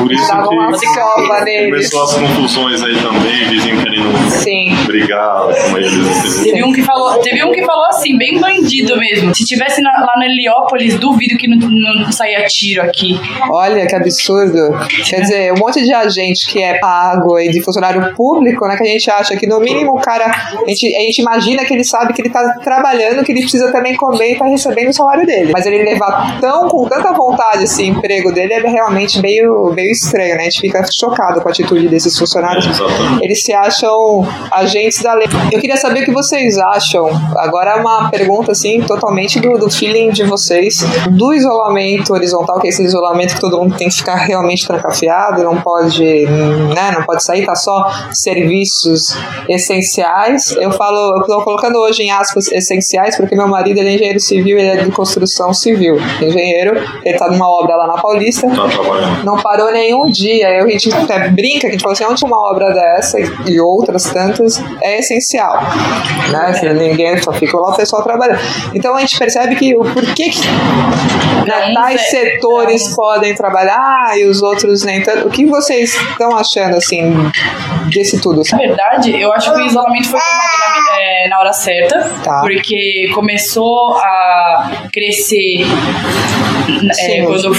Por 0.00 0.12
isso 0.12 0.26
que 0.26 1.64
começou 1.66 2.02
as 2.04 2.14
confusões 2.14 2.82
aí 2.82 2.94
também, 3.02 3.48
vizinho 3.48 3.82
querendo 3.82 4.30
Sim. 4.30 4.74
brigar 4.86 5.46
com 5.46 5.78
eles. 5.78 6.42
Teve 6.42 6.64
um, 6.64 6.72
que 6.72 6.82
falou, 6.82 7.18
teve 7.18 7.44
um 7.44 7.52
que 7.52 7.64
falou 7.64 7.86
assim, 7.86 8.16
bem 8.16 8.40
bandido 8.40 8.96
mesmo. 8.98 9.34
Se 9.34 9.44
tivesse 9.44 9.82
na, 9.82 9.90
lá 9.90 10.12
no 10.16 10.24
Heliópolis, 10.24 10.98
duvido 10.98 11.36
que 11.36 11.46
não, 11.48 11.58
não 11.68 12.12
saia 12.12 12.46
tiro 12.46 12.82
aqui. 12.82 13.20
Olha 13.50 13.86
que 13.86 13.94
absurdo. 13.94 14.58
Quer 15.08 15.20
dizer, 15.20 15.52
um 15.52 15.58
monte 15.58 15.82
de 15.84 15.92
agente 15.92 16.50
que 16.50 16.62
é 16.62 16.78
pago 16.78 17.38
e 17.38 17.50
de 17.50 17.62
funcionário 17.62 18.14
público, 18.14 18.66
né? 18.66 18.76
Que 18.76 18.84
a 18.84 18.86
gente 18.86 19.10
acha 19.10 19.36
que 19.36 19.46
no 19.46 19.60
mínimo 19.60 19.92
o 19.92 20.00
cara. 20.00 20.26
A 20.26 20.68
gente, 20.68 20.96
a 20.96 21.00
gente 21.00 21.18
imagina 21.20 21.64
que 21.64 21.74
ele 21.74 21.84
sabe 21.84 22.12
que 22.12 22.22
ele 22.22 22.30
tá 22.30 22.54
trabalhando, 22.62 23.22
que 23.24 23.32
ele 23.32 23.42
precisa 23.42 23.70
também 23.70 23.94
comer 23.96 24.32
e 24.32 24.38
tá 24.38 24.46
recebendo 24.46 24.88
o 24.88 24.94
salário 24.94 25.26
dele. 25.26 25.50
Mas 25.52 25.66
ele 25.66 25.82
levar 25.82 26.40
tão 26.40 26.68
com 26.68 26.88
tanta 26.88 27.12
vontade 27.12 27.64
esse 27.64 27.84
emprego 27.84 28.32
dele 28.32 28.54
é 28.54 28.60
realmente 28.60 29.20
meio, 29.20 29.72
meio 29.74 29.89
estranho, 29.90 30.36
né? 30.36 30.42
A 30.42 30.44
gente 30.44 30.60
fica 30.60 30.84
chocado 30.92 31.40
com 31.40 31.48
a 31.48 31.50
atitude 31.50 31.88
desses 31.88 32.18
funcionários. 32.18 32.66
É, 32.66 33.24
Eles 33.24 33.42
se 33.42 33.52
acham 33.52 34.26
agentes 34.50 35.02
da 35.02 35.14
lei. 35.14 35.26
Eu 35.52 35.60
queria 35.60 35.76
saber 35.76 36.02
o 36.02 36.04
que 36.04 36.12
vocês 36.12 36.58
acham. 36.58 37.08
Agora 37.36 37.72
é 37.72 37.74
uma 37.76 38.10
pergunta 38.10 38.52
assim, 38.52 38.80
totalmente 38.82 39.40
do, 39.40 39.58
do 39.58 39.70
feeling 39.70 40.10
de 40.10 40.24
vocês, 40.24 40.84
do 41.10 41.32
isolamento 41.32 42.12
horizontal, 42.12 42.60
que 42.60 42.66
é 42.66 42.70
esse 42.70 42.82
isolamento 42.82 43.34
que 43.34 43.40
todo 43.40 43.58
mundo 43.58 43.76
tem 43.76 43.88
que 43.88 43.96
ficar 43.96 44.16
realmente 44.16 44.66
trancafiado, 44.66 45.42
não 45.42 45.60
pode, 45.60 46.04
né, 46.04 46.90
não 46.92 47.04
pode 47.04 47.24
sair, 47.24 47.44
tá 47.44 47.54
só 47.54 47.90
serviços 48.12 49.16
essenciais. 49.48 50.52
Eu 50.56 50.70
falo, 50.72 51.18
eu 51.18 51.24
tô 51.24 51.42
colocando 51.42 51.78
hoje 51.78 52.02
em 52.02 52.10
aspas 52.10 52.50
essenciais, 52.50 53.16
porque 53.16 53.34
meu 53.34 53.48
marido 53.48 53.78
ele 53.78 53.90
é 53.90 53.94
engenheiro 53.94 54.20
civil, 54.20 54.58
ele 54.58 54.68
é 54.68 54.84
de 54.84 54.90
construção 54.90 55.52
civil. 55.52 55.96
Engenheiro, 56.20 56.72
ele 57.04 57.18
tá 57.18 57.30
numa 57.30 57.48
obra 57.48 57.76
lá 57.76 57.86
na 57.86 58.00
Paulista. 58.00 58.46
Tá 58.48 58.68
trabalhando. 58.68 59.24
Não 59.24 59.36
parou 59.38 59.70
nenhum 59.80 60.10
dia. 60.10 60.48
Eu, 60.50 60.66
a 60.66 60.70
gente 60.70 60.92
até 60.92 61.28
brinca, 61.28 61.60
que 61.60 61.66
a 61.68 61.70
gente 61.72 61.82
fala 61.82 61.92
assim, 61.92 62.04
onde 62.04 62.24
uma 62.24 62.50
obra 62.50 62.72
dessa 62.72 63.18
e 63.46 63.60
outras 63.60 64.04
tantas 64.04 64.62
é 64.82 64.98
essencial. 64.98 65.60
Né? 66.30 66.52
Se 66.54 66.68
ninguém 66.72 67.20
só 67.22 67.32
fica 67.32 67.56
lá 67.56 67.70
o 67.70 67.76
pessoal 67.76 68.02
trabalhando. 68.02 68.40
Então 68.74 68.94
a 68.96 69.00
gente 69.00 69.18
percebe 69.18 69.56
que 69.56 69.74
o 69.76 69.80
porquê 69.80 70.30
que 70.30 70.46
né, 71.46 71.72
tais 71.74 72.10
setores 72.10 72.94
podem 72.94 73.34
trabalhar 73.34 74.18
e 74.18 74.26
os 74.26 74.42
outros 74.42 74.84
nem 74.84 75.02
tanto. 75.02 75.28
O 75.28 75.30
que 75.30 75.46
vocês 75.46 75.94
estão 75.94 76.36
achando 76.36 76.76
assim 76.76 77.12
desse 77.92 78.20
tudo? 78.20 78.42
Na 78.52 78.58
verdade, 78.58 79.20
eu 79.20 79.32
acho 79.32 79.52
que 79.52 79.60
o 79.60 79.66
isolamento 79.66 80.08
foi 80.08 80.20
tomado 80.20 80.84
na, 80.90 81.00
é, 81.00 81.28
na 81.28 81.38
hora 81.40 81.52
certa, 81.52 82.10
Tá. 82.22 82.40
porque 82.42 83.10
começou 83.14 83.96
a 83.96 84.88
crescer 84.92 85.64
é, 86.98 87.22
quando 87.22 87.54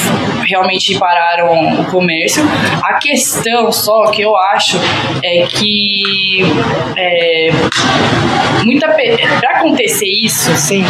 realmente 0.52 0.98
pararam 0.98 1.82
o 1.82 1.86
comércio. 1.86 2.44
A 2.84 2.94
questão 2.96 3.72
só 3.72 4.12
que 4.12 4.22
eu 4.22 4.38
acho 4.38 4.78
é 5.24 5.46
que 5.48 6.44
é, 6.98 7.50
muita 8.64 8.88
para 9.40 9.58
acontecer 9.58 10.08
isso, 10.24 10.54
Sim. 10.56 10.84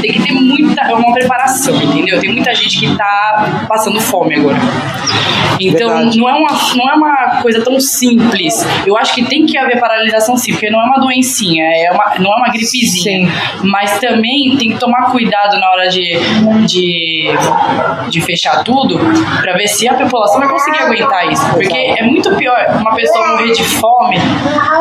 tem 0.00 0.12
que 0.12 0.22
ter 0.22 0.32
muita 0.32 0.94
uma 0.94 1.12
preparação, 1.12 1.80
entendeu? 1.82 2.20
Tem 2.20 2.32
muita 2.32 2.54
gente 2.54 2.78
que 2.78 2.96
tá 2.96 3.66
passando 3.68 4.00
fome 4.00 4.36
agora. 4.36 4.58
Então 5.60 5.88
Verdade. 5.88 6.18
não 6.18 6.28
é, 6.28 6.32
uma, 6.32 6.50
não 6.76 6.90
é 6.90 6.94
uma 6.94 7.42
coisa 7.42 7.62
tão 7.62 7.78
simples. 7.80 8.54
Eu 8.86 8.96
acho 8.96 9.14
que 9.14 9.24
tem 9.24 9.46
que 9.46 9.56
haver 9.56 9.78
paralisação 9.78 10.36
sim, 10.36 10.52
porque 10.52 10.70
não 10.70 10.80
é 10.80 10.84
uma 10.84 10.98
doencinha, 10.98 11.64
é 11.64 11.90
uma, 11.92 12.14
não 12.18 12.32
é 12.32 12.36
uma 12.36 12.48
gripezinha. 12.48 13.30
Mas 13.62 13.98
também 13.98 14.56
tem 14.58 14.72
que 14.72 14.78
tomar 14.78 15.10
cuidado 15.10 15.58
na 15.58 15.70
hora 15.70 15.88
de, 15.88 16.16
de, 16.66 17.28
de 18.10 18.20
fechar 18.20 18.51
tudo 18.64 18.98
pra 19.40 19.52
ver 19.54 19.66
se 19.68 19.88
a 19.88 19.94
população 19.94 20.40
vai 20.40 20.48
conseguir 20.48 20.78
aguentar 20.82 21.30
isso. 21.32 21.44
Porque 21.52 21.76
é 21.98 22.02
muito 22.04 22.34
pior 22.36 22.56
uma 22.80 22.94
pessoa 22.94 23.26
morrer 23.28 23.52
de 23.52 23.64
fome 23.64 24.16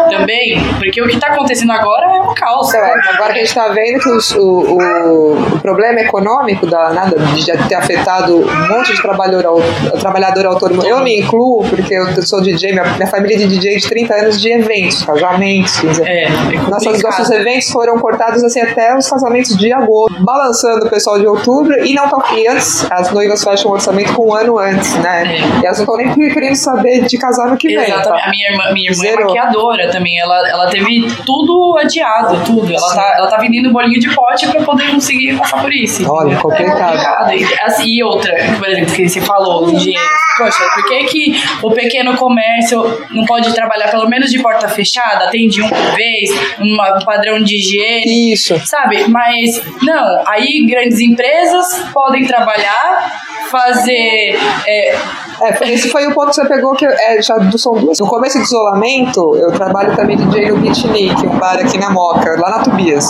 também, 0.10 0.62
porque 0.78 1.02
o 1.02 1.08
que 1.08 1.20
tá 1.20 1.28
acontecendo 1.28 1.72
agora 1.72 2.06
é 2.06 2.22
um 2.22 2.34
caos. 2.34 2.70
Então, 2.70 3.14
agora 3.14 3.34
que 3.34 3.40
a 3.40 3.44
gente 3.44 3.48
está 3.50 3.68
vendo 3.70 4.00
que 4.00 4.10
os- 4.10 4.32
o, 4.32 4.42
o, 4.42 5.38
o 5.56 5.60
problema 5.62 6.00
econômico 6.02 6.66
da, 6.68 6.92
nada, 6.92 7.18
de 7.20 7.42
já 7.42 7.58
ter 7.68 7.76
afetado 7.76 8.38
um 8.38 8.68
monte 8.68 8.94
de 8.94 9.02
trabalhador, 9.02 9.62
trabalhador 10.00 10.46
autônomo, 10.46 10.84
eu 10.86 11.00
me 11.02 11.20
incluo, 11.20 11.64
porque 11.70 11.94
eu 11.94 12.22
sou 12.26 12.42
DJ, 12.42 12.72
minha, 12.74 12.84
minha 12.96 13.08
família 13.08 13.36
é 13.36 13.40
de 13.40 13.48
DJ 13.48 13.78
de 13.78 13.88
30 13.90 14.14
anos 14.16 14.42
de 14.42 14.52
eventos, 14.52 15.04
casamentos, 15.04 15.80
15 15.80 16.04
É, 16.04 16.24
é 16.26 16.30
Nossos, 16.70 17.02
nossos 17.02 17.30
eventos 17.30 17.70
foram 17.70 17.98
cortados 18.00 18.44
assim 18.44 18.62
até 18.62 18.96
os 18.96 19.08
casamentos 19.10 19.56
de 19.58 19.72
agosto, 19.74 20.24
balançando 20.24 20.86
o 20.86 20.90
pessoal 20.90 21.20
de 21.20 21.28
outubro 21.28 21.74
e 21.86 21.94
não 21.94 22.10
e 22.36 22.48
antes 22.48 22.90
as 22.92 23.12
noivas 23.12 23.44
fecham 23.62 23.72
o 23.72 23.74
orçamento 23.74 24.14
com 24.14 24.30
um 24.30 24.34
ano 24.34 24.58
antes, 24.58 24.96
né? 24.96 25.24
É. 25.24 25.40
E 25.40 25.66
elas 25.66 25.78
não 25.78 25.96
estão 25.96 25.98
nem 25.98 26.34
querendo 26.34 26.56
saber 26.56 27.06
de 27.06 27.18
casar 27.18 27.50
no 27.50 27.58
que 27.58 27.68
vem. 27.68 27.78
Exatamente. 27.78 28.24
tá? 28.24 28.28
A 28.28 28.30
minha 28.30 28.52
irmã, 28.52 28.74
minha 28.74 28.92
irmã 28.92 29.06
é 29.06 29.26
maquiadora 29.26 29.92
também. 29.92 30.20
Ela, 30.20 30.50
ela 30.50 30.70
teve 30.70 31.08
tudo 31.26 31.78
adiado, 31.80 32.44
tudo. 32.46 32.74
Ela 32.74 32.96
tá, 32.96 33.16
ela 33.18 33.28
tá 33.30 33.38
vendendo 33.38 33.72
bolinho 33.72 34.00
de 34.00 34.14
pote 34.14 34.48
pra 34.48 34.64
poder 34.64 34.92
conseguir 34.92 35.38
passar 35.38 35.62
por 35.62 35.74
isso. 35.74 36.10
Olha, 36.10 36.36
complicado. 36.38 36.80
É 36.80 36.82
complicado. 36.82 37.34
E, 37.34 37.62
assim, 37.64 37.86
e 37.88 38.04
outra, 38.04 38.34
por 38.58 38.68
exemplo, 38.68 38.94
que 38.94 39.08
você 39.08 39.22
falou, 39.22 39.66
os 39.66 39.74
engenheiros. 39.74 40.10
Poxa, 40.38 40.64
por 40.74 40.86
que, 40.88 41.04
que 41.06 41.44
o 41.62 41.72
pequeno 41.72 42.16
comércio 42.16 42.82
não 43.12 43.26
pode 43.26 43.54
trabalhar 43.54 43.90
pelo 43.90 44.08
menos 44.08 44.32
de 44.32 44.42
porta 44.42 44.68
fechada, 44.70 45.26
atende 45.26 45.62
um 45.62 45.68
por 45.68 45.96
vez, 45.96 46.32
um 46.60 47.06
padrão 47.06 47.42
de 47.44 47.58
higiene? 47.58 48.32
Isso. 48.32 48.60
Sabe? 48.66 49.08
Mas 49.10 49.62
não, 49.82 50.24
aí 50.26 50.66
grandes 50.68 51.00
empresas 51.00 51.86
podem 51.94 52.26
trabalhar, 52.26 53.12
fazer. 53.52 54.40
é, 54.68 54.96
É, 55.44 55.74
esse 55.74 55.90
foi 55.90 56.06
o 56.06 56.14
ponto 56.14 56.28
que 56.30 56.36
você 56.36 56.48
pegou 56.48 56.74
que 56.76 56.86
é, 56.86 57.20
já 57.20 57.36
do- 57.36 57.58
são 57.58 57.74
duas. 57.74 57.98
No 58.00 58.06
começo 58.08 58.38
do 58.38 58.44
isolamento, 58.44 59.36
eu 59.38 59.52
trabalho 59.52 59.96
também 59.96 60.16
DJ 60.16 60.52
no 60.52 60.58
Beatnik, 60.60 61.26
um 61.26 61.40
bar 61.40 61.56
aqui 61.60 61.80
na 61.80 61.90
Moca, 61.90 62.40
lá 62.40 62.58
na 62.58 62.64
Tubias. 62.64 63.06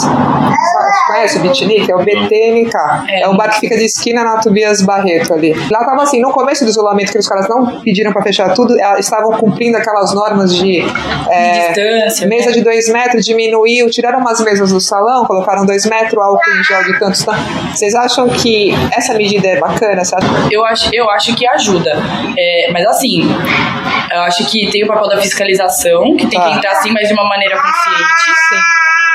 Conhece 1.12 1.38
o 1.38 1.42
Beatnik? 1.42 1.92
É 1.92 1.96
o 1.96 2.00
BTNK. 2.00 2.76
É. 3.10 3.22
É. 3.22 3.30
um 3.30 3.36
bar 3.38 3.50
que 3.52 3.60
fica 3.60 3.78
de 3.78 3.86
esquina 3.86 4.24
na 4.24 4.38
Tubias 4.40 4.82
Barreto 4.82 5.34
ali. 5.34 5.54
Lá 5.70 5.80
tava 5.86 6.04
assim, 6.04 6.20
no 6.22 6.32
começo 6.32 6.64
do 6.64 6.70
isolamento, 6.70 7.12
que 7.12 7.18
os 7.18 7.28
caras 7.28 7.48
não 7.50 7.82
pediram 7.82 8.12
pra 8.12 8.22
fechar 8.24 8.54
tudo, 8.54 8.80
eh, 8.80 9.00
estavam 9.00 9.32
cumprindo 9.38 9.78
aquelas 9.78 10.14
normas 10.14 10.56
de 10.56 10.80
é, 11.30 11.68
distância. 11.74 12.28
mesa 12.28 12.48
né? 12.48 12.52
de 12.54 12.64
dois 12.64 12.90
metros, 12.92 13.26
diminuiu, 13.26 13.90
tiraram 13.90 14.20
umas 14.20 14.40
mesas 14.42 14.72
do 14.72 14.80
salão, 14.80 15.26
colocaram 15.26 15.66
dois 15.66 15.86
metros, 15.86 16.18
álcool 16.18 16.52
em 16.60 16.64
gel 16.64 16.84
de 16.86 17.00
tantos. 17.00 17.24
tá? 17.24 17.34
Vocês 17.74 17.94
acham 17.96 18.28
que 18.30 18.72
essa 18.92 19.14
medida 19.14 19.48
é 19.48 19.60
bacana? 19.60 20.02
Eu 20.52 20.66
acho, 20.66 20.90
eu 20.94 21.10
acho 21.12 21.36
que 21.36 21.48
ajuda. 21.48 21.92
É, 22.38 22.72
mas 22.72 22.86
assim, 22.88 23.22
eu 24.14 24.22
acho 24.22 24.46
que 24.50 24.70
tem 24.72 24.84
o 24.84 24.88
papel 24.88 25.08
da 25.10 25.18
fiscalização, 25.22 26.16
que 26.18 26.28
tem 26.28 26.40
Tá. 26.40 26.50
que 26.50 26.58
entrar 26.58 26.72
assim, 26.72 26.92
mas 26.92 27.08
de 27.08 27.14
uma 27.14 27.28
maneira 27.28 27.56
consciente. 27.56 28.64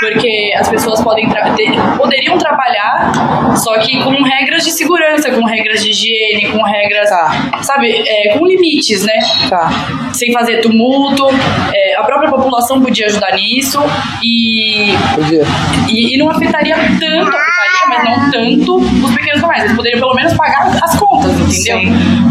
Porque 0.00 0.52
as 0.58 0.68
pessoas 0.68 1.02
podem 1.02 1.28
tra- 1.28 1.50
ter- 1.54 1.72
poderiam 1.96 2.36
trabalhar, 2.36 3.12
só 3.56 3.78
que 3.78 4.02
com 4.02 4.22
regras 4.22 4.62
de 4.64 4.70
segurança, 4.72 5.30
com 5.30 5.44
regras 5.46 5.82
de 5.82 5.90
higiene, 5.90 6.50
com 6.52 6.62
regras, 6.62 7.08
Tá. 7.08 7.62
sabe, 7.62 8.04
é, 8.06 8.36
com 8.36 8.46
limites, 8.46 9.04
né? 9.04 9.14
Tá. 9.48 9.68
Sem 10.12 10.32
fazer 10.32 10.60
tumulto. 10.60 11.26
É, 11.72 11.96
a 11.96 12.02
própria 12.02 12.30
população 12.30 12.80
podia 12.82 13.06
ajudar 13.06 13.32
nisso 13.34 13.78
e 14.22 14.94
Podia. 15.14 15.42
e, 15.88 16.14
e 16.14 16.18
não 16.18 16.30
afetaria 16.30 16.76
tanto, 16.76 16.98
afetaria, 17.36 17.65
mas 17.88 18.04
não 18.04 18.30
tanto 18.30 18.76
os 18.76 19.14
pequenos 19.14 19.40
comércios. 19.40 19.64
Eles 19.66 19.76
poderiam 19.76 20.00
pelo 20.00 20.14
menos 20.14 20.34
pagar 20.34 20.66
as 20.82 20.98
contas, 20.98 21.32
entendeu? 21.32 21.80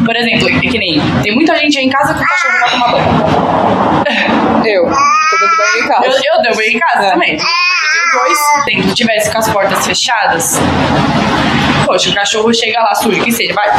Por 0.06 0.16
exemplo, 0.16 0.50
é 0.50 0.60
que 0.60 0.78
nem 0.78 1.02
tem 1.24 1.34
muita 1.36 1.56
gente 1.58 1.78
aí 1.78 1.86
em 1.86 1.90
casa 1.90 2.14
que 2.14 2.22
o 2.22 2.26
cachorro 2.26 2.60
vai 2.60 2.70
tomar 2.72 2.92
banho. 2.92 4.66
Eu. 4.66 4.84
Tô 4.86 5.38
dando 5.40 5.58
banho 5.58 5.84
em 5.84 5.88
casa. 5.88 6.06
Eu, 6.06 6.12
eu 6.12 6.42
dei 6.44 6.54
banho 6.56 6.72
em 6.72 6.80
casa 6.80 7.06
É. 7.08 7.12
também. 7.12 7.38
Dois. 7.38 8.38
Se 8.66 8.90
eu 8.90 8.94
tivesse 8.96 9.32
com 9.32 9.38
as 9.40 9.50
portas 9.50 9.86
fechadas, 9.86 10.60
poxa, 11.86 12.10
o 12.10 12.14
cachorro 12.16 12.54
chega 12.54 12.80
lá 12.82 12.96
sujo, 12.96 13.22
que 13.24 13.32
seja, 13.32 13.54
vai 13.54 13.70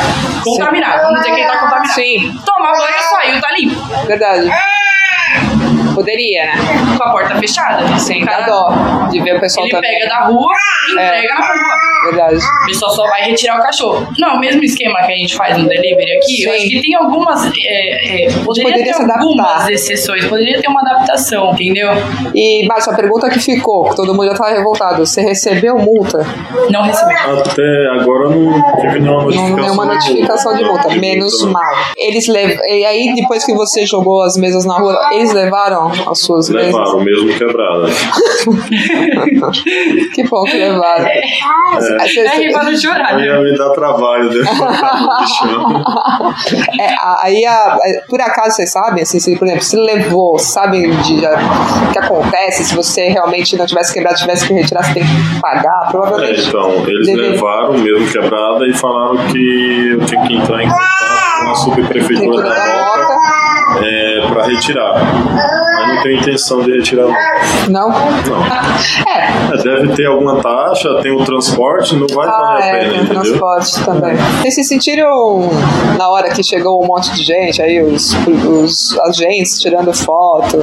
contaminado. 0.43 1.03
Vamos 1.03 1.21
dizer 1.21 1.35
que 1.35 1.41
ele 1.41 1.49
tá 1.49 1.59
contaminado. 1.59 1.95
Sim. 1.95 2.41
Toma 2.45 2.73
banho, 2.73 2.95
saiu, 3.11 3.41
tá 3.41 3.53
limpo. 3.53 4.07
Verdade. 4.07 4.51
Poderia, 5.97 6.45
né? 6.47 6.53
Com 6.97 7.03
a 7.05 7.11
porta 7.11 7.35
fechada. 7.37 7.99
Sem 7.99 8.23
O 8.23 8.27
dar 8.27 8.33
cara- 8.39 8.47
dó 8.47 9.09
de 9.11 9.21
ver 9.21 9.37
o 9.37 9.41
pessoal 9.41 9.67
Ele 9.67 9.75
também. 9.75 9.91
pega 9.99 10.09
da 10.11 10.27
rua 10.27 10.53
e 10.95 10.99
É. 10.99 11.07
entrega 11.09 11.35
na 11.35 11.47
rua. 11.47 12.11
Verdade. 12.11 12.37
A 12.63 12.67
pessoa 12.67 12.93
só 12.93 13.07
vai 13.09 13.23
retirar 13.23 13.59
o 13.59 13.63
cachorro. 13.63 14.07
Não, 14.19 14.37
o 14.37 14.39
mesmo 14.41 14.63
esquema 14.63 14.99
que 15.03 15.13
a 15.13 15.17
gente 15.17 15.35
faz 15.35 15.57
no 15.59 15.69
delivery 15.69 16.13
aqui, 16.19 16.43
eu 16.45 16.51
Sim. 16.53 16.57
acho 16.57 16.69
que 16.69 16.81
tem 16.83 16.95
algumas. 16.95 17.45
É, 17.47 18.25
é, 18.27 18.31
poderia, 18.45 18.71
poderia 18.71 18.93
ter 18.95 19.11
algumas 19.13 19.69
exceções, 19.69 20.25
poderia 20.27 20.61
ter 20.61 20.69
uma 20.69 20.81
adaptação, 20.83 21.53
entendeu? 21.53 21.89
E, 22.35 22.67
Márcio, 22.69 22.93
a 22.93 22.97
pergunta 22.97 23.29
que 23.31 23.39
ficou, 23.41 23.91
que 23.91 23.97
todo 23.97 24.15
mundo 24.15 24.27
já 24.29 24.35
tá 24.35 24.49
revoltado. 24.51 25.05
Você 25.05 25.23
recebeu 25.23 25.79
multa? 25.79 26.19
Não 26.71 26.83
recebeu. 26.83 27.17
Até 27.41 27.63
agora 28.01 28.29
não 28.31 28.77
tive 28.81 29.01
nenhuma 29.01 29.17
Não, 29.19 29.25
notificação. 29.25 29.57
nenhuma 29.57 29.85
notificação 29.87 30.57
de 30.57 30.65
multa, 30.65 30.89
menos 30.97 31.43
mal. 31.45 31.75
Eles 31.97 32.27
lev... 32.29 32.59
E 32.69 32.85
aí, 32.85 33.15
depois 33.17 33.45
que 33.45 33.55
você 33.55 33.85
jogou 33.87 34.23
as 34.23 34.37
mesas 34.37 34.65
na 34.65 34.79
rua, 34.79 35.11
eles 35.13 35.33
levaram 35.33 35.86
as 36.11 36.21
suas 36.21 36.49
Levaram, 36.49 37.01
mesmo 37.01 37.29
quebrada. 37.37 37.87
mesas? 37.87 38.47
Que 40.15 40.23
bom 40.29 40.45
que 40.45 40.57
levaram. 40.57 41.07
É 41.07 41.21
rir 42.39 42.53
pra 42.53 42.63
não 42.65 42.77
chorar, 42.77 43.15
Aí 43.15 43.17
né? 43.17 43.27
ia 43.27 43.41
me 43.41 43.57
dar 43.57 43.71
trabalho 43.71 44.29
depois. 44.31 44.57
É, 46.81 46.95
aí, 47.23 47.45
a- 47.45 47.75
a- 47.75 47.79
por 48.09 48.21
acaso, 48.21 48.57
vocês 48.57 48.71
sabem, 48.71 49.03
assim, 49.03 49.19
se, 49.21 49.37
por 49.37 49.47
exemplo, 49.47 49.65
se 49.65 49.77
levou, 49.77 50.39
sabem 50.39 50.91
de, 51.01 51.21
já, 51.21 51.31
que 51.93 51.99
acontece 51.99 52.65
se 52.65 52.75
você 52.75 53.09
realmente 53.09 53.57
não 53.57 53.67
tivesse 53.67 53.93
quebrado, 53.95 54.17
tivesse 54.17 54.47
que 54.47 54.53
retirar, 54.55 54.83
você 54.85 54.95
tem 54.95 55.03
que 55.05 55.41
pagar, 55.41 55.87
É, 55.89 55.91
provavelmente. 55.91 56.49
então, 56.49 56.71
eles 56.87 57.07
Deve- 57.07 57.21
levaram 57.31 57.75
mesmo 57.79 58.07
quebrada 58.11 58.67
e 58.67 58.73
falaram 58.75 59.17
que 59.29 59.89
eu 59.93 60.05
tinha 60.07 60.27
que 60.27 60.37
entrar 60.37 60.63
em 60.63 60.69
contato 60.69 61.45
com 61.45 61.51
a 61.51 61.55
subprefeitura 61.55 62.07
Prefeitura 62.07 62.49
da 62.49 62.55
da 62.55 62.77
Moca 62.77 63.85
é, 63.85 64.21
para 64.29 64.43
retirar. 64.47 64.95
Não 65.97 66.03
tem 66.03 66.19
intenção 66.19 66.63
de 66.63 66.73
retirar, 66.73 67.07
não. 67.69 67.89
Não? 67.89 67.89
Não. 67.91 68.45
É. 69.07 69.55
É, 69.55 69.63
deve 69.63 69.89
ter 69.95 70.07
alguma 70.07 70.41
taxa, 70.41 70.89
tem 71.03 71.13
o 71.13 71.25
transporte, 71.25 71.95
não 71.97 72.07
vai 72.09 72.27
Ah, 72.29 72.31
valer 72.31 72.63
a 72.63 72.67
é, 72.67 72.71
pena, 72.79 72.93
tem 72.93 73.03
entendeu? 73.03 73.23
transporte 73.23 73.85
também. 73.85 74.17
Vocês 74.41 74.55
se 74.55 74.65
sentiram 74.65 75.51
na 75.99 76.09
hora 76.11 76.31
que 76.31 76.43
chegou 76.43 76.83
um 76.83 76.87
monte 76.87 77.13
de 77.13 77.23
gente, 77.23 77.61
aí 77.63 77.83
os, 77.83 78.15
os 78.49 78.99
agentes 79.01 79.59
tirando 79.61 79.93
foto? 79.95 80.59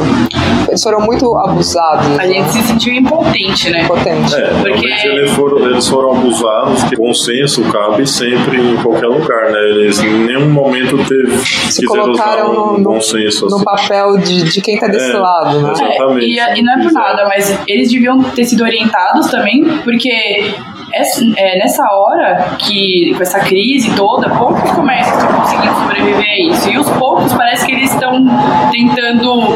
Eles 0.68 0.82
foram 0.84 1.02
muito 1.02 1.36
abusados. 1.38 2.20
A 2.20 2.26
gente 2.28 2.52
se 2.52 2.62
sentiu 2.64 2.94
impotente, 2.94 3.70
né? 3.70 3.86
Potente. 3.88 4.34
É, 4.36 4.48
Porque- 4.50 5.08
eles 5.08 5.32
foram, 5.32 5.58
eles 5.70 5.88
foram 5.88 6.12
abusados, 6.12 6.84
que 6.84 6.96
bom 6.96 7.14
senso 7.14 7.64
cabe 7.72 8.08
sempre 8.08 8.60
em 8.60 8.78
qualquer 8.82 9.08
lugar, 9.08 9.52
né? 9.52 9.60
Eles 9.60 10.00
em 10.00 10.26
nenhum 10.26 10.50
momento 10.50 10.98
teve, 11.06 11.38
Se 11.46 11.82
quiseram 11.82 12.12
usar 12.12 12.24
colocaram 12.24 12.52
um 12.52 12.54
no, 12.74 12.78
no, 12.78 12.84
bom 12.84 13.02
senso 13.02 13.48
no 13.48 13.56
assim. 13.56 13.66
papel 13.66 14.18
de, 14.18 14.44
de 14.44 14.62
quem 14.62 14.80
tá 14.80 14.88
desse 14.88 15.10
É, 15.12 15.14
lado, 15.24 15.62
né? 15.62 15.72
Exatamente. 15.72 16.40
É, 16.40 16.56
e, 16.56 16.60
e 16.60 16.64
não 16.64 16.74
é 16.74 16.84
por 16.84 16.92
nada, 16.92 17.26
mas 17.28 17.60
eles 17.68 17.92
deviam 17.92 18.22
ter 18.22 18.46
sido 18.46 18.64
orientados 18.64 19.28
também, 19.32 19.64
porque 19.84 20.54
essa- 20.94 21.24
é, 21.38 21.58
nessa 21.58 21.84
hora 21.92 22.56
que, 22.60 23.14
com 23.16 23.22
essa 23.24 23.40
crise 23.40 23.96
toda, 23.96 24.30
poucos 24.30 24.70
comércios 24.72 25.18
estão 25.18 25.36
conseguindo 25.38 25.74
sobreviver 25.76 26.30
a 26.30 26.40
isso. 26.52 26.70
E 26.70 26.78
os 26.78 26.90
poucos 26.92 27.34
parece 27.34 27.66
que 27.66 27.72
eles 27.72 27.92
estão 27.94 28.24
tentando 28.72 29.54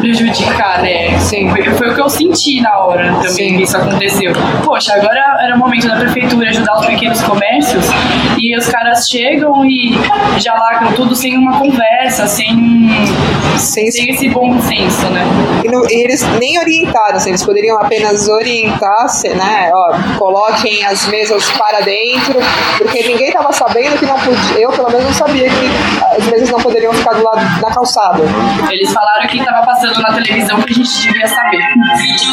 prejudicar, 0.00 0.61
senti 2.12 2.60
na 2.60 2.78
hora 2.78 3.12
também 3.22 3.56
que 3.56 3.62
isso 3.62 3.76
aconteceu. 3.76 4.32
Poxa, 4.64 4.94
agora 4.94 5.20
era 5.40 5.54
o 5.54 5.58
momento 5.58 5.88
da 5.88 5.96
prefeitura 5.96 6.50
ajudar 6.50 6.78
os 6.80 6.86
pequenos 6.86 7.20
comércios 7.22 7.84
e 8.38 8.56
os 8.56 8.66
caras 8.68 9.06
chegam 9.08 9.64
e 9.64 9.92
já 10.38 10.54
lacram 10.54 10.92
tudo 10.92 11.14
sem 11.16 11.36
uma 11.36 11.58
conversa, 11.58 12.26
sem, 12.26 12.88
Sem 13.58 13.90
sem 13.90 14.10
esse 14.10 14.28
bom 14.30 14.60
senso, 14.62 15.06
né? 15.10 15.22
E, 15.64 15.68
não- 15.68 15.84
e 15.88 16.04
eles 16.04 16.22
nem 16.38 16.58
orientaram, 16.58 17.16
assim, 17.16 17.30
eles 17.30 17.44
poderiam 17.44 17.78
apenas 17.78 18.28
orientar, 18.28 19.06
né? 19.36 19.70
Ó, 19.72 20.18
coloquem 20.18 20.84
as 20.86 21.06
mesas 21.08 21.50
para 21.52 21.80
dentro, 21.80 22.34
porque 22.78 23.02
ninguém 23.06 23.28
estava 23.28 23.52
sabendo 23.52 23.98
que 23.98 24.06
não 24.06 24.18
podia. 24.18 24.58
Eu, 24.58 24.70
pelo 24.70 24.88
menos, 24.90 25.04
não 25.06 25.12
sabia 25.12 25.48
que 25.48 26.16
as 26.18 26.26
mesas 26.28 26.50
não 26.50 26.58
poderiam 26.60 26.92
ficar 26.92 27.12
do 27.14 27.22
lado 27.24 27.60
da 27.60 27.70
calçada. 27.70 28.22
Eles 28.70 28.92
falaram 28.92 29.26
que 29.28 29.38
estava 29.38 29.64
passando 29.64 30.00
na 30.00 30.12
televisão 30.12 30.60
que 30.62 30.72
a 30.72 30.74
gente 30.76 31.02
devia 31.02 31.26
saber. 31.28 31.58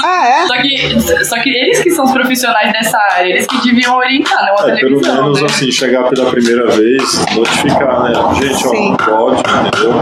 Ah, 0.04 0.28
é? 0.28 0.48
Só 0.48 0.56
que, 0.62 1.26
só 1.26 1.36
que 1.42 1.50
eles 1.50 1.80
que 1.84 1.92
são 1.92 2.06
os 2.06 2.12
profissionais 2.12 2.72
dessa 2.74 2.98
área, 3.12 3.30
eles 3.30 3.46
que 3.46 3.62
deviam 3.62 3.96
orientar, 3.96 4.46
não 4.46 4.66
a 4.66 4.72
É, 4.72 4.76
pelo 4.76 5.00
televisão, 5.02 5.24
menos 5.24 5.42
né? 5.42 5.48
assim, 5.50 5.72
chegar 5.72 6.04
pela 6.10 6.30
primeira 6.32 6.66
vez, 6.72 7.26
notificar, 7.36 8.04
né? 8.04 8.12
Gente, 8.42 8.68
ó, 8.68 8.72
Sim. 8.72 8.90
não 8.90 8.98
pode, 8.98 9.40
entendeu? 9.40 9.94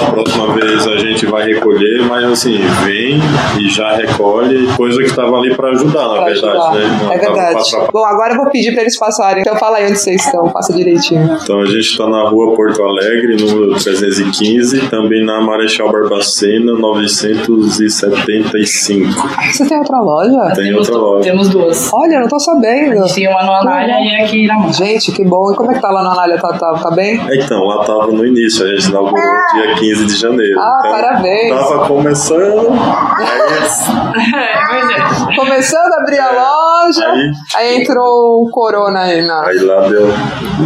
A 0.00 0.10
próxima 0.12 0.52
vez 0.54 0.86
a 0.86 0.96
gente 0.98 1.26
vai 1.26 1.44
recolher, 1.46 2.02
mas 2.08 2.24
assim, 2.24 2.58
vem 2.84 3.20
e 3.60 3.68
já 3.68 3.94
recolhe, 3.96 4.66
coisa 4.76 5.02
que 5.02 5.14
tava 5.14 5.36
ali 5.36 5.54
pra 5.54 5.70
ajudar, 5.70 6.08
na 6.08 6.14
Pra 6.16 6.24
verdade, 6.24 6.56
ajudar. 6.56 6.74
né? 6.74 6.98
Não 7.02 7.12
É 7.12 7.18
verdade. 7.18 7.70
pra. 7.70 7.88
Bom, 7.92 8.04
agora 8.04 8.32
eu 8.32 8.36
vou 8.38 8.50
pedir 8.50 8.72
para 8.72 8.82
eles 8.82 8.98
passarem. 8.98 9.40
Então 9.42 9.56
fala 9.56 9.78
aí 9.78 9.84
onde 9.86 9.98
vocês 9.98 10.24
estão, 10.24 10.48
passa 10.50 10.72
direitinho. 10.72 11.38
Então 11.42 11.60
a 11.60 11.66
gente 11.66 11.80
está 11.80 12.08
na 12.08 12.28
rua 12.28 12.54
Porto 12.54 12.82
Alegre, 12.82 13.36
número 13.36 13.74
315, 13.78 14.88
também 14.88 15.24
na 15.24 15.40
Marechal 15.40 15.90
Barbacena, 15.90 16.72
975. 16.72 18.85
Você 18.94 19.66
tem 19.68 19.78
outra 19.78 19.98
loja? 19.98 20.52
Tem 20.54 20.64
temos, 20.66 20.88
outra 20.88 20.96
loja. 20.96 21.30
temos 21.30 21.48
duas. 21.48 21.90
Olha, 21.92 22.20
não 22.20 22.28
tô 22.28 22.36
A 22.36 22.40
sabendo. 22.40 23.02
gente 23.02 23.14
tem 23.14 23.28
uma 23.28 23.42
no 23.44 23.52
Anália 23.52 23.94
e 24.00 24.22
aqui 24.22 24.46
na 24.46 24.54
mão. 24.58 24.72
Gente, 24.72 25.12
que 25.12 25.24
bom. 25.24 25.52
E 25.52 25.56
como 25.56 25.70
é 25.70 25.74
que 25.74 25.80
tá 25.80 25.90
lá 25.90 26.02
na 26.02 26.12
Anália? 26.12 26.38
Tá, 26.40 26.48
tá, 26.52 26.74
tá 26.82 26.90
bem? 26.90 27.20
Então, 27.32 27.62
lá 27.64 27.84
tava 27.84 28.06
no 28.08 28.24
início, 28.24 28.64
a 28.64 28.68
gente 28.68 28.88
inaugurou 28.88 29.14
dia 29.54 29.74
15 29.76 30.06
de 30.06 30.14
janeiro. 30.16 30.58
Ah, 30.60 30.76
então, 30.80 30.90
parabéns. 30.92 31.54
Tava 31.54 31.86
começando, 31.88 32.68
aí, 32.70 34.66
pois 34.68 34.90
é. 34.90 35.36
Começando 35.36 35.92
a 35.92 36.00
abrir 36.02 36.18
a 36.18 36.30
loja, 36.30 37.06
Aí- 37.06 37.32
aí 37.56 37.82
entrou 37.82 38.42
o 38.44 38.50
Corona 38.50 39.00
aí 39.00 39.22
na. 39.26 39.46
aí 39.46 39.58
lá 39.58 39.88
deu. 39.88 40.06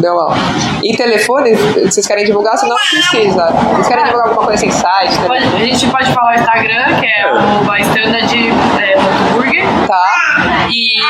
Deu 0.00 0.14
mal. 0.14 0.30
E 0.82 0.96
telefone, 0.96 1.54
vocês 1.54 2.06
querem 2.06 2.24
divulgar? 2.24 2.56
Senão 2.56 2.76
não 2.76 3.00
precisa. 3.00 3.46
Vocês 3.74 3.88
querem 3.88 4.04
divulgar 4.04 4.28
alguma 4.28 4.46
coisa 4.46 4.66
assim, 4.66 4.70
site, 4.70 5.18
né? 5.20 5.26
Pode- 5.28 5.44
a 5.44 5.58
gente 5.66 5.86
pode 5.90 6.12
falar 6.12 6.32
o 6.32 6.34
Instagram, 6.34 7.00
que 7.00 7.06
é 7.06 7.32
o 7.32 7.76
standard 7.76 8.34
é, 8.80 8.92
ponto 8.94 9.34
burger. 9.34 9.64
Tá. 9.86 10.00
E 10.70 11.09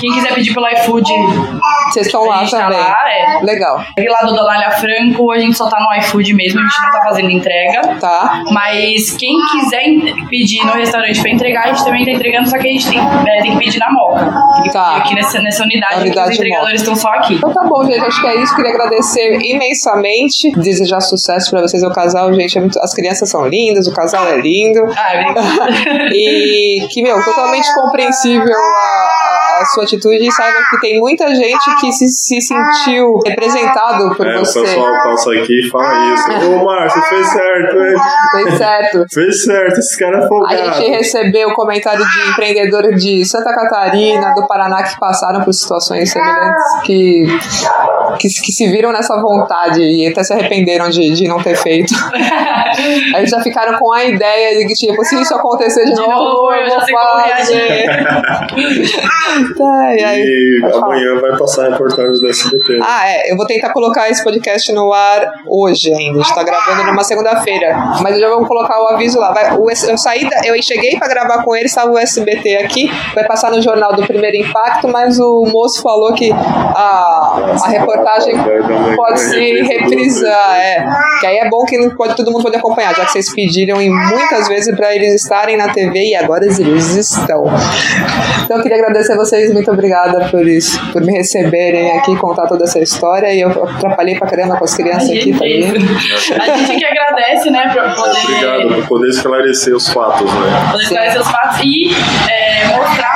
quem 0.00 0.12
quiser 0.12 0.34
pedir 0.34 0.54
pelo 0.54 0.68
iFood, 0.68 1.10
Vocês 1.92 2.06
estão 2.06 2.24
lá 2.26 2.44
tá 2.44 2.58
também. 2.62 2.78
lá, 2.78 2.96
é. 3.08 3.44
Legal. 3.44 3.84
Aquele 3.90 4.08
lado 4.10 4.34
da 4.34 4.42
Anália 4.42 4.70
Franco, 4.72 5.30
a 5.32 5.38
gente 5.38 5.56
só 5.56 5.68
tá 5.68 5.78
no 5.80 5.98
iFood 6.02 6.34
mesmo, 6.34 6.60
a 6.60 6.62
gente 6.62 6.82
não 6.82 6.90
tá 6.92 7.00
fazendo 7.08 7.30
entrega. 7.30 7.96
Tá. 8.00 8.42
Mas 8.50 9.10
quem 9.16 9.36
quiser 9.52 9.84
pedir 10.28 10.64
no 10.64 10.72
restaurante 10.72 11.20
pra 11.20 11.30
entregar, 11.30 11.64
a 11.64 11.66
gente 11.68 11.84
também 11.84 12.04
tá 12.04 12.10
entregando, 12.12 12.48
só 12.48 12.58
que 12.58 12.68
a 12.68 12.72
gente 12.72 12.88
tem, 12.88 12.98
é, 12.98 13.42
tem 13.42 13.52
que 13.52 13.58
pedir 13.58 13.78
na 13.78 13.90
moca. 13.92 14.24
Tem 14.54 14.62
que 14.64 14.70
Tá. 14.72 14.84
pedir 14.90 15.00
aqui 15.00 15.14
nessa, 15.14 15.40
nessa 15.40 15.62
unidade, 15.64 16.00
unidade 16.02 16.30
os 16.30 16.34
entregadores 16.36 16.80
estão 16.80 16.96
só 16.96 17.08
aqui. 17.08 17.34
Então 17.34 17.52
tá 17.52 17.64
bom, 17.64 17.84
gente. 17.84 18.00
Acho 18.04 18.20
que 18.20 18.26
é 18.26 18.36
isso. 18.42 18.54
Queria 18.56 18.70
agradecer 18.72 19.38
imensamente. 19.42 20.50
Desejar 20.56 21.00
sucesso 21.00 21.50
pra 21.50 21.62
vocês. 21.62 21.82
O 21.82 21.90
casal, 21.90 22.32
gente, 22.32 22.56
é 22.56 22.60
muito... 22.60 22.78
as 22.80 22.94
crianças 22.94 23.28
são 23.28 23.46
lindas, 23.46 23.86
o 23.86 23.92
casal 23.94 24.26
é 24.28 24.36
lindo. 24.40 24.80
Ah, 24.96 25.12
obrigada. 25.14 26.10
E 26.12 26.86
que, 26.90 27.02
meu, 27.02 27.22
totalmente 27.24 27.72
compreensível 27.74 28.54
a, 28.60 29.58
a 29.60 29.64
sua 29.66 29.84
atitude. 29.84 30.26
E 30.26 30.32
saiba 30.32 30.58
que 30.70 30.80
tem 30.80 30.98
muita 31.00 31.34
gente 31.34 31.76
que 31.80 31.92
se, 31.92 32.06
se 32.08 32.40
sentiu 32.40 33.18
representado 33.26 34.14
por 34.16 34.26
É, 34.26 34.36
o 34.36 34.44
você. 34.44 34.60
pessoal 34.62 34.92
passa 35.02 35.30
aqui 35.32 35.66
e 35.66 35.70
fala 35.70 36.14
isso. 36.14 36.50
Ô, 36.50 36.64
Márcio, 36.64 37.02
fez 37.02 37.26
certo, 37.28 37.76
hein? 37.76 37.94
Foi 38.32 38.50
certo. 38.52 39.04
Fez 39.12 39.44
certo, 39.44 39.78
esse 39.78 39.98
cara 39.98 40.18
é 40.18 40.24
A 40.24 40.28
folgado. 40.28 40.56
gente 40.74 40.90
recebeu 40.90 41.52
comentário 41.54 42.04
de 42.04 42.30
empreendedor 42.30 42.94
de 42.94 43.24
Santa 43.24 43.54
Catarina, 43.54 44.34
do 44.34 44.46
Paraná, 44.46 44.82
que 44.82 44.98
passaram 44.98 45.42
por 45.44 45.52
situações 45.52 46.10
semelhantes, 46.10 46.80
que, 46.84 47.24
que, 48.18 48.28
que 48.28 48.52
se 48.52 48.68
viram 48.68 48.92
nessa 48.92 49.20
vontade 49.20 49.80
e 49.80 50.08
até 50.08 50.22
se 50.22 50.32
arrependeram 50.32 50.88
de, 50.90 51.10
de 51.10 51.28
não 51.28 51.42
ter 51.42 51.56
feito. 51.56 51.92
Aí 53.14 53.26
já 53.26 53.40
ficaram 53.40 53.78
com 53.78 53.92
a 53.92 54.04
ideia 54.04 54.58
de 54.58 54.66
que, 54.66 54.74
tipo, 54.74 55.04
se 55.04 55.20
isso 55.20 55.34
acontecer 55.34 55.84
de, 55.84 55.92
De 55.94 56.00
novo, 56.00 56.52
eu 56.52 56.60
eu 56.60 56.68
já 56.68 56.76
vou 56.76 56.84
sei 56.84 56.94
como 56.94 57.28
fazer. 57.28 57.86
Tá, 59.56 59.94
e 59.96 60.04
aí, 60.04 60.22
E 60.22 60.70
falar. 60.70 60.86
amanhã 60.86 61.20
vai 61.20 61.36
passar 61.38 61.66
a 61.66 61.70
reportagem 61.70 62.12
do 62.12 62.28
SBT. 62.28 62.78
Ah, 62.82 63.08
é. 63.08 63.30
Eu 63.32 63.36
vou 63.36 63.46
tentar 63.46 63.72
colocar 63.72 64.08
esse 64.10 64.22
podcast 64.24 64.72
no 64.72 64.92
ar 64.92 65.32
hoje 65.48 65.92
ainda. 65.92 66.20
A 66.20 66.22
gente 66.22 66.34
tá 66.34 66.42
gravando 66.42 66.84
numa 66.84 67.04
segunda-feira. 67.04 67.76
Mas 68.02 68.14
eu 68.14 68.20
já 68.20 68.28
vou 68.28 68.46
colocar 68.46 68.82
o 68.82 68.88
aviso 68.88 69.18
lá. 69.18 69.32
Vai, 69.32 69.56
o, 69.56 69.70
eu 69.70 69.98
saí 69.98 70.28
da, 70.28 70.40
Eu 70.44 70.60
cheguei 70.62 70.98
pra 70.98 71.08
gravar 71.08 71.42
com 71.44 71.54
ele, 71.54 71.66
estava 71.66 71.90
o 71.90 71.98
SBT 71.98 72.56
aqui. 72.56 72.90
Vai 73.14 73.24
passar 73.26 73.50
no 73.50 73.60
jornal 73.62 73.94
do 73.94 74.06
primeiro 74.06 74.36
impacto, 74.36 74.88
mas 74.88 75.18
o 75.18 75.44
moço 75.52 75.80
falou 75.82 76.12
que 76.14 76.30
a, 76.32 77.56
a 77.64 77.68
reportagem 77.68 77.99
pode 78.96 79.20
se 79.20 79.62
reprisar. 79.62 80.60
É. 80.60 80.86
Que 81.20 81.26
aí 81.26 81.36
é 81.38 81.48
bom 81.48 81.64
que 81.64 81.76
pode, 81.96 82.16
todo 82.16 82.30
mundo 82.30 82.42
pode 82.42 82.56
acompanhar, 82.56 82.94
já 82.94 83.04
que 83.04 83.12
vocês 83.12 83.34
pediram 83.34 83.80
e 83.80 83.88
muitas 83.88 84.48
vezes 84.48 84.74
pra 84.76 84.94
eles 84.94 85.14
estarem 85.14 85.56
na 85.56 85.72
TV 85.72 86.10
e 86.10 86.14
agora 86.14 86.44
eles 86.44 86.96
estão. 86.96 87.44
Então 88.44 88.56
eu 88.56 88.62
queria 88.62 88.78
agradecer 88.78 89.12
a 89.12 89.16
vocês, 89.16 89.52
muito 89.52 89.70
obrigada 89.70 90.28
por 90.30 90.46
isso, 90.46 90.80
por 90.92 91.02
me 91.02 91.12
receberem 91.12 91.98
aqui, 91.98 92.16
contar 92.16 92.46
toda 92.46 92.64
essa 92.64 92.80
história. 92.80 93.32
E 93.32 93.40
eu 93.40 93.50
atrapalhei 93.50 94.18
pra 94.18 94.28
caramba 94.28 94.56
com 94.56 94.64
as 94.64 94.74
crianças 94.74 95.10
aqui 95.10 95.32
também. 95.32 95.64
A 95.64 96.56
gente 96.56 96.78
que 96.78 96.84
agradece, 96.84 97.50
né, 97.50 97.62
por 97.72 97.94
poder, 97.94 98.20
Obrigado 98.24 98.74
por 98.74 98.88
poder 98.88 99.08
esclarecer 99.08 99.74
os 99.74 99.88
fatos, 99.88 100.32
né? 100.32 100.68
poder 100.70 100.82
esclarecer 100.84 101.20
os 101.20 101.30
fatos 101.30 101.60
e 101.64 101.90
é, 102.30 102.66
mostrar 102.76 103.10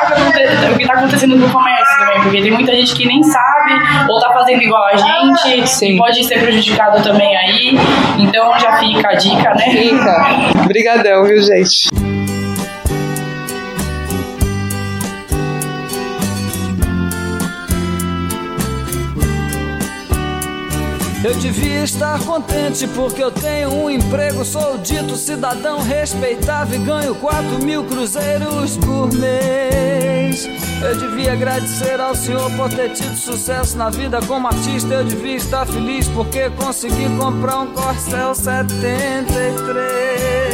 o 0.73 0.77
que 0.77 0.83
está 0.83 0.95
acontecendo 0.95 1.37
no 1.37 1.51
comércio 1.51 2.04
porque 2.25 2.41
tem 2.41 2.51
muita 2.51 2.73
gente 2.73 2.95
que 2.95 3.07
nem 3.07 3.23
sabe 3.23 3.73
ou 4.09 4.19
tá 4.19 4.33
fazendo 4.33 4.63
igual 4.63 4.83
a 4.85 4.97
gente 4.97 5.69
Sim. 5.69 5.95
e 5.95 5.99
pode 5.99 6.25
ser 6.25 6.41
prejudicado 6.41 7.03
também 7.03 7.37
aí. 7.37 7.79
Então 8.19 8.59
já 8.59 8.79
fica 8.79 9.11
a 9.11 9.15
dica, 9.15 9.55
né? 9.55 9.71
Fica. 9.71 10.63
Obrigadão, 10.65 11.25
viu, 11.25 11.41
gente? 11.43 11.89
Eu 21.23 21.35
devia 21.37 21.85
estar 21.85 22.19
contente 22.21 22.87
porque 22.89 23.23
eu 23.23 23.31
tenho 23.31 23.73
um 23.73 23.89
emprego, 23.89 24.45
sou 24.45 24.77
dito 24.79 25.17
cidadão 25.17 25.81
respeitável 25.81 26.79
e 26.79 26.85
ganho 26.85 27.15
4 27.15 27.65
mil 27.65 27.85
cruzeiros 27.85 28.77
por 28.77 29.11
mês. 29.15 30.64
Eu 30.85 30.97
devia 30.97 31.33
agradecer 31.33 31.99
ao 31.99 32.15
Senhor 32.15 32.51
por 32.53 32.69
ter 32.69 32.93
tido 32.93 33.17
sucesso 33.17 33.79
na 33.79 33.89
vida 33.89 34.21
como 34.27 34.47
artista. 34.47 34.93
Eu 34.93 35.05
devia 35.05 35.37
estar 35.37 35.67
feliz 35.67 36.07
porque 36.09 36.51
consegui 36.51 37.09
comprar 37.17 37.61
um 37.61 37.73
Corcel 37.73 38.35
73. 38.35 40.54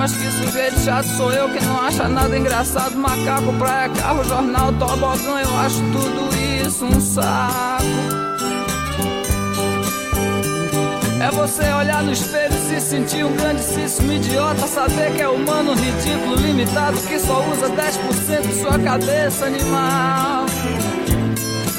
Mas 0.00 0.16
que 0.16 0.32
sujeito 0.32 0.80
chato 0.80 1.04
sou 1.08 1.30
eu 1.30 1.46
que 1.50 1.62
não 1.62 1.78
acha 1.78 2.08
nada 2.08 2.34
engraçado. 2.34 2.96
Macaco, 2.96 3.52
praia, 3.58 3.90
carro, 3.90 4.24
jornal, 4.24 4.72
tobogão, 4.72 5.38
eu 5.38 5.58
acho 5.58 5.76
tudo 5.92 6.30
isso 6.64 6.86
um 6.86 6.98
saco. 6.98 7.84
É 11.20 11.30
você 11.30 11.70
olhar 11.74 12.02
no 12.02 12.12
espelho 12.12 12.54
e 12.54 12.80
se 12.80 12.80
sentir 12.80 13.26
um 13.26 13.36
grandíssimo 13.36 14.10
idiota. 14.10 14.66
Saber 14.66 15.12
que 15.14 15.20
é 15.20 15.28
humano, 15.28 15.74
ridículo, 15.74 16.34
limitado, 16.36 16.96
que 17.02 17.18
só 17.18 17.44
usa 17.50 17.68
10% 17.68 18.40
de 18.40 18.54
sua 18.54 18.78
cabeça 18.78 19.44
animal. 19.44 20.46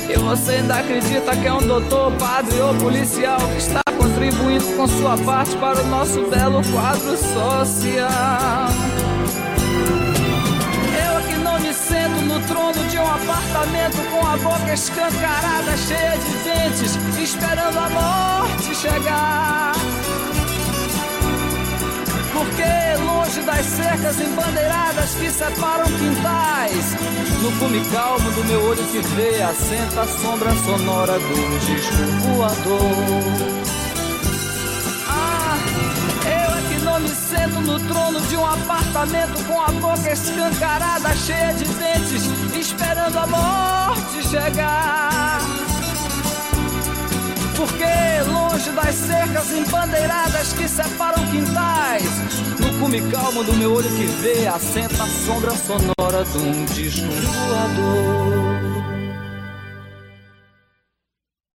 E 0.07 0.15
você 0.19 0.51
ainda 0.51 0.75
acredita 0.75 1.35
que 1.35 1.47
é 1.47 1.53
um 1.53 1.65
doutor, 1.65 2.11
padre 2.19 2.59
ou 2.59 2.75
policial 2.75 3.39
que 3.39 3.57
está 3.57 3.81
contribuindo 4.21 4.65
com 4.77 4.87
sua 4.87 5.17
parte 5.17 5.57
para 5.57 5.81
o 5.81 5.87
nosso 5.87 6.21
belo 6.29 6.61
quadro 6.71 7.17
social. 7.17 8.69
Eu 11.03 11.17
aqui 11.17 11.35
não 11.43 11.59
me 11.59 11.73
sento 11.73 12.21
no 12.25 12.39
trono 12.41 12.83
de 12.87 12.97
um 12.99 13.07
apartamento 13.07 13.97
com 14.11 14.27
a 14.27 14.37
boca 14.37 14.73
escancarada, 14.73 15.75
cheia 15.75 16.17
de 16.17 16.31
dentes, 16.43 16.95
esperando 17.19 17.79
a 17.79 17.89
morte 17.89 18.75
chegar. 18.75 19.71
Porque 22.31 23.03
longe 23.03 23.41
das 23.41 23.65
cercas 23.65 24.19
embandeiradas 24.19 25.15
que 25.15 25.31
separam 25.31 25.85
quintais, 25.85 26.95
no 27.41 27.51
cume 27.57 27.83
calmo 27.91 28.31
do 28.31 28.43
meu 28.45 28.63
olho 28.65 28.83
que 28.85 28.99
vê, 29.15 29.41
assenta 29.41 30.01
a 30.01 30.07
sombra 30.07 30.51
sonora 30.63 31.17
do 31.17 31.59
disco 31.65 32.35
voador. 32.35 33.80
Não 36.81 36.99
me 36.99 37.09
sento 37.09 37.61
no 37.61 37.79
trono 37.79 38.19
de 38.21 38.35
um 38.35 38.45
apartamento 38.45 39.43
com 39.45 39.61
a 39.61 39.67
boca 39.67 40.11
escancarada, 40.11 41.15
cheia 41.15 41.53
de 41.53 41.65
dentes, 41.65 42.23
esperando 42.55 43.17
a 43.17 43.27
morte 43.27 44.27
chegar. 44.27 45.41
Porque 47.55 48.31
longe 48.31 48.71
das 48.71 48.95
cercas 48.95 49.51
embandeiradas 49.51 50.53
que 50.53 50.67
separam 50.67 51.25
quintais, 51.27 52.03
no 52.59 52.79
cume 52.79 53.01
calmo 53.11 53.43
do 53.43 53.53
meu 53.53 53.73
olho 53.73 53.89
que 53.89 54.05
vê, 54.05 54.47
assenta 54.47 55.03
a 55.03 55.07
sombra 55.07 55.51
sonora 55.51 56.23
de 56.25 56.37
um 56.37 56.65
disco 56.65 57.05
voador. 57.05 58.50